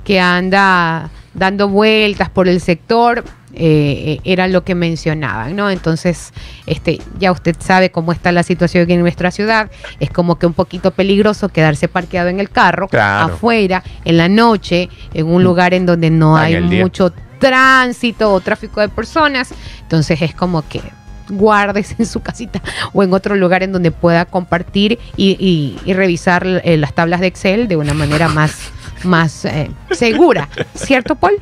que 0.04 0.20
anda 0.20 1.10
dando 1.32 1.66
vueltas 1.68 2.28
por 2.28 2.46
el 2.46 2.60
sector, 2.60 3.24
eh, 3.54 4.18
eh, 4.18 4.20
era 4.24 4.48
lo 4.48 4.64
que 4.64 4.74
mencionaban, 4.74 5.56
¿no? 5.56 5.70
Entonces, 5.70 6.34
este, 6.66 7.00
ya 7.18 7.32
usted 7.32 7.56
sabe 7.58 7.90
cómo 7.90 8.12
está 8.12 8.32
la 8.32 8.42
situación 8.42 8.90
en 8.90 9.00
nuestra 9.00 9.30
ciudad, 9.30 9.70
es 9.98 10.10
como 10.10 10.38
que 10.38 10.44
un 10.44 10.52
poquito 10.52 10.90
peligroso 10.90 11.48
quedarse 11.48 11.88
parqueado 11.88 12.28
en 12.28 12.38
el 12.38 12.50
carro, 12.50 12.86
Claro. 12.88 13.32
afuera, 13.32 13.82
en 14.04 14.18
la 14.18 14.28
noche, 14.28 14.90
en 15.14 15.26
un 15.26 15.42
lugar 15.42 15.72
en 15.72 15.86
donde 15.86 16.10
no 16.10 16.36
hay 16.36 16.60
mucho 16.60 17.14
tránsito 17.38 18.30
o 18.30 18.40
tráfico 18.40 18.82
de 18.82 18.90
personas, 18.90 19.54
entonces 19.80 20.20
es 20.20 20.34
como 20.34 20.68
que 20.68 20.82
guardes 21.29 21.95
en 21.99 22.07
su 22.07 22.20
casita 22.20 22.61
o 22.93 23.03
en 23.03 23.12
otro 23.14 23.35
lugar 23.37 23.62
en 23.62 23.72
donde 23.72 23.91
pueda 23.91 24.25
compartir 24.27 24.99
y, 25.16 25.37
y- 25.39 25.79
y 25.85 25.93
revisar 25.95 26.47
eh, 26.64 26.77
las 26.77 26.95
tablas 26.95 27.20
de 27.20 27.27
Excel 27.29 27.68
de 27.68 27.77
una 27.77 27.95
manera 27.95 28.29
más, 28.29 28.70
más 29.05 29.45
eh, 29.45 29.70
segura, 29.93 30.49
¿cierto, 30.75 31.14
Paul? 31.14 31.35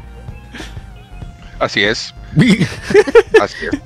Así 1.58 1.82
es. 1.84 2.14
Así 3.40 3.56
es. 3.66 3.80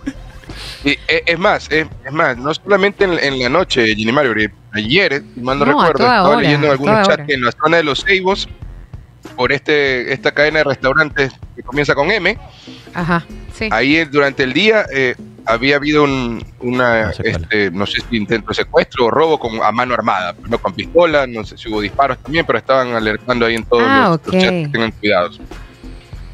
Y, 0.85 0.91
eh, 1.09 1.23
es 1.27 1.39
más, 1.39 1.71
es, 1.71 1.87
es 2.05 2.13
más, 2.13 2.37
no 2.39 2.55
solamente 2.55 3.05
en, 3.05 3.13
en 3.19 3.39
la 3.41 3.49
noche, 3.49 3.95
Ginny 3.95 4.13
Mario, 4.13 4.33
ayer, 4.73 5.23
si 5.35 5.41
mal 5.41 5.59
no, 5.59 5.65
recuerdo, 5.65 6.05
estaba 6.05 6.29
hora, 6.29 6.41
leyendo 6.43 6.67
en 6.69 6.73
algunos 6.73 7.07
chats 7.09 7.25
que 7.27 7.35
en 7.35 7.43
la 7.45 7.53
zona 7.53 7.79
de 7.79 7.83
los 7.85 8.05
Ceibos, 8.05 8.49
por 9.37 9.53
este 9.53 10.13
esta 10.13 10.33
cadena 10.33 10.59
de 10.59 10.65
restaurantes 10.65 11.33
que 11.55 11.63
comienza 11.63 11.95
con 11.95 12.11
M, 12.11 12.37
Ajá, 12.95 13.25
sí. 13.55 13.69
ahí 13.71 13.97
eh, 13.97 14.07
durante 14.07 14.43
el 14.43 14.53
día 14.53 14.87
eh, 14.93 15.15
había 15.45 15.77
habido 15.77 16.03
un, 16.05 16.45
una, 16.61 17.07
No 17.07 17.13
sé 17.13 17.23
este, 17.31 17.71
no 17.71 17.87
sé 17.87 18.01
si 18.09 18.17
intento 18.17 18.49
de 18.49 18.55
secuestro 18.55 19.07
o 19.07 19.11
robo 19.11 19.39
con, 19.39 19.63
a 19.63 19.71
mano 19.71 19.95
armada, 19.95 20.35
no 20.49 20.59
con 20.59 20.73
pistola, 20.75 21.27
no 21.27 21.45
sé 21.45 21.57
si 21.57 21.69
hubo 21.69 21.81
disparos 21.81 22.19
también, 22.19 22.45
pero 22.47 22.59
estaban 22.59 22.95
alertando 22.95 23.47
ahí 23.47 23.55
en 23.55 23.65
todos 23.65 23.85
Ah, 23.87 24.09
los, 24.11 24.27
los 24.27 24.35
ok. 24.35 24.41
chats 24.41 24.51
que 24.67 24.69
tengan 24.73 24.91
cuidados. 24.93 25.41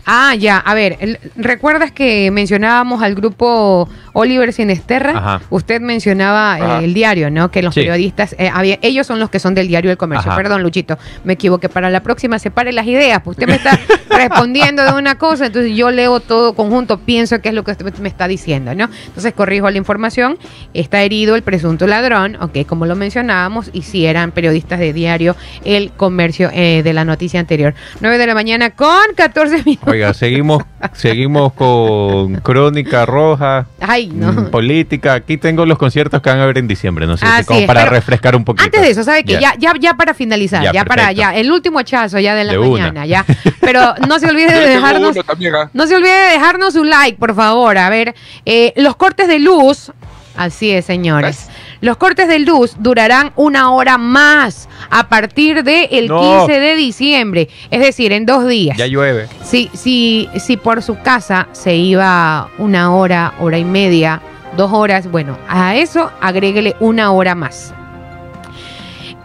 Ah, 0.05 0.35
ya, 0.35 0.59
a 0.59 0.75
ver, 0.75 0.97
el- 1.01 1.19
¿recuerdas 1.37 1.93
que 1.93 2.31
mencionábamos 2.31 3.03
al 3.03 3.15
grupo 3.15 3.89
Oliver 4.13 4.53
Sinesterra? 4.53 5.11
Ajá. 5.17 5.41
Usted 5.51 5.81
mencionaba 5.81 6.59
eh, 6.59 6.63
Ajá. 6.63 6.79
el 6.83 6.93
diario, 6.95 7.31
¿no? 7.31 7.51
Que 7.51 7.63
los 7.63 7.73
Sí. 7.75 7.81
periodistas, 7.81 8.35
eh, 8.39 8.51
había- 8.53 8.79
ellos 8.83 9.07
son 9.07 9.21
los 9.21 9.31
que 9.31 9.39
son 9.39 9.55
del 9.55 9.69
diario 9.69 9.91
del 9.91 9.99
comercio. 9.99 10.31
Ajá. 10.31 10.37
Perdón, 10.41 10.63
Luchito, 10.63 10.99
me 11.25 11.35
equivoqué. 11.35 11.69
Para 11.69 11.89
la 11.91 12.03
próxima 12.03 12.39
separe 12.39 12.73
las 12.73 12.87
ideas, 12.87 13.21
pues 13.23 13.37
usted 13.37 13.47
me 13.49 13.55
está 13.57 13.71
respondiendo 14.11 14.85
de 14.85 14.93
una 14.93 15.17
cosa, 15.19 15.47
entonces 15.47 15.77
yo 15.77 15.91
leo 15.91 16.21
todo 16.21 16.55
conjunto, 16.55 16.99
pienso 16.99 17.41
que 17.41 17.49
es 17.51 17.55
lo 17.55 17.65
que 17.65 17.71
usted 17.73 17.87
me 18.01 18.09
está 18.09 18.29
diciendo, 18.29 18.75
¿no? 18.75 18.89
Entonces 19.07 19.33
corrijo 19.35 19.71
la 19.71 19.79
información, 19.79 20.37
está 20.75 21.03
herido 21.03 21.35
el 21.37 21.43
presunto 21.43 21.87
ladrón, 21.87 22.37
ok, 22.41 22.67
como 22.67 22.87
lo 22.87 22.97
mencionábamos, 22.97 23.71
y 23.73 23.83
si 23.83 24.05
eran 24.07 24.33
periodistas 24.33 24.79
de 24.81 24.93
diario 24.93 25.37
El 25.65 25.91
Comercio 25.93 26.51
eh, 26.53 26.83
de 26.83 26.93
la 26.93 27.05
noticia 27.05 27.41
anterior. 27.41 27.75
9 28.01 28.19
de 28.19 28.27
la 28.27 28.35
mañana 28.35 28.71
con 28.71 29.15
14 29.17 29.63
minutos. 29.65 29.92
Oiga, 29.93 30.15
seguimos, 30.15 30.63
seguimos 30.95 31.53
con 31.53 32.37
Crónica 32.37 33.05
Roja, 33.05 33.67
Ay, 33.81 34.09
no. 34.09 34.33
mm, 34.33 34.51
política. 34.51 35.13
Aquí 35.15 35.37
tengo 35.37 35.67
los 35.67 35.77
conciertos 35.79 36.23
que 36.23 36.31
van 36.31 36.41
a 36.41 36.47
ver 36.47 36.59
en 36.59 36.67
diciembre. 36.67 37.07
No 37.07 37.17
sé 37.17 37.27
Así 37.27 37.45
como 37.45 37.61
es, 37.61 37.67
para 37.67 37.85
refrescar 37.85 38.35
un 38.35 38.45
poquito. 38.45 38.65
Antes 38.65 38.81
de 38.81 38.91
eso, 38.91 39.05
¿sabe 39.05 39.23
qué? 39.25 39.39
Ya, 39.41 39.55
ya, 39.59 39.75
ya 39.79 39.95
para 39.95 40.15
finalizar, 40.15 40.63
ya, 40.65 40.73
Ya, 40.73 40.85
para 40.85 41.13
ya, 41.13 41.35
el 41.35 41.53
último 41.53 41.79
hachazo 41.79 42.19
ya 42.19 42.35
de 42.35 42.45
la 42.45 42.53
De 42.53 42.59
una. 42.59 42.71
mañana, 42.89 43.07
ya. 43.07 43.25
Pero 43.61 43.95
no 44.09 44.19
se 44.19 44.29
olvide 44.29 44.53
de 44.53 44.67
dejarnos, 44.69 45.15
también, 45.27 45.55
¿ah? 45.55 45.71
no 45.75 45.87
se 45.87 45.95
olvide 45.95 46.11
de 46.13 46.33
dejarnos 46.33 46.75
un 46.75 46.89
like, 46.89 47.19
por 47.19 47.35
favor. 47.35 47.77
A 47.77 47.91
ver, 47.91 48.15
eh, 48.47 48.73
los 48.77 48.97
cortes 48.97 49.29
de 49.29 49.39
luz, 49.39 49.93
así 50.37 50.71
es, 50.71 50.85
señores. 50.87 51.49
Los 51.83 51.97
cortes 51.97 52.29
de 52.29 52.39
luz 52.39 52.77
durarán 52.79 53.33
una 53.35 53.73
hora 53.73 53.99
más 53.99 54.69
a 54.89 55.09
partir 55.09 55.65
del 55.65 55.89
el 55.91 56.07
No. 56.07 56.47
15 56.47 56.61
de 56.61 56.77
diciembre, 56.77 57.49
es 57.73 57.81
decir, 57.81 58.13
en 58.13 58.25
dos 58.25 58.47
días. 58.47 58.77
Ya 58.77 58.87
llueve. 58.87 59.27
Si, 59.43 59.69
si, 59.75 60.29
si 60.37 60.57
por 60.57 60.81
su 60.81 61.01
casa 61.01 61.49
se 61.51 61.75
iba 61.75 62.49
una 62.59 62.95
hora, 62.95 63.35
hora 63.41 63.59
y 63.59 63.65
media, 63.65 64.23
dos 64.57 64.71
horas, 64.73 65.11
bueno, 65.11 65.37
a 65.49 65.75
eso 65.75 66.13
agréguele 66.21 66.77
una 66.79 67.11
hora 67.11 67.35
más. 67.35 67.75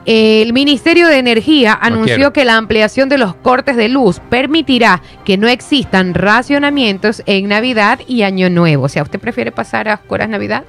El 0.08 0.51
Ministerio 0.51 1.10
de 1.10 1.20
Energía 1.20 1.78
anunció 1.80 2.16
quiero. 2.16 2.34
que 2.34 2.43
la 2.43 2.58
ampliación 2.58 3.08
de 3.08 3.20
los 3.20 3.36
cortes 3.36 3.76
de 3.76 3.88
luz 3.88 4.20
permitirá 4.32 5.03
que 5.26 5.38
no 5.38 5.47
existan 5.47 6.16
racionamientos 6.16 7.22
en 7.28 7.49
Navidad 7.49 7.99
y 8.08 8.24
Año 8.24 8.49
Nuevo. 8.49 8.86
O 8.86 8.89
sea, 8.89 9.03
¿usted 9.03 9.20
prefiere 9.20 9.51
pasar 9.51 9.88
a 9.89 9.93
oscuras 9.95 10.28
Navidad? 10.28 10.64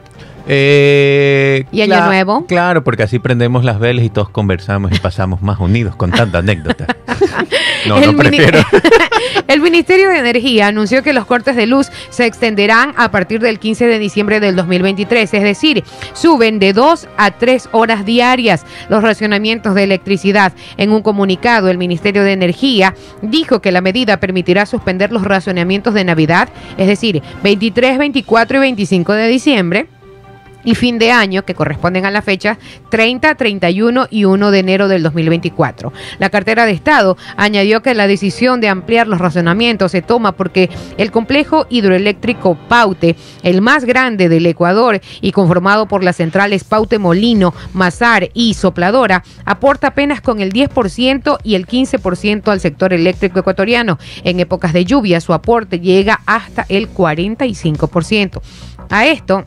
Eh, 0.50 1.66
¿Y 1.70 1.82
Año 1.82 2.06
Nuevo? 2.06 2.46
Claro, 2.46 2.82
porque 2.82 3.02
así 3.02 3.18
prendemos 3.18 3.64
las 3.64 3.78
velas 3.78 4.04
y 4.04 4.08
todos 4.08 4.30
conversamos 4.30 4.90
y 4.92 4.98
pasamos 4.98 5.42
más 5.42 5.60
unidos 5.60 5.94
con 5.94 6.10
tanta 6.10 6.38
anécdota. 6.38 6.86
No, 7.86 7.96
El 7.98 8.10
no 8.10 8.18
prefiero. 8.18 8.58
El 9.46 9.60
Ministerio 9.60 10.08
de 10.08 10.18
Energía 10.18 10.66
anunció 10.66 11.02
que 11.02 11.12
los 11.12 11.26
cortes 11.26 11.54
de 11.54 11.66
luz 11.66 11.90
se 12.10 12.26
extenderán 12.26 12.92
a 12.96 13.10
partir 13.10 13.40
del 13.40 13.60
15 13.60 13.86
de 13.86 13.98
diciembre 14.00 14.40
del 14.40 14.56
2023, 14.56 15.32
es 15.32 15.42
decir, 15.42 15.84
suben 16.12 16.58
de 16.58 16.72
2 16.72 17.08
a 17.16 17.30
3 17.30 17.68
horas 17.72 18.04
diarias 18.04 18.66
los 18.88 19.02
racionamientos 19.02 19.76
de 19.76 19.84
electricidad. 19.84 20.52
En 20.76 20.90
un 20.90 21.02
comunicado, 21.02 21.70
el 21.70 21.78
Ministerio 21.78 22.24
de 22.24 22.32
Energía 22.32 22.94
dijo 23.22 23.60
que 23.60 23.72
la 23.72 23.80
medida 23.80 24.18
permitirá 24.18 24.66
suspender 24.66 25.12
los 25.12 25.22
racionamientos 25.22 25.94
de 25.94 26.04
Navidad, 26.04 26.48
es 26.76 26.88
decir, 26.88 27.22
23, 27.44 27.98
24 27.98 28.58
y 28.58 28.60
25 28.60 29.12
de 29.12 29.28
diciembre 29.28 29.88
y 30.64 30.74
fin 30.74 30.98
de 30.98 31.12
año, 31.12 31.44
que 31.44 31.54
corresponden 31.54 32.04
a 32.04 32.10
la 32.10 32.22
fecha 32.22 32.58
30, 32.90 33.34
31 33.34 34.06
y 34.10 34.24
1 34.24 34.50
de 34.50 34.58
enero 34.58 34.88
del 34.88 35.02
2024. 35.02 35.92
La 36.18 36.30
cartera 36.30 36.66
de 36.66 36.72
Estado 36.72 37.16
añadió 37.36 37.82
que 37.82 37.94
la 37.94 38.06
decisión 38.06 38.60
de 38.60 38.68
ampliar 38.68 39.06
los 39.06 39.18
razonamientos 39.18 39.92
se 39.92 40.02
toma 40.02 40.32
porque 40.32 40.70
el 40.96 41.10
complejo 41.10 41.66
hidroeléctrico 41.70 42.56
Paute, 42.68 43.16
el 43.42 43.62
más 43.62 43.84
grande 43.84 44.28
del 44.28 44.46
Ecuador 44.46 45.00
y 45.20 45.32
conformado 45.32 45.86
por 45.86 46.02
las 46.04 46.16
centrales 46.16 46.64
Paute 46.64 46.98
Molino, 46.98 47.54
Mazar 47.72 48.28
y 48.34 48.54
Sopladora, 48.54 49.24
aporta 49.44 49.88
apenas 49.88 50.20
con 50.20 50.40
el 50.40 50.52
10% 50.52 51.38
y 51.42 51.54
el 51.54 51.66
15% 51.66 52.48
al 52.48 52.60
sector 52.60 52.92
eléctrico 52.92 53.40
ecuatoriano. 53.40 53.98
En 54.24 54.40
épocas 54.40 54.72
de 54.72 54.84
lluvia 54.84 55.20
su 55.20 55.32
aporte 55.32 55.80
llega 55.80 56.20
hasta 56.26 56.66
el 56.68 56.92
45%. 56.92 58.40
A 58.90 59.06
esto 59.06 59.44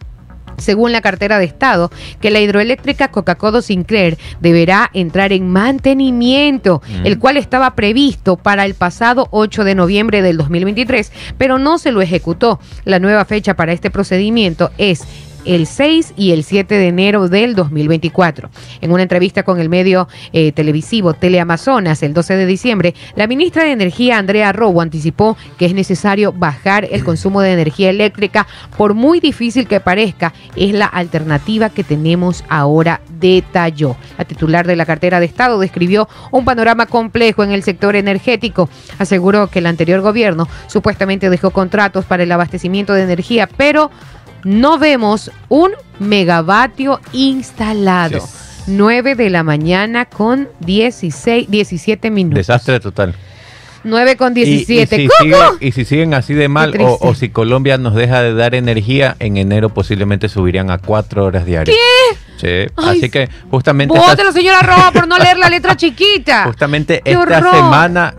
según 0.57 0.91
la 0.91 1.01
cartera 1.01 1.39
de 1.39 1.45
Estado, 1.45 1.91
que 2.19 2.31
la 2.31 2.39
hidroeléctrica 2.39 3.09
Coca-Cola 3.09 3.61
Sinclair 3.61 4.17
deberá 4.39 4.89
entrar 4.93 5.33
en 5.33 5.49
mantenimiento, 5.49 6.81
Mm. 6.87 7.05
el 7.05 7.19
cual 7.19 7.37
estaba 7.37 7.75
previsto 7.75 8.35
para 8.37 8.65
el 8.65 8.73
pasado 8.73 9.27
8 9.31 9.63
de 9.63 9.75
noviembre 9.75 10.21
del 10.21 10.37
2023, 10.37 11.11
pero 11.37 11.57
no 11.59 11.77
se 11.77 11.91
lo 11.91 12.01
ejecutó. 12.01 12.59
La 12.85 12.99
nueva 12.99 13.25
fecha 13.25 13.55
para 13.55 13.73
este 13.73 13.91
procedimiento 13.91 14.71
es 14.77 15.03
el 15.45 15.67
6 15.67 16.13
y 16.17 16.31
el 16.31 16.43
7 16.43 16.75
de 16.75 16.87
enero 16.87 17.27
del 17.27 17.55
2024. 17.55 18.49
En 18.81 18.91
una 18.91 19.03
entrevista 19.03 19.43
con 19.43 19.59
el 19.59 19.69
medio 19.69 20.07
eh, 20.33 20.51
televisivo 20.51 21.13
Teleamazonas 21.13 22.03
el 22.03 22.13
12 22.13 22.35
de 22.35 22.45
diciembre, 22.45 22.95
la 23.15 23.27
ministra 23.27 23.63
de 23.63 23.71
Energía 23.71 24.17
Andrea 24.17 24.51
Robo 24.53 24.81
anticipó 24.81 25.37
que 25.57 25.65
es 25.65 25.73
necesario 25.73 26.31
bajar 26.31 26.87
el 26.91 27.03
consumo 27.03 27.41
de 27.41 27.53
energía 27.53 27.89
eléctrica, 27.89 28.47
por 28.77 28.93
muy 28.93 29.19
difícil 29.19 29.67
que 29.67 29.79
parezca, 29.79 30.33
es 30.55 30.73
la 30.73 30.85
alternativa 30.85 31.69
que 31.69 31.83
tenemos 31.83 32.43
ahora, 32.49 33.01
detalló. 33.19 33.95
La 34.17 34.25
titular 34.25 34.67
de 34.67 34.75
la 34.75 34.85
cartera 34.85 35.19
de 35.19 35.25
Estado 35.25 35.59
describió 35.59 36.07
un 36.31 36.45
panorama 36.45 36.85
complejo 36.85 37.43
en 37.43 37.51
el 37.51 37.63
sector 37.63 37.95
energético. 37.95 38.69
Aseguró 38.97 39.47
que 39.47 39.59
el 39.59 39.65
anterior 39.65 40.01
gobierno 40.01 40.47
supuestamente 40.67 41.29
dejó 41.29 41.51
contratos 41.51 42.05
para 42.05 42.23
el 42.23 42.31
abastecimiento 42.31 42.93
de 42.93 43.03
energía, 43.03 43.47
pero 43.57 43.91
no 44.43 44.77
vemos 44.77 45.31
un 45.49 45.71
megavatio 45.99 46.99
instalado. 47.13 48.19
Sí. 48.19 48.27
9 48.67 49.15
de 49.15 49.29
la 49.31 49.43
mañana 49.43 50.05
con 50.05 50.47
16, 50.59 51.49
17 51.49 52.11
minutos. 52.11 52.37
Desastre 52.37 52.79
total. 52.79 53.15
9 53.83 54.15
con 54.15 54.37
Y- 54.37 54.43
17. 54.43 54.95
Y, 54.95 54.99
si 54.99 55.07
¿Cómo? 55.07 55.19
siguen, 55.23 55.57
y 55.67 55.71
si 55.71 55.85
siguen 55.85 56.13
así 56.13 56.35
de 56.35 56.47
mal, 56.47 56.75
o, 56.81 56.97
o 57.01 57.15
si 57.15 57.29
Colombia 57.29 57.79
nos 57.79 57.95
deja 57.95 58.21
de 58.21 58.35
dar 58.35 58.53
energía, 58.53 59.15
en 59.17 59.37
enero 59.37 59.69
posiblemente 59.69 60.29
subirían 60.29 60.69
a 60.69 60.77
cuatro 60.77 61.25
horas 61.25 61.45
diarias. 61.45 61.75
¿Qué? 61.75 62.17
Sí. 62.37 62.71
Ay, 62.77 62.99
así 62.99 63.09
que 63.09 63.27
justamente 63.49 63.95
esta- 63.95 64.11
Bótelo, 64.11 64.31
señora 64.31 64.61
Roa, 64.61 64.91
por 64.91 65.07
no 65.07 65.17
leer 65.17 65.37
la 65.39 65.49
letra 65.49 65.75
chiquita. 65.75 66.43
Justamente 66.47 67.01
¡Qué 67.03 67.11
esta 67.13 67.21
horror! 67.39 67.55
semana, 67.55 68.13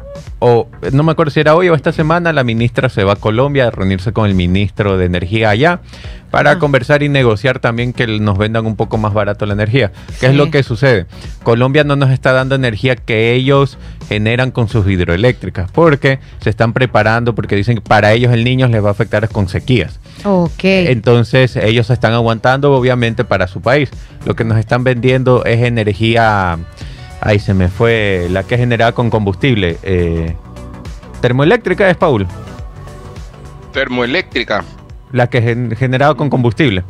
o 0.45 0.66
no 0.90 1.05
me 1.05 1.12
acuerdo 1.12 1.30
si 1.30 1.38
era 1.38 1.55
hoy 1.55 1.68
o 1.68 1.74
esta 1.76 1.93
semana, 1.93 2.32
la 2.32 2.43
ministra 2.43 2.88
se 2.88 3.05
va 3.05 3.12
a 3.12 3.16
Colombia 3.16 3.68
a 3.68 3.70
reunirse 3.70 4.12
con 4.12 4.28
el 4.28 4.34
ministro 4.34 4.99
de 4.99 5.05
Energía 5.05 5.51
allá 5.51 5.80
para 6.32 6.51
Ajá. 6.51 6.59
conversar 6.59 7.05
y 7.05 7.09
negociar 7.09 7.61
también 7.61 7.93
que 7.93 8.09
nos 8.09 8.38
vendan 8.38 8.66
un 8.66 8.74
poco 8.74 8.99
más 8.99 9.14
barato 9.14 9.47
la 9.47 9.53
energía. 9.53 9.93
¿Qué 10.18 10.26
es 10.26 10.34
lo 10.34 10.51
que 10.51 10.64
sucede? 10.64 11.07
Colombia 11.45 11.84
no 11.84 11.95
nos 11.95 12.11
está 12.11 12.32
dando 12.32 12.57
energía 12.57 12.97
que 12.97 13.34
ellos 13.34 13.78
generan 14.09 14.51
con 14.51 14.66
sus 14.66 14.88
hidroeléctricas 14.88 15.70
porque 15.70 16.18
se 16.40 16.51
están 16.51 16.72
preparando 16.72 17.36
porque 17.36 17.55
dicen 17.55 17.76
que 17.76 17.82
para 17.82 18.12
ellos 18.12 18.32
el 18.32 18.43
niño 18.43 18.66
les 18.66 18.82
va 18.82 18.88
a 18.88 18.93
afectar 18.93 19.28
con 19.28 19.49
sequías. 19.49 20.01
Ok. 20.24 20.64
Entonces 20.64 21.55
ellos 21.55 21.86
se 21.86 21.93
están 21.93 22.14
aguantando 22.14 22.74
obviamente 22.74 23.24
para 23.24 23.47
su 23.47 23.61
país. 23.61 23.90
Lo 24.26 24.34
que 24.34 24.43
nos 24.43 24.59
están 24.59 24.82
vendiendo 24.82 25.45
es 25.45 25.62
energía, 25.62 26.59
ahí 27.23 27.39
se 27.39 27.55
me 27.55 27.68
fue, 27.68 28.27
la 28.31 28.43
que 28.43 28.55
es 28.57 28.61
generada 28.61 28.93
con 28.93 29.09
combustible. 29.11 29.79
eh, 29.83 30.37
termoeléctrica 31.20 31.89
es 31.89 31.97
Paul, 31.97 32.27
Termoeléctrica. 33.73 34.64
la 35.12 35.29
que 35.29 35.39
es 35.39 35.79
generada 35.79 36.14
con 36.14 36.29
combustible. 36.31 36.85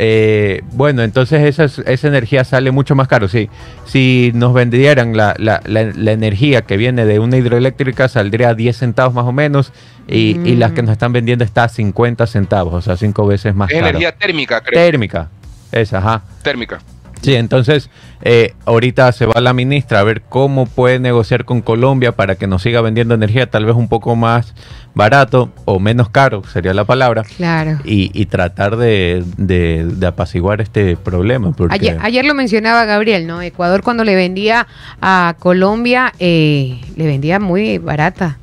Eh, 0.00 0.62
bueno, 0.72 1.02
entonces 1.02 1.42
esa, 1.44 1.64
es- 1.64 1.80
esa 1.80 2.06
energía 2.08 2.44
sale 2.44 2.70
mucho 2.70 2.94
más 2.94 3.08
caro. 3.08 3.26
Sí, 3.26 3.50
si 3.84 4.30
nos 4.34 4.54
vendieran 4.54 5.16
la, 5.16 5.34
la- 5.38 5.60
la- 5.66 5.90
la 5.94 6.12
energía 6.12 6.62
que 6.62 6.76
viene 6.76 7.04
de 7.04 7.18
una 7.18 7.36
hidroeléctrica, 7.36 8.08
saldría 8.08 8.50
a 8.50 8.54
10 8.54 8.76
centavos 8.76 9.12
más 9.14 9.24
o 9.24 9.32
menos. 9.32 9.72
Y, 10.06 10.38
y 10.48 10.54
las 10.54 10.70
que 10.72 10.82
Mm. 10.82 10.86
nos 10.86 10.92
están 10.92 11.12
vendiendo 11.12 11.44
está 11.44 11.64
a 11.64 11.68
50 11.68 12.26
centavos, 12.28 12.74
o 12.74 12.80
sea, 12.80 12.96
cinco 12.96 13.26
veces 13.26 13.54
más 13.56 13.70
Es 13.70 13.74
caro. 13.76 13.88
energía 13.88 14.12
térmica, 14.12 14.60
creo. 14.62 14.80
Térmica. 14.80 15.28
Esa, 15.72 15.98
ajá. 15.98 16.22
térmica. 16.42 16.78
Sí, 17.22 17.34
entonces 17.34 17.90
eh, 18.22 18.54
ahorita 18.64 19.10
se 19.12 19.26
va 19.26 19.40
la 19.40 19.52
ministra 19.52 20.00
a 20.00 20.02
ver 20.04 20.22
cómo 20.22 20.66
puede 20.66 20.98
negociar 21.00 21.44
con 21.44 21.60
Colombia 21.62 22.12
para 22.12 22.36
que 22.36 22.46
nos 22.46 22.62
siga 22.62 22.80
vendiendo 22.80 23.14
energía 23.14 23.50
tal 23.50 23.64
vez 23.64 23.74
un 23.74 23.88
poco 23.88 24.14
más 24.16 24.54
barato 24.94 25.50
o 25.64 25.78
menos 25.80 26.08
caro, 26.10 26.42
sería 26.52 26.74
la 26.74 26.84
palabra, 26.84 27.22
Claro. 27.36 27.78
y, 27.84 28.10
y 28.20 28.26
tratar 28.26 28.76
de, 28.76 29.24
de- 29.36 29.84
de 29.92 30.06
apaciguar 30.06 30.60
este 30.60 30.96
problema. 30.96 31.52
Porque, 31.52 31.74
Ayer, 31.74 31.98
ayer 32.02 32.24
lo 32.24 32.34
mencionaba 32.34 32.84
Gabriel, 32.84 33.26
¿no? 33.26 33.42
Ecuador 33.42 33.82
cuando 33.82 34.04
le 34.04 34.14
vendía 34.14 34.66
a 35.00 35.34
Colombia, 35.38 36.12
eh, 36.18 36.80
le 36.96 37.06
vendía 37.06 37.38
muy 37.40 37.78
barata 37.78 38.38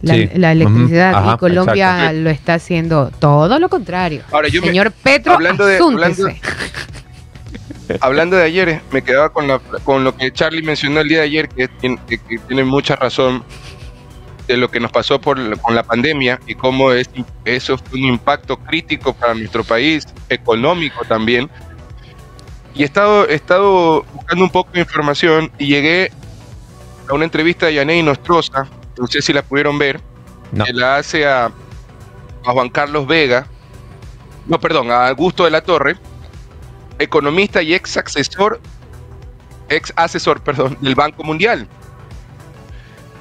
la, 0.00 0.14
Sí. 0.14 0.28
la 0.34 0.50
electricidad. 0.52 1.14
Ajá, 1.14 1.34
y 1.34 1.38
Colombia 1.38 1.96
exacto. 1.96 2.18
lo 2.20 2.30
está 2.30 2.54
haciendo 2.54 3.10
todo 3.20 3.60
lo 3.60 3.68
contrario. 3.68 4.22
Ahora, 4.32 4.48
yo 4.48 4.60
me- 4.60 4.66
Señor 4.68 4.90
Petro, 4.90 5.34
hablando 5.34 5.64
de- 5.64 5.78
hablando- 5.78 6.26
Hablando 8.00 8.36
de 8.36 8.44
ayer, 8.44 8.80
me 8.90 9.02
quedaba 9.02 9.30
con, 9.32 9.48
la- 9.48 9.58
con 9.84 10.04
lo 10.04 10.16
que 10.16 10.32
Charlie 10.32 10.62
mencionó 10.62 11.00
el 11.00 11.08
día 11.08 11.18
de 11.18 11.24
ayer, 11.24 11.48
que, 11.48 11.68
tiene- 11.68 11.98
que- 12.08 12.18
que 12.18 12.38
tiene 12.38 12.64
mucha 12.64 12.96
razón 12.96 13.44
de 14.48 14.56
lo 14.56 14.70
que 14.70 14.80
nos 14.80 14.90
pasó 14.90 15.20
por, 15.20 15.38
con 15.60 15.74
la 15.74 15.82
pandemia 15.84 16.40
y 16.46 16.54
cómo 16.54 16.92
es, 16.92 17.08
eso 17.44 17.78
fue 17.78 18.00
un 18.00 18.06
impacto 18.06 18.56
crítico 18.56 19.12
para 19.14 19.34
nuestro 19.34 19.62
país, 19.64 20.04
económico 20.28 21.04
también. 21.04 21.48
Y 22.74 22.82
he 22.82 22.84
estado, 22.84 23.28
he 23.28 23.34
estado 23.34 24.02
buscando 24.14 24.44
un 24.44 24.50
poco 24.50 24.70
de 24.72 24.80
información 24.80 25.52
y 25.58 25.66
llegué 25.66 26.10
a 27.08 27.14
una 27.14 27.24
entrevista 27.24 27.66
de 27.66 27.74
Yaney 27.74 28.02
Nostroza, 28.02 28.66
no 28.98 29.06
sé 29.06 29.22
si 29.22 29.32
la 29.32 29.42
pudieron 29.42 29.78
ver, 29.78 30.00
No. 30.52 30.64
que 30.64 30.72
la 30.72 30.96
hace 30.96 31.26
a, 31.26 31.46
a 31.46 32.52
Juan 32.52 32.68
Carlos 32.70 33.06
Vega, 33.06 33.46
no, 34.46 34.58
perdón, 34.58 34.90
a 34.90 35.06
Augusto 35.08 35.44
de 35.44 35.50
la 35.50 35.60
Torre, 35.62 35.96
economista 36.98 37.62
y 37.62 37.74
ex 37.74 37.96
asesor, 37.96 38.60
ex 39.68 39.92
asesor, 39.96 40.40
perdón, 40.42 40.76
del 40.80 40.94
Banco 40.94 41.22
Mundial. 41.24 41.66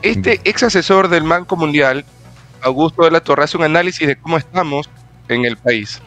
Este 0.02 0.42
ex 0.44 0.64
asesor 0.64 1.08
del 1.08 1.24
Banco 1.24 1.56
Mundial, 1.56 2.06
Augusto 2.62 3.04
de 3.04 3.12
la 3.12 3.22
Torre, 3.22 3.44
hace 3.44 3.58
un 3.58 3.64
análisis 3.64 4.08
de 4.08 4.16
cómo 4.16 4.38
estamos 4.38 4.90
en 5.28 5.46
el 5.46 5.58
país 5.58 6.02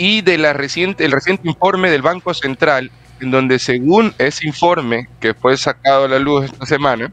y 0.00 0.22
de 0.22 0.38
la 0.38 0.54
reciente, 0.54 1.04
el 1.04 1.12
reciente 1.12 1.46
informe 1.46 1.90
del 1.90 2.00
Banco 2.00 2.32
Central, 2.32 2.90
en 3.20 3.30
donde 3.30 3.58
según 3.58 4.14
ese 4.16 4.46
informe 4.46 5.10
que 5.20 5.34
fue 5.34 5.58
sacado 5.58 6.06
a 6.06 6.08
la 6.08 6.18
luz 6.18 6.46
esta 6.46 6.64
semana, 6.64 7.12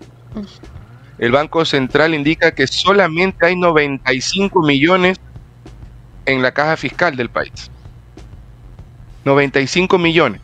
el 1.18 1.32
Banco 1.34 1.66
Central 1.66 2.14
indica 2.14 2.52
que 2.52 2.66
solamente 2.66 3.46
hay 3.46 3.58
95 3.58 4.62
millones 4.62 5.20
en 6.26 6.42
la 6.42 6.54
caja 6.54 6.78
fiscal 6.78 7.18
del 7.18 7.30
país. 7.30 7.70
95 9.28 9.98
millones. 9.98 10.42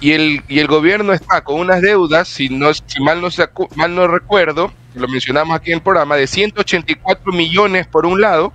Y 0.00 0.12
el, 0.12 0.42
y 0.48 0.58
el 0.58 0.66
gobierno 0.66 1.12
está 1.12 1.42
con 1.42 1.60
unas 1.60 1.80
deudas, 1.80 2.28
si, 2.28 2.48
no, 2.48 2.72
si 2.74 3.00
mal, 3.00 3.20
no 3.20 3.30
se 3.30 3.48
mal 3.76 3.94
no 3.94 4.06
recuerdo, 4.08 4.72
lo 4.94 5.08
mencionamos 5.08 5.56
aquí 5.56 5.70
en 5.70 5.78
el 5.78 5.82
programa, 5.82 6.16
de 6.16 6.26
184 6.26 7.32
millones 7.32 7.86
por 7.86 8.04
un 8.04 8.20
lado 8.20 8.52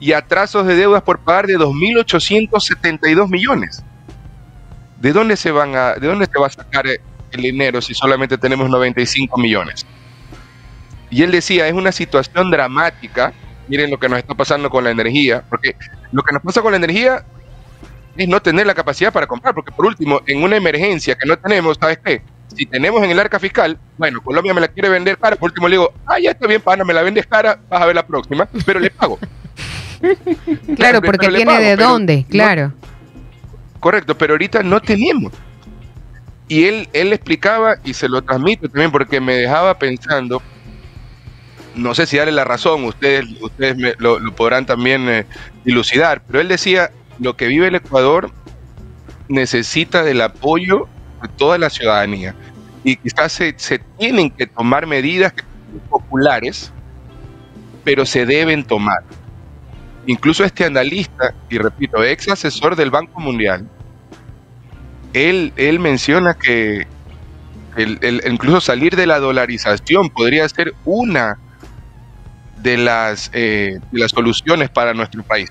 y 0.00 0.12
atrasos 0.12 0.66
de 0.66 0.76
deudas 0.76 1.02
por 1.02 1.18
pagar 1.18 1.46
de 1.46 1.58
2.872 1.58 3.28
millones. 3.28 3.82
¿De 5.00 5.12
dónde 5.12 5.36
se 5.36 5.50
van 5.50 5.74
a, 5.76 5.94
de 5.94 6.06
dónde 6.06 6.26
se 6.26 6.38
va 6.38 6.46
a 6.46 6.50
sacar 6.50 6.86
eh, 6.86 7.00
el 7.32 7.42
dinero 7.42 7.80
si 7.80 7.94
solamente 7.94 8.38
tenemos 8.38 8.70
95 8.70 9.38
millones? 9.38 9.86
Y 11.10 11.22
él 11.22 11.32
decía, 11.32 11.66
es 11.66 11.74
una 11.74 11.90
situación 11.90 12.50
dramática 12.50 13.32
miren 13.68 13.90
lo 13.90 13.98
que 13.98 14.08
nos 14.08 14.18
está 14.18 14.34
pasando 14.34 14.70
con 14.70 14.84
la 14.84 14.90
energía, 14.90 15.44
porque 15.48 15.76
lo 16.12 16.22
que 16.22 16.32
nos 16.32 16.42
pasa 16.42 16.62
con 16.62 16.72
la 16.72 16.78
energía 16.78 17.24
es 18.18 18.28
no 18.28 18.40
tener 18.42 18.66
la 18.66 18.74
capacidad 18.74 19.12
para 19.12 19.26
comprar, 19.26 19.54
porque 19.54 19.72
por 19.72 19.86
último, 19.86 20.20
en 20.26 20.42
una 20.42 20.56
emergencia 20.56 21.14
que 21.14 21.26
no 21.26 21.36
tenemos, 21.38 21.78
¿sabes 21.80 21.98
qué? 22.04 22.20
Si 22.54 22.66
tenemos 22.66 23.02
en 23.04 23.10
el 23.10 23.18
arca 23.18 23.38
fiscal, 23.38 23.78
bueno, 23.96 24.20
Colombia 24.22 24.52
me 24.52 24.60
la 24.60 24.68
quiere 24.68 24.88
vender 24.88 25.16
cara, 25.18 25.36
por 25.36 25.50
último 25.50 25.68
le 25.68 25.74
digo, 25.76 25.92
ah, 26.06 26.18
ya 26.18 26.32
está 26.32 26.46
bien, 26.46 26.60
pana, 26.60 26.82
me 26.84 26.92
la 26.94 27.02
vendes 27.02 27.26
cara, 27.26 27.58
vas 27.68 27.80
a 27.82 27.86
ver 27.86 27.94
la 27.94 28.06
próxima, 28.06 28.48
pero 28.66 28.80
le 28.80 28.90
pago. 28.90 29.18
Claro, 30.76 31.02
porque 31.02 31.18
Pero 31.26 31.32
tiene 31.34 31.44
pago, 31.44 31.58
de 31.60 31.76
dónde, 31.76 32.16
no- 32.18 32.28
claro. 32.28 32.72
Correcto, 33.80 34.16
pero 34.16 34.34
ahorita 34.34 34.62
no 34.62 34.80
tenemos. 34.80 35.32
Y 36.48 36.64
él, 36.64 36.88
él 36.92 37.12
explicaba, 37.12 37.76
y 37.84 37.94
se 37.94 38.08
lo 38.08 38.22
transmito 38.22 38.68
también 38.68 38.90
porque 38.92 39.20
me 39.20 39.34
dejaba 39.34 39.76
pensando, 39.78 40.40
no 41.74 41.94
sé 41.94 42.06
si 42.06 42.16
darle 42.16 42.32
la 42.32 42.44
razón, 42.44 42.84
ustedes, 42.84 43.24
ustedes 43.40 43.76
me- 43.76 43.94
lo, 43.98 44.18
lo 44.18 44.32
podrán 44.34 44.66
también 44.66 45.08
eh, 45.08 45.26
dilucidar, 45.64 46.22
pero 46.26 46.40
él 46.40 46.48
decía, 46.48 46.90
lo 47.18 47.36
que 47.36 47.46
vive 47.48 47.68
el 47.68 47.76
Ecuador 47.76 48.32
necesita 49.28 50.02
del 50.04 50.20
apoyo 50.22 50.90
de 51.22 51.28
toda 51.36 51.58
la 51.58 51.70
ciudadanía. 51.70 52.36
Y 52.82 52.96
quizás 52.98 53.32
se, 53.34 53.54
tienen 53.98 54.30
que 54.36 54.46
tomar 54.46 54.86
medidas 54.86 55.32
populares, 55.88 56.74
pero 57.82 58.06
se 58.06 58.26
deben 58.26 58.64
tomar. 58.64 58.98
Incluso 60.06 60.44
este 60.44 60.64
analista, 60.64 61.32
y 61.48 61.58
repito, 61.58 62.02
ex 62.02 62.28
asesor 62.28 62.74
del 62.76 62.90
Banco 62.90 63.20
Mundial, 63.20 63.70
él, 65.12 65.52
él 65.56 65.80
menciona 65.80 66.34
que 66.40 66.84
el, 67.76 67.98
el- 68.02 68.22
incluso 68.30 68.60
salir 68.62 68.96
de 68.96 69.06
la 69.06 69.20
dolarización 69.20 70.10
podría 70.10 70.48
ser 70.48 70.74
una 70.84 71.36
de 72.54 72.76
las, 72.76 73.30
eh, 73.32 73.70
de 73.90 73.98
las 74.00 74.10
soluciones 74.12 74.70
para 74.70 74.94
nuestro 74.94 75.22
país. 75.24 75.48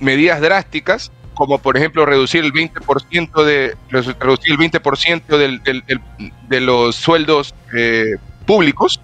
Medidas 0.00 0.40
drásticas, 0.40 1.10
como 1.34 1.58
por 1.58 1.76
ejemplo 1.76 2.04
reducir 2.06 2.44
el 2.44 2.52
20% 2.52 3.44
de, 3.44 3.76
reducir 3.90 4.52
el 4.52 4.58
20% 4.58 5.38
del- 5.38 5.62
del- 5.62 5.84
del- 5.86 6.00
de 6.48 6.60
los 6.60 6.96
sueldos 6.96 7.54
eh, 7.76 8.16
públicos. 8.46 9.00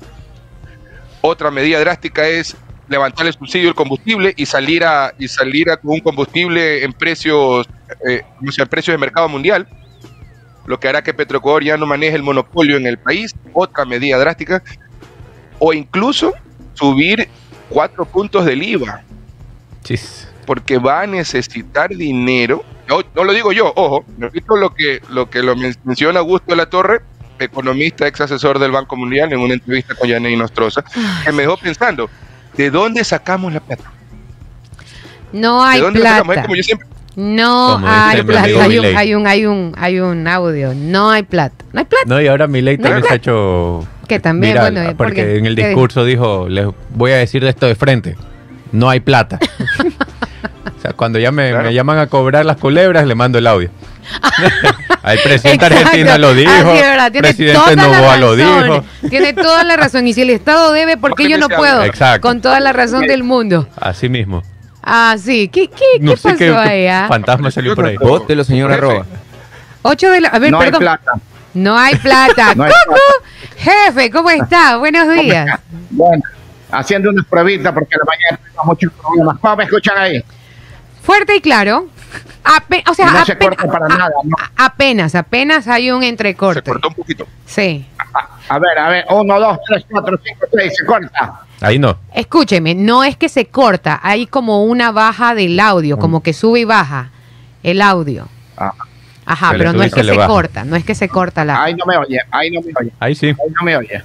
Otra 1.20 1.50
medida 1.50 1.80
drástica 1.80 2.26
es 2.28 2.56
levantar 2.88 3.26
el 3.26 3.32
subsidio 3.32 3.66
del 3.66 3.74
combustible 3.74 4.32
y 4.36 4.46
salir 4.46 4.84
a 4.84 5.12
y 5.18 5.26
salir 5.28 5.70
a 5.70 5.76
con 5.76 5.92
un 5.92 6.00
combustible 6.00 6.84
en 6.84 6.92
precios 6.92 7.66
eh, 8.08 8.22
en 8.40 8.68
precios 8.68 8.94
de 8.94 8.98
mercado 8.98 9.28
mundial, 9.28 9.66
lo 10.66 10.78
que 10.78 10.88
hará 10.88 11.02
que 11.02 11.12
Petroecuador 11.14 11.64
ya 11.64 11.76
no 11.76 11.86
maneje 11.86 12.14
el 12.16 12.22
monopolio 12.22 12.76
en 12.76 12.86
el 12.86 12.98
país, 12.98 13.34
otra 13.52 13.84
medida 13.84 14.18
drástica, 14.18 14.62
o 15.58 15.72
incluso 15.72 16.32
subir 16.74 17.28
cuatro 17.68 18.04
puntos 18.04 18.44
del 18.44 18.62
IVA, 18.62 19.02
Chis. 19.82 20.25
Porque 20.46 20.78
va 20.78 21.02
a 21.02 21.06
necesitar 21.06 21.90
dinero. 21.90 22.64
No, 22.88 23.00
no 23.14 23.24
lo 23.24 23.32
digo 23.32 23.52
yo, 23.52 23.72
ojo, 23.74 24.04
repito 24.18 24.56
lo 24.56 24.72
que 24.74 25.00
lo 25.10 25.28
que 25.28 25.42
lo 25.42 25.56
men- 25.56 25.74
menciona 25.84 26.20
Augusto 26.20 26.52
de 26.52 26.56
la 26.56 26.66
Torre, 26.66 27.00
economista, 27.38 28.06
ex 28.06 28.20
asesor 28.20 28.58
del 28.58 28.70
Banco 28.70 28.96
Mundial, 28.96 29.32
en 29.32 29.40
una 29.40 29.54
entrevista 29.54 29.94
con 29.94 30.08
Yaney 30.08 30.36
Nostroza, 30.36 30.84
que 31.24 31.32
me 31.32 31.42
dejó 31.42 31.56
pensando, 31.56 32.08
¿de 32.56 32.70
dónde 32.70 33.02
sacamos 33.04 33.52
la 33.52 33.60
plata? 33.60 33.84
No 35.32 35.62
¿De 35.64 35.68
hay 35.70 35.80
dónde 35.80 36.00
la 36.00 36.10
sacamos? 36.10 36.28
Es 36.30 36.34
plata. 36.34 36.42
como 36.46 36.56
yo 36.56 36.62
siempre, 36.62 36.88
No 37.16 37.80
hay 37.84 38.22
plata. 38.22 38.42
Hay 38.44 38.78
un, 38.78 38.84
hay 38.96 39.14
un, 39.14 39.26
hay 39.26 39.46
un, 39.46 39.74
hay 39.76 40.00
un 40.00 40.28
audio. 40.28 40.72
No 40.74 41.10
hay 41.10 41.22
plata. 41.24 41.64
No 41.72 41.80
hay 41.80 41.84
plata. 41.86 42.04
No, 42.06 42.20
y 42.20 42.26
ahora 42.28 42.46
mi 42.46 42.62
ley 42.62 42.78
también 42.78 43.00
no. 43.00 43.06
se 43.08 43.12
ha 43.12 43.16
hecho 43.16 43.86
Que 44.06 44.20
también, 44.20 44.52
viral, 44.54 44.72
bueno, 44.72 44.90
eh, 44.90 44.94
porque 44.96 45.12
porque- 45.22 45.36
en 45.38 45.46
el 45.46 45.56
¿qué 45.56 45.66
discurso 45.68 46.04
dijo, 46.04 46.48
les 46.48 46.66
voy 46.94 47.10
a 47.12 47.16
decir 47.16 47.42
de 47.42 47.50
esto 47.50 47.66
de 47.66 47.74
frente, 47.74 48.16
no 48.72 48.88
hay 48.88 49.00
plata. 49.00 49.38
sea, 50.86 50.92
cuando 50.96 51.18
ya 51.18 51.32
me, 51.32 51.50
Claro. 51.50 51.64
me 51.68 51.74
llaman 51.74 51.98
a 51.98 52.06
cobrar 52.06 52.44
las 52.44 52.56
culebras, 52.56 53.06
le 53.06 53.14
mando 53.14 53.38
el 53.38 53.46
audio. 53.46 53.70
el 55.04 55.18
presidente 55.22 55.66
Exacto. 55.66 55.86
argentino 55.88 56.18
lo 56.18 56.34
dijo, 56.34 56.50
Así 56.52 56.76
es 56.78 56.82
verdad, 56.82 57.06
el 57.06 57.12
tiene 57.12 57.28
presidente 57.28 57.58
toda 57.60 57.74
la 57.76 57.82
Novoa 57.82 58.16
lo 58.18 58.36
dijo. 58.36 58.84
Tiene 59.08 59.32
toda 59.32 59.64
la 59.64 59.76
razón. 59.76 60.06
Y 60.06 60.14
si 60.14 60.22
el 60.22 60.30
Estado 60.30 60.72
debe, 60.72 60.96
¿por 60.96 61.10
qué 61.10 61.14
¿Por 61.14 61.16
qué 61.24 61.28
yo 61.30 61.38
no 61.38 61.48
puedo? 61.48 61.82
Exacto. 61.84 62.26
Con 62.28 62.40
toda 62.40 62.60
la 62.60 62.72
razón 62.72 63.06
del 63.06 63.22
mundo. 63.24 63.68
Así 63.80 64.08
mismo. 64.08 64.42
Ah, 64.82 65.16
sí. 65.18 65.48
¿Qué, 65.48 65.68
qué, 65.68 65.84
No 66.00 66.12
qué 66.12 66.16
sé 66.16 66.22
pasó 66.28 66.38
qué, 66.38 66.54
ahí? 66.54 66.86
ah? 66.86 67.06
fantasma 67.08 67.50
salió 67.50 67.74
por 67.74 67.86
ahí. 67.86 67.96
Vótelo, 67.96 68.44
señor 68.44 68.70
Jefe. 68.70 68.78
arroba. 68.86 69.06
Ocho 69.82 70.10
de 70.10 70.20
la... 70.20 70.28
A 70.28 70.38
ver, 70.38 70.50
no 70.52 70.58
hay 70.60 70.64
perdón. 70.66 70.80
plata. 70.80 71.12
No 71.54 71.76
hay 71.78 71.96
plata. 72.02 72.54
No 72.54 72.64
hay 72.64 72.72
¿Cómo? 72.86 72.96
Jefe, 73.56 74.10
¿cómo 74.10 74.30
está? 74.30 74.76
Buenos 74.76 75.08
días. 75.12 75.58
Bueno, 75.90 76.22
haciendo 76.70 77.10
unas 77.10 77.24
pruebitas 77.26 77.72
porque 77.72 77.94
a 77.96 77.98
la 77.98 78.04
mañana 78.04 78.40
tengo 78.52 78.64
muchos 78.64 78.92
problemas. 78.92 79.38
¿Cómo 79.40 79.56
me 79.56 79.64
escuchan 79.64 79.98
ahí? 79.98 80.22
Fuerte 81.06 81.36
y 81.36 81.40
claro. 81.40 81.86
Ape- 82.44 82.82
o 82.90 82.94
sea, 82.94 83.06
no 83.12 83.24
se 83.24 83.32
ape- 83.38 83.44
corta 83.56 83.66
para 83.70 83.88
nada, 83.88 84.10
apenas, 84.56 85.14
apenas 85.14 85.66
hay 85.68 85.90
un 85.90 86.02
se 86.02 86.08
entrecorte. 86.08 86.62
cortó 86.70 86.88
un 86.88 86.94
poquito. 86.94 87.26
Sí. 87.44 87.86
A 88.48 88.58
ver, 88.58 88.78
a 88.78 88.88
ver, 88.88 89.04
uno, 89.10 89.38
dos, 89.40 89.58
tres, 89.68 89.84
cuatro, 89.90 90.18
cinco, 90.24 90.46
seis, 90.52 90.72
se 90.76 90.84
corta. 90.84 91.40
Ahí 91.60 91.78
no. 91.78 91.96
Escúcheme, 92.14 92.74
no 92.74 93.02
es 93.04 93.16
que 93.16 93.28
se 93.28 93.46
corta, 93.46 94.00
hay 94.02 94.26
como 94.26 94.64
una 94.64 94.90
baja 94.92 95.34
del 95.34 95.58
audio, 95.60 95.98
como 95.98 96.22
que 96.22 96.32
sube 96.32 96.60
y 96.60 96.64
baja 96.64 97.10
el 97.62 97.80
audio. 97.82 98.28
Ah, 98.56 98.72
Ajá, 99.24 99.50
Se 99.52 99.58
pero 99.58 99.72
no 99.72 99.82
es 99.82 99.92
que 99.92 100.04
se 100.04 100.10
se 100.14 100.26
corta, 100.26 100.64
no 100.64 100.76
es 100.76 100.84
que 100.84 100.94
se 100.94 101.08
corta 101.08 101.44
la. 101.44 101.62
ahí 101.64 101.74
no 101.74 101.84
me 101.84 101.96
oye, 101.98 102.18
ahí 102.30 102.50
no 102.50 102.60
me 102.62 102.72
oye, 102.78 102.92
Ahí 103.00 103.14
sí. 103.14 103.26
ahí 103.28 103.52
no 103.58 103.64
me 103.64 103.76
oye. 103.76 104.02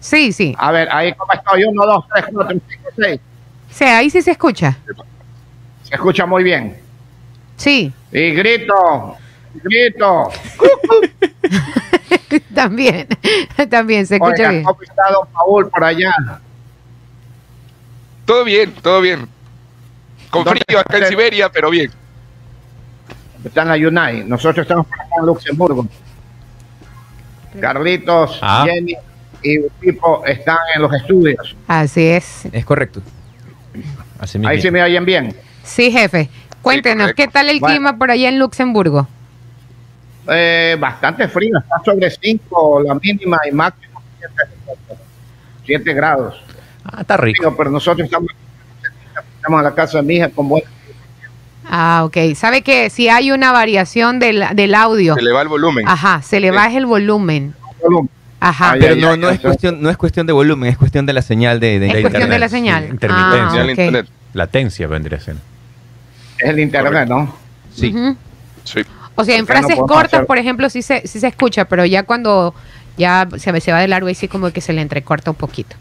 Sí, 0.00 0.32
sí. 0.32 0.54
A 0.58 0.70
ver, 0.72 0.88
ahí 0.90 1.12
cómo 1.14 1.32
estoy, 1.32 1.64
uno, 1.64 1.84
dos, 1.86 2.04
tres, 2.12 2.24
cuatro, 2.32 2.58
cinco, 2.68 2.88
seis. 2.96 3.20
Sí, 3.70 3.84
ahí 3.84 4.08
sí 4.10 4.22
se 4.22 4.30
escucha. 4.30 4.78
Se 5.94 5.98
escucha 5.98 6.26
muy 6.26 6.42
bien. 6.42 6.76
Sí, 7.56 7.92
Y 8.10 8.30
grito, 8.32 9.16
grito. 9.62 10.28
también, 12.54 13.06
también 13.70 14.04
se 14.04 14.16
escucha 14.16 14.32
Oiga, 14.34 14.50
bien. 14.50 14.64
¿cómo 14.64 14.82
está 14.82 15.02
don 15.12 15.28
Paul 15.28 15.70
por 15.70 15.84
allá? 15.84 16.12
Todo 18.24 18.42
bien, 18.42 18.74
todo 18.82 19.00
bien. 19.00 19.28
Con 20.30 20.42
¿Dónde 20.42 20.62
frío 20.66 20.80
acá 20.80 20.98
en? 20.98 21.06
Siberia, 21.06 21.48
pero 21.52 21.70
bien. 21.70 21.92
Está 23.44 23.62
en 23.62 23.68
la 23.68 23.88
Unai. 23.88 24.24
Nosotros 24.24 24.64
estamos 24.64 24.88
por 24.88 25.00
acá 25.00 25.10
en 25.20 25.26
Luxemburgo. 25.26 25.86
Carlitos, 27.60 28.40
Ah. 28.42 28.64
Jenny 28.66 28.96
y 29.44 29.60
Pipo 29.78 30.24
están 30.26 30.58
en 30.74 30.82
los 30.82 30.92
estudios. 30.92 31.54
Así 31.68 32.04
es. 32.04 32.46
Es 32.50 32.64
correcto. 32.64 33.00
Así. 34.18 34.42
Ahí 34.44 34.60
sí 34.60 34.72
me 34.72 34.82
oyen 34.82 35.04
bien. 35.04 35.43
Sí, 35.64 35.90
jefe. 35.90 36.28
Cuéntenos. 36.62 37.12
¿qué 37.14 37.28
tal 37.28 37.48
el 37.48 37.60
Bueno. 37.60 37.74
clima 37.74 37.98
por 37.98 38.10
allá 38.10 38.28
en 38.28 38.38
Luxemburgo? 38.38 39.06
Eh, 40.30 40.76
bastante 40.80 41.28
frío, 41.28 41.58
está 41.58 41.82
sobre 41.84 42.10
5 42.10 42.82
la 42.86 42.94
mínima 42.94 43.38
y 43.50 43.52
máximo 43.54 44.00
7 45.66 45.92
grados. 45.94 46.42
Ah, 46.84 46.98
está 47.00 47.16
rico. 47.18 47.42
Frío, 47.42 47.56
pero 47.56 47.70
nosotros 47.70 48.04
estamos, 48.06 48.30
estamos 49.36 49.58
en 49.58 49.64
la 49.64 49.74
casa 49.74 49.98
de 49.98 50.04
mi 50.04 50.14
hija 50.16 50.28
con 50.30 50.48
buen 50.48 50.62
Ah, 51.66 52.02
ok. 52.04 52.16
¿Sabe 52.34 52.60
que 52.62 52.90
si 52.90 53.08
hay 53.08 53.30
una 53.30 53.50
variación 53.52 54.18
del, 54.18 54.44
del 54.54 54.74
audio? 54.74 55.14
Se 55.14 55.22
le 55.22 55.32
va 55.32 55.42
el 55.42 55.48
volumen. 55.48 55.88
Ajá, 55.88 56.20
se 56.22 56.38
le 56.40 56.50
Sí. 56.50 56.54
baja 56.54 56.76
el 56.76 56.84
volumen. 56.86 57.54
volumen. 57.82 58.10
Ajá. 58.40 58.72
Ay, 58.72 58.80
Pero 58.80 58.94
ay, 58.94 59.00
no, 59.00 59.10
ay, 59.12 59.18
no, 59.18 59.28
ay, 59.28 59.34
es 59.36 59.40
cuestión, 59.40 59.80
no 59.82 59.88
es 59.88 59.96
cuestión 59.96 60.26
de 60.26 60.34
volumen, 60.34 60.68
es 60.70 60.76
cuestión 60.76 61.06
de 61.06 61.14
la 61.14 61.22
señal 61.22 61.60
de, 61.60 61.78
de 61.78 61.86
es 61.86 62.00
cuestión 62.02 62.28
de 62.28 62.38
la 62.38 62.48
sí, 62.48 62.56
señal. 62.56 62.84
intermitencia. 62.90 63.46
Ah, 63.46 63.50
Señal 63.50 63.66
de 63.66 63.72
ok. 63.72 63.78
internet. 63.78 64.06
Latencia 64.34 64.86
vendría 64.86 65.20
siendo. 65.20 65.42
Es 66.38 66.50
el 66.50 66.60
internet, 66.60 67.08
¿no? 67.08 67.34
Sí. 67.74 67.94
Sí. 68.64 68.80
O 69.16 69.24
sea, 69.24 69.36
en 69.36 69.46
Porque 69.46 69.60
frases 69.60 69.78
cortas, 69.78 70.14
hacer- 70.14 70.26
por 70.26 70.38
ejemplo, 70.38 70.68
sí 70.70 70.82
se, 70.82 71.06
sí 71.06 71.20
se 71.20 71.28
escucha, 71.28 71.66
pero 71.66 71.84
ya 71.84 72.02
cuando 72.02 72.54
ya 72.96 73.28
se, 73.36 73.60
se 73.60 73.72
va 73.72 73.80
de 73.80 73.88
largo 73.88 74.08
y 74.08 74.14
sí 74.14 74.26
como 74.28 74.50
que 74.50 74.60
se 74.60 74.72
le 74.72 74.80
entrecorta 74.82 75.30
un 75.30 75.36
poquito. 75.36 75.76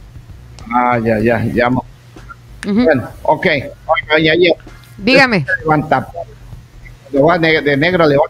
Ah, 0.71 0.99
ya, 1.03 1.19
ya, 1.19 1.43
ya. 1.45 1.69
Bueno, 2.65 3.09
ok. 3.23 3.45
Oiga, 3.45 4.19
ya, 4.21 4.33
ya. 4.35 4.51
Dígame. 4.97 5.45
Levanta. 5.61 6.07
Le 7.11 7.21
va 7.21 7.37
de, 7.37 7.61
de 7.61 7.77
negro, 7.77 8.07
le 8.07 8.17
va. 8.17 8.23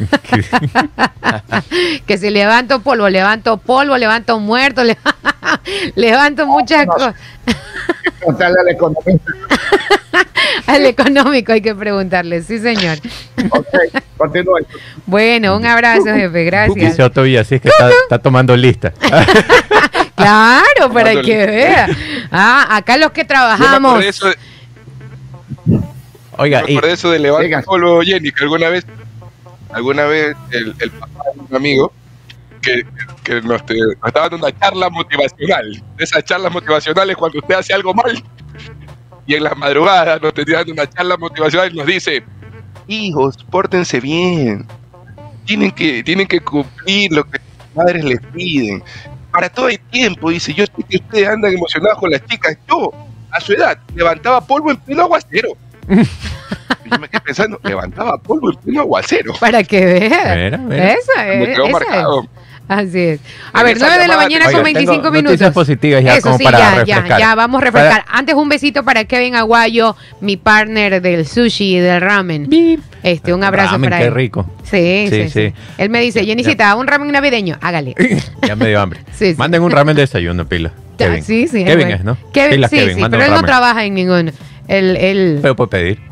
que 2.06 2.18
si 2.18 2.30
levanto 2.30 2.80
polvo, 2.80 3.08
levanto 3.08 3.58
polvo, 3.58 3.96
levanto 3.96 4.38
muerto, 4.38 4.84
le- 4.90 4.98
levanto 5.94 6.46
muchas 6.46 6.86
no. 6.86 6.92
cosas. 6.92 7.14
al 8.26 8.68
economista. 8.68 9.32
Al 10.66 10.86
económico 10.86 11.52
hay 11.52 11.60
que 11.60 11.74
preguntarle, 11.74 12.42
sí 12.42 12.58
señor. 12.58 12.98
Ok, 13.50 13.66
continúe. 14.16 14.66
Bueno, 15.06 15.56
un 15.56 15.66
abrazo, 15.66 16.06
jefe, 16.06 16.44
gracias. 16.44 16.90
Dice 16.90 17.02
Otto 17.02 17.22
Villa, 17.22 17.42
así 17.42 17.56
es 17.56 17.60
que 17.60 17.68
está, 17.68 17.88
está 17.88 18.18
tomando 18.18 18.56
lista. 18.56 18.92
Claro, 20.14 20.92
para 20.92 21.20
que 21.22 21.46
vea. 21.46 21.88
Ah, 22.30 22.76
acá 22.76 22.96
los 22.96 23.12
que 23.12 23.24
trabajamos. 23.24 24.04
Oiga, 26.36 26.62
de 26.62 26.92
eso 26.92 27.10
de 27.10 27.18
levantar 27.18 27.64
polvo, 27.64 28.02
Jenny, 28.02 28.32
que 28.32 28.44
alguna 28.44 28.68
vez, 28.68 28.86
alguna 29.72 30.04
vez 30.06 30.36
el, 30.50 30.74
papá 30.90 31.22
de 31.34 31.40
un 31.40 31.56
amigo 31.56 31.92
que, 32.62 32.84
que 33.24 33.40
nos, 33.42 33.64
te- 33.66 33.74
nos 33.78 33.94
estaba 34.06 34.28
dando 34.28 34.46
una 34.46 34.58
charla 34.58 34.90
motivacional. 34.90 35.82
Esas 35.98 36.24
charlas 36.24 36.52
motivacionales 36.52 37.16
cuando 37.16 37.38
usted 37.38 37.54
hace 37.54 37.72
algo 37.74 37.94
mal. 37.94 38.22
Y 39.26 39.34
en 39.34 39.44
las 39.44 39.56
madrugadas 39.56 40.20
nos 40.20 40.34
tenía 40.34 40.58
dando 40.58 40.72
una 40.72 40.88
charla 40.88 41.16
motivacional 41.16 41.72
y 41.72 41.76
nos 41.78 41.86
dice, 41.86 42.22
hijos, 42.88 43.44
pórtense 43.50 44.00
bien. 44.00 44.66
Tienen 45.46 45.70
que, 45.72 46.02
tienen 46.02 46.26
que 46.26 46.40
cumplir 46.40 47.12
lo 47.12 47.24
que 47.24 47.38
sus 47.38 47.76
madres 47.76 48.04
les 48.04 48.20
piden. 48.32 48.82
Para 49.30 49.48
todo 49.48 49.68
el 49.68 49.78
tiempo, 49.78 50.30
dice, 50.30 50.52
yo 50.52 50.64
sé 50.66 50.72
que 50.88 50.96
ustedes 50.96 51.28
andan 51.28 51.52
emocionados 51.52 51.98
con 51.98 52.10
las 52.10 52.24
chicas. 52.26 52.56
Yo, 52.68 52.90
a 53.30 53.40
su 53.40 53.52
edad, 53.52 53.78
levantaba 53.94 54.40
polvo 54.40 54.70
en 54.70 54.76
pleno 54.78 55.02
aguacero. 55.02 55.50
Y 56.84 56.90
yo 56.90 56.98
me 56.98 57.08
quedé 57.08 57.20
pensando, 57.20 57.60
levantaba 57.62 58.18
polvo 58.18 58.50
en 58.52 58.56
pleno 58.58 58.80
aguacero. 58.80 59.34
Para 59.38 59.62
que 59.62 60.00
mira. 60.00 60.54
Esa 60.94 61.24
Me 61.24 61.42
es. 61.42 61.48
quedó 61.50 61.64
esa 61.66 61.72
marcado. 61.72 62.22
es. 62.22 62.28
Así 62.68 62.98
es. 63.00 63.20
A 63.52 63.62
ver, 63.64 63.76
esa 63.76 63.86
9 63.88 64.02
de 64.02 64.08
la 64.08 64.16
mañana 64.16 64.46
Oiga, 64.46 64.62
25 64.62 64.92
tengo 64.94 65.10
minutos. 65.10 65.32
noticias 65.32 65.52
positivas 65.52 66.04
ya 66.04 66.12
Eso 66.14 66.22
como 66.22 66.38
sí, 66.38 66.44
para 66.44 66.58
ya, 66.58 66.64
ya, 66.84 66.94
refrescar. 66.96 67.18
ya, 67.20 67.34
vamos 67.34 67.60
a 67.60 67.64
refrescar. 67.64 68.04
Antes 68.08 68.34
un 68.36 68.48
besito 68.48 68.84
para 68.84 69.04
Kevin 69.04 69.34
Aguayo, 69.34 69.96
mi 70.20 70.36
partner 70.36 71.02
del 71.02 71.26
sushi 71.26 71.76
y 71.76 71.78
del 71.80 72.00
ramen. 72.00 72.48
Este, 73.02 73.34
un 73.34 73.42
abrazo 73.42 73.72
Ramen, 73.72 73.90
para 73.90 73.98
qué 74.02 74.06
él. 74.08 74.14
rico. 74.14 74.48
Sí, 74.62 75.06
sí, 75.10 75.22
Sí, 75.24 75.30
sí, 75.30 75.48
sí. 75.48 75.54
Él 75.78 75.90
me 75.90 76.00
dice, 76.00 76.24
Jenicita, 76.24 76.74
un 76.76 76.86
ramen 76.86 77.10
navideño, 77.10 77.58
hágale. 77.60 77.94
Ya 78.46 78.54
me 78.54 78.68
dio 78.68 78.80
hambre. 78.80 79.00
Sí, 79.12 79.32
sí. 79.32 79.34
Manden 79.36 79.62
un 79.62 79.70
ramen 79.72 79.96
de 79.96 80.02
desayuno, 80.02 80.46
pila. 80.46 80.70
Ya, 80.98 81.06
Kevin. 81.08 81.24
Sí, 81.24 81.48
sí. 81.48 81.64
Kevin 81.64 81.86
bueno. 81.88 81.94
es, 81.96 82.04
¿no? 82.04 82.16
Kevin, 82.32 82.50
Pilas 82.52 82.70
sí, 82.70 82.76
Kevin, 82.76 82.94
sí, 82.94 83.00
manda 83.00 83.18
pero 83.18 83.30
un 83.30 83.34
él 83.36 83.40
no 83.42 83.46
trabaja 83.46 83.84
en 83.84 83.94
ningún. 83.94 84.32
Él, 84.70 84.96
él, 84.96 85.38
Pero 85.42 85.56
puede 85.56 85.68
pedir. 85.68 86.00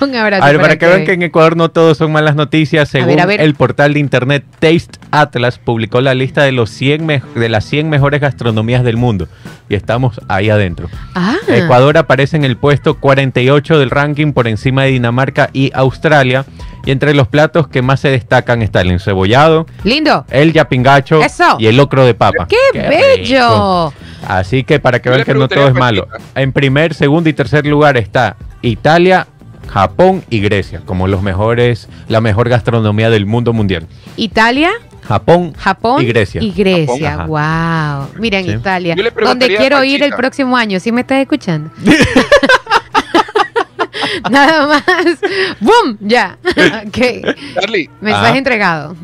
un 0.00 0.14
abrazo. 0.14 0.44
A 0.44 0.48
ver, 0.48 0.60
para 0.60 0.76
que 0.78 0.86
vean 0.86 1.04
que 1.04 1.12
en 1.14 1.22
Ecuador 1.22 1.56
no 1.56 1.70
todos 1.70 1.96
son 1.98 2.12
malas 2.12 2.34
noticias, 2.36 2.88
según 2.88 3.08
ver, 3.08 3.20
a 3.20 3.26
ver. 3.26 3.40
el 3.40 3.54
portal 3.54 3.94
de 3.94 4.00
internet 4.00 4.44
Taste 4.58 4.98
Atlas 5.10 5.58
publicó 5.58 6.00
la 6.00 6.14
lista 6.14 6.42
de 6.42 6.52
los 6.52 6.68
100 6.70 7.06
me- 7.06 7.22
de 7.34 7.48
las 7.48 7.64
100 7.64 7.88
mejores 7.88 8.20
gastronomías 8.20 8.84
del 8.84 8.96
mundo 8.96 9.28
y 9.68 9.74
estamos 9.74 10.20
ahí 10.28 10.50
adentro. 10.50 10.88
Ah, 11.14 11.36
Ecuador 11.48 11.96
aparece 11.96 12.36
en 12.36 12.44
el 12.44 12.56
puesto 12.56 12.94
48 13.00 13.78
del 13.78 13.90
ranking 13.90 14.32
por 14.32 14.46
encima 14.46 14.82
de 14.84 14.90
Dinamarca 14.90 15.48
y 15.52 15.70
Australia 15.74 16.44
y 16.84 16.90
entre 16.90 17.14
los 17.14 17.26
platos 17.28 17.66
que 17.66 17.82
más 17.82 18.00
se 18.00 18.08
destacan 18.10 18.62
está 18.62 18.82
el 18.82 18.90
encebollado, 18.90 19.66
lindo. 19.84 20.24
el 20.30 20.52
yapingacho 20.52 21.22
Eso. 21.22 21.56
y 21.58 21.66
el 21.66 21.76
locro 21.76 22.04
de 22.04 22.14
papa. 22.14 22.46
¡Qué, 22.48 22.56
rico. 22.74 22.88
bello! 22.88 23.92
Así 24.26 24.64
que 24.64 24.80
para 24.80 25.00
que 25.00 25.10
vean 25.10 25.24
que 25.24 25.34
no 25.34 25.48
todo 25.48 25.68
es 25.68 25.74
malo. 25.74 26.08
En 26.34 26.52
primer, 26.52 26.94
segundo 26.94 27.28
y 27.28 27.32
tercer 27.32 27.66
lugar 27.66 27.96
está 27.96 28.36
Italia, 28.62 29.26
Japón 29.72 30.24
y 30.30 30.40
Grecia 30.40 30.80
como 30.84 31.06
los 31.08 31.22
mejores, 31.22 31.88
la 32.08 32.20
mejor 32.20 32.48
gastronomía 32.48 33.10
del 33.10 33.26
mundo 33.26 33.52
mundial. 33.52 33.86
Italia, 34.16 34.70
Japón, 35.06 35.52
Japón 35.54 36.02
y 36.02 36.06
Grecia. 36.06 36.42
Y 36.42 36.52
Grecia, 36.52 37.12
Japón, 37.12 37.28
wow. 37.28 38.08
Mira, 38.20 38.38
en 38.40 38.46
Sí. 38.46 38.52
Italia. 38.52 38.96
Donde 39.22 39.56
quiero 39.56 39.82
ir 39.84 40.02
el 40.02 40.14
próximo 40.14 40.56
año. 40.56 40.80
¿Sí 40.80 40.90
me 40.92 41.02
estás 41.02 41.18
escuchando? 41.20 41.70
Nada 44.30 44.66
más. 44.66 44.84
¡Bum! 45.60 45.96
Ya. 46.00 46.36
ok. 46.86 46.98
Charlie, 47.54 47.90
Mensaje 48.00 48.32
Ah. 48.34 48.38
entregado. 48.38 48.96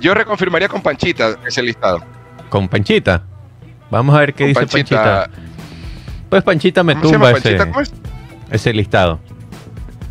yo 0.00 0.14
reconfirmaría 0.14 0.68
con 0.68 0.82
Panchita 0.82 1.36
ese 1.46 1.62
listado. 1.62 2.02
Con 2.48 2.68
Panchita. 2.68 3.22
Vamos 3.92 4.16
a 4.16 4.20
ver 4.20 4.32
qué 4.32 4.44
Con 4.44 4.48
dice 4.64 4.66
Panchita. 4.66 5.28
Pues 6.30 6.42
Panchita 6.42 6.82
me 6.82 6.94
¿Cómo 6.94 7.04
se 7.04 7.12
tumba 7.12 7.30
ese, 7.30 7.40
Panchita? 7.42 7.66
¿Cómo 7.68 7.80
es? 7.82 7.92
ese 8.50 8.72
listado. 8.72 9.20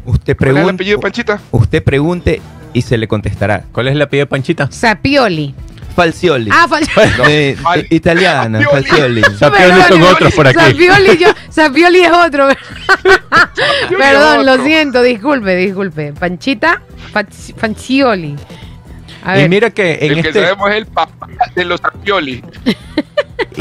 Usted 0.06 0.38
¿Cuál 0.38 0.58
es 0.58 0.64
el 0.64 0.70
apellido 0.70 0.98
de 0.98 1.02
Panchita? 1.02 1.42
usted 1.50 1.84
pregunte 1.84 2.42
y 2.74 2.84
se 2.84 2.96
le 3.00 3.08
contestará. 3.08 3.64
¿Cuál 3.72 3.88
es 3.88 3.96
la 3.96 4.04
apellido 4.04 4.26
de 4.26 4.30
Panchita? 4.30 4.72
Sapioli. 4.72 5.56
Falcioli. 5.96 6.50
Ah, 6.54 6.68
fal- 6.70 7.26
De- 7.28 7.58
Fal- 7.62 7.88
de- 7.90 7.96
italiana, 7.96 8.62
Falcioli. 8.62 9.22
Falcioli. 9.22 9.38
Sapioli 9.38 9.82
son 9.90 10.02
otros 10.04 10.34
por 10.36 10.48
aquí. 10.48 10.60
Sapioli, 10.60 11.18
yo, 11.18 11.28
Sapioli 11.50 12.00
es 12.02 12.12
otro. 12.14 12.48
Perdón, 13.98 14.46
lo 14.46 14.64
siento, 14.64 15.02
disculpe, 15.02 15.56
disculpe. 15.56 16.14
Panchita. 16.14 16.82
A 19.24 19.36
Y 19.38 19.42
ver, 19.42 19.50
mira 19.50 19.70
que 19.70 20.00
en 20.02 20.12
el 20.14 20.22
que 20.22 20.30
este 20.30 20.42
sabemos 20.44 20.70
es 20.70 20.76
el 20.78 20.86
papá 20.86 21.28
de 21.56 21.66
los 21.66 21.80
Sapioli. 21.82 22.44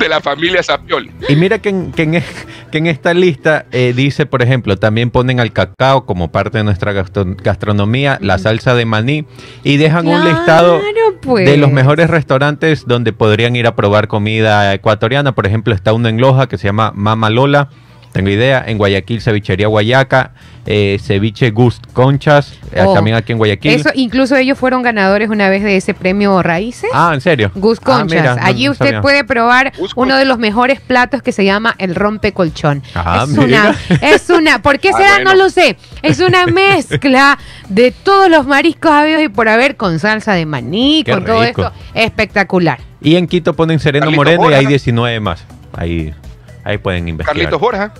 De, 0.00 0.08
la 0.08 0.20
familia 0.20 0.62
Sapioli. 0.62 1.10
Y 1.28 1.36
mira 1.36 1.58
que 1.58 1.68
en, 1.68 1.92
que 1.92 2.02
en, 2.02 2.22
que 2.70 2.78
en 2.78 2.86
esta 2.86 3.14
lista 3.14 3.66
eh, 3.72 3.92
dice, 3.94 4.26
por 4.26 4.42
ejemplo, 4.42 4.76
también 4.76 5.10
ponen 5.10 5.40
al 5.40 5.52
cacao 5.52 6.06
como 6.06 6.30
parte 6.30 6.58
de 6.58 6.64
nuestra 6.64 6.92
gastronomía, 6.92 8.18
la 8.20 8.38
salsa 8.38 8.74
de 8.74 8.84
maní, 8.84 9.26
y 9.62 9.76
dejan 9.76 10.06
un 10.06 10.24
listado 10.24 10.80
pues. 11.22 11.48
de 11.48 11.56
los 11.56 11.70
mejores 11.70 12.10
restaurantes 12.10 12.86
donde 12.86 13.12
podrían 13.12 13.56
ir 13.56 13.66
a 13.66 13.76
probar 13.76 14.08
comida 14.08 14.72
ecuatoriana. 14.74 15.34
Por 15.34 15.46
ejemplo, 15.46 15.74
está 15.74 15.92
uno 15.92 16.08
en 16.08 16.20
Loja 16.20 16.48
que 16.48 16.58
se 16.58 16.66
llama 16.66 16.92
Mama 16.94 17.30
Lola, 17.30 17.70
tengo 18.12 18.30
idea, 18.30 18.62
en 18.64 18.78
Guayaquil, 18.78 19.20
cevichería 19.20 19.66
Guayaca, 19.66 20.34
eh, 20.66 20.98
ceviche 21.02 21.50
Gust 21.50 21.84
Conchas, 21.92 22.54
eh, 22.72 22.82
Oh, 22.86 22.94
también 22.94 23.16
aquí 23.16 23.32
en 23.32 23.38
Guayaquil. 23.38 23.72
Eso, 23.72 23.90
incluso 23.94 24.34
ellos 24.36 24.58
fueron 24.58 24.82
ganadores 24.82 25.28
una 25.28 25.48
vez 25.50 25.62
de 25.62 25.76
ese 25.76 25.92
premio 25.94 26.42
Raíces. 26.42 26.90
Ah, 26.94 27.10
¿en 27.14 27.20
serio? 27.20 27.50
Gus 27.54 27.78
Ah, 27.82 27.84
Conchas. 27.84 28.20
mira, 28.20 28.36
Allí 28.40 28.64
no 28.66 28.72
usted 28.72 28.86
sabía. 28.86 29.00
puede 29.02 29.24
probar 29.24 29.72
uno 29.96 30.16
de 30.16 30.24
los 30.24 30.38
mejores 30.38 30.80
platos 30.80 31.22
que 31.22 31.32
se 31.32 31.44
llama 31.44 31.74
el 31.78 31.94
rompecolchón. 31.94 32.82
Ah, 32.94 33.24
es 33.28 33.36
mira. 33.36 33.76
una, 33.90 33.98
es 34.08 34.30
una, 34.30 34.62
¿por 34.62 34.78
qué 34.78 34.90
Ah, 34.94 34.96
será? 34.96 35.10
bueno. 35.16 35.30
No 35.32 35.36
lo 35.36 35.50
sé. 35.50 35.76
Es 36.02 36.20
una 36.20 36.46
mezcla 36.48 37.38
de 37.68 37.90
todos 37.90 38.30
los 38.30 38.46
mariscos 38.46 38.90
habidos 38.90 39.22
y 39.22 39.28
por 39.28 39.48
haber 39.48 39.76
con 39.76 39.98
salsa 39.98 40.32
de 40.32 40.46
maní, 40.46 41.02
Qué 41.04 41.12
con 41.12 41.24
todo 41.24 41.42
esto. 41.44 41.72
Espectacular. 41.94 42.78
Y 43.00 43.16
en 43.16 43.26
Quito 43.26 43.54
ponen 43.54 43.78
Sereno 43.78 44.06
Carlitos 44.06 44.24
Moreno 44.36 44.50
y 44.50 44.54
hay 44.54 44.66
19 44.66 45.20
más. 45.20 45.44
Ahí, 45.74 46.14
ahí 46.64 46.78
pueden 46.78 47.06
investigar. 47.08 47.34
Carlitos 47.36 47.60
Borja. 47.60 47.92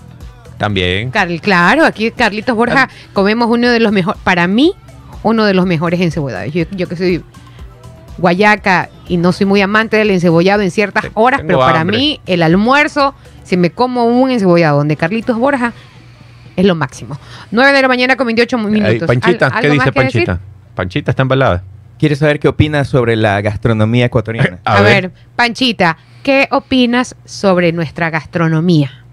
También. 0.59 1.11
Carl- 1.11 1.41
claro, 1.41 1.85
aquí 1.85 2.11
Carlitos 2.11 2.57
Borja 2.57 2.89
comemos 3.13 3.49
uno 3.51 3.71
de 3.71 3.81
los 3.81 3.93
mejores, 3.93 4.21
para 4.23 4.47
mí, 4.47 4.73
uno 5.23 5.45
de 5.45 5.55
los 5.55 5.67
mejores 5.67 6.01
encebollados. 6.01 6.53
Yo, 6.53 6.65
yo 6.71 6.89
que 6.89 6.97
soy 6.97 7.25
guayaca 8.19 8.89
y 9.09 9.17
no 9.17 9.33
soy 9.33 9.47
muy 9.47 9.61
amante 9.61 9.97
del 9.97 10.11
encebollado 10.11 10.63
en 10.63 10.71
ciertas 10.71 11.07
horas, 11.15 11.39
tengo 11.41 11.49
pero 11.49 11.59
para 11.61 11.81
hambre. 11.81 11.97
mí 11.99 12.21
el 12.27 12.43
almuerzo, 12.43 13.15
si 13.43 13.57
me 13.57 13.71
como 13.71 14.05
un 14.07 14.31
encebollado 14.31 14.79
donde 14.79 14.97
Carlitos 14.97 15.37
Borja, 15.39 15.73
es 16.57 16.65
lo 16.65 16.75
máximo. 16.77 17.19
9 17.51 17.73
de 17.73 17.83
la 17.83 17.89
mañana 17.89 18.17
con 18.17 18.27
28 18.27 18.57
Ahí, 18.57 18.65
minutos. 18.67 19.09
Panchita, 19.09 19.47
¿Al- 19.49 19.61
¿qué 19.61 19.71
dice 19.71 19.85
decir? 19.87 19.95
Panchita? 19.95 20.41
Panchita 20.77 21.11
está 21.11 21.23
embalada. 21.23 21.65
¿Quiere 21.99 22.17
saber 22.17 22.39
qué 22.39 22.49
opina 22.49 22.85
sobre 22.85 23.17
la 23.17 23.41
gastronomía 23.41 24.07
ecuatoriana? 24.07 24.59
A, 24.65 24.81
ver. 24.83 25.11
Panchita, 25.37 25.97
¿qué 26.23 26.49
opinas 26.51 27.17
sobre 27.25 27.73
nuestra 27.73 28.11
gastronomía? 28.11 29.04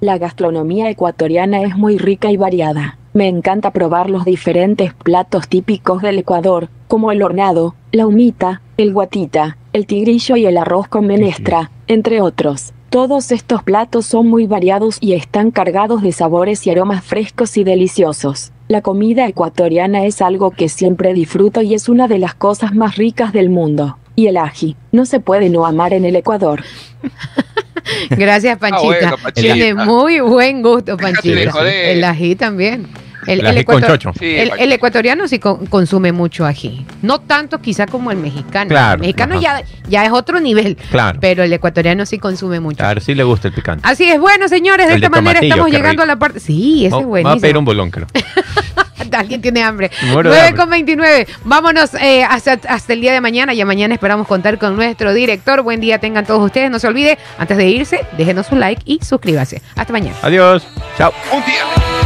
La 0.00 0.16
gastronomía 0.16 0.88
ecuatoriana 0.88 1.60
es 1.60 1.76
muy 1.76 1.98
rica 1.98 2.30
y 2.30 2.38
variada. 2.38 2.96
Me 3.12 3.28
encanta 3.28 3.70
probar 3.70 4.08
los 4.08 4.24
diferentes 4.24 4.94
platos 4.94 5.46
típicos 5.46 6.00
del 6.00 6.18
Ecuador, 6.18 6.70
como 6.88 7.12
el 7.12 7.22
hornado, 7.22 7.74
la 7.92 8.06
humita, 8.06 8.62
el 8.78 8.94
guatita, 8.94 9.58
el 9.74 9.86
tigrillo 9.86 10.36
y 10.36 10.46
el 10.46 10.56
arroz 10.56 10.88
con 10.88 11.06
menestra, 11.06 11.70
entre 11.86 12.22
otros. 12.22 12.72
Todos 12.88 13.30
estos 13.30 13.62
platos 13.62 14.06
son 14.06 14.26
muy 14.26 14.46
variados 14.46 14.96
y 15.02 15.12
están 15.12 15.50
cargados 15.50 16.00
de 16.00 16.12
sabores 16.12 16.66
y 16.66 16.70
aromas 16.70 17.04
frescos 17.04 17.58
y 17.58 17.64
deliciosos. 17.64 18.52
La 18.68 18.80
comida 18.80 19.28
ecuatoriana 19.28 20.06
es 20.06 20.22
algo 20.22 20.50
que 20.50 20.70
siempre 20.70 21.12
disfruto 21.12 21.60
y 21.60 21.74
es 21.74 21.90
una 21.90 22.08
de 22.08 22.18
las 22.18 22.34
cosas 22.34 22.74
más 22.74 22.96
ricas 22.96 23.34
del 23.34 23.50
mundo. 23.50 23.98
Y 24.20 24.26
el 24.26 24.36
ají, 24.36 24.76
no 24.92 25.06
se 25.06 25.18
puede 25.18 25.48
no 25.48 25.64
amar 25.64 25.94
en 25.94 26.04
el 26.04 26.14
Ecuador. 26.14 26.62
Gracias, 28.10 28.58
Panchita. 28.58 28.84
bueno, 28.84 29.16
Panchita. 29.22 29.54
Tiene 29.54 29.74
muy 29.74 30.20
buen 30.20 30.60
gusto, 30.60 30.98
Panchita. 30.98 31.66
El 31.70 32.04
ají 32.04 32.36
también. 32.36 32.86
El, 33.26 33.46
El 33.46 33.64
con 33.64 33.82
chocho. 33.82 34.12
Sí, 34.18 34.36
ecuatoriano 34.36 35.26
sí 35.26 35.38
con- 35.38 35.64
consume 35.66 36.12
mucho 36.12 36.44
ají. 36.44 36.84
No 37.00 37.18
tanto 37.20 37.62
quizá 37.62 37.86
como 37.86 38.10
el 38.10 38.18
mexicano. 38.18 38.68
Claro, 38.68 38.94
El 38.96 39.00
mexicano 39.00 39.38
ajá. 39.38 39.42
ya, 39.42 39.62
ya 39.88 40.04
es 40.04 40.12
otro 40.12 40.38
nivel. 40.38 40.76
Claro. 40.90 41.18
Pero 41.18 41.42
el 41.42 41.52
ecuatoriano 41.54 42.04
sí 42.04 42.18
consume 42.18 42.60
mucho. 42.60 42.84
A 42.84 42.88
ver 42.88 43.00
si 43.00 43.14
le 43.14 43.22
gusta 43.24 43.48
el 43.48 43.54
picante. 43.54 43.86
Así 43.88 44.04
es, 44.04 44.20
bueno, 44.20 44.48
señores, 44.48 44.86
de 44.88 44.96
esta 44.96 45.08
manera 45.08 45.40
estamos 45.40 45.68
llegando 45.70 45.90
rico. 45.92 46.02
a 46.02 46.06
la 46.06 46.16
parte. 46.18 46.40
Sí, 46.40 46.84
ese 46.84 46.88
es 46.88 46.92
Va 46.92 46.96
a 46.98 47.00
pedir 47.00 47.08
buenísimo. 47.08 47.58
un 47.60 47.64
bolón, 47.64 47.90
creo. 47.90 48.06
Alguien 49.20 49.40
tiene 49.42 49.62
hambre. 49.62 49.90
Me 50.02 50.12
muero 50.12 50.30
de 50.30 50.36
9 50.36 50.48
hambre. 50.48 50.60
con 50.62 50.70
29. 50.70 51.26
Vámonos 51.44 51.94
eh, 51.94 52.24
hasta, 52.24 52.58
hasta 52.68 52.92
el 52.92 53.00
día 53.00 53.12
de 53.12 53.20
mañana. 53.20 53.54
Ya 53.54 53.64
mañana 53.64 53.94
esperamos 53.94 54.26
contar 54.26 54.58
con 54.58 54.76
nuestro 54.76 55.12
director. 55.14 55.62
Buen 55.62 55.80
día 55.80 55.98
tengan 55.98 56.26
todos 56.26 56.42
ustedes. 56.44 56.70
No 56.70 56.78
se 56.78 56.86
olvide, 56.88 57.18
antes 57.38 57.56
de 57.56 57.68
irse, 57.68 58.04
déjenos 58.16 58.50
un 58.50 58.60
like 58.60 58.82
y 58.84 58.98
suscríbase. 59.04 59.62
Hasta 59.76 59.92
mañana. 59.92 60.16
Adiós. 60.22 60.66
Chao. 60.96 61.12
Un 61.32 61.44
día. 61.44 61.99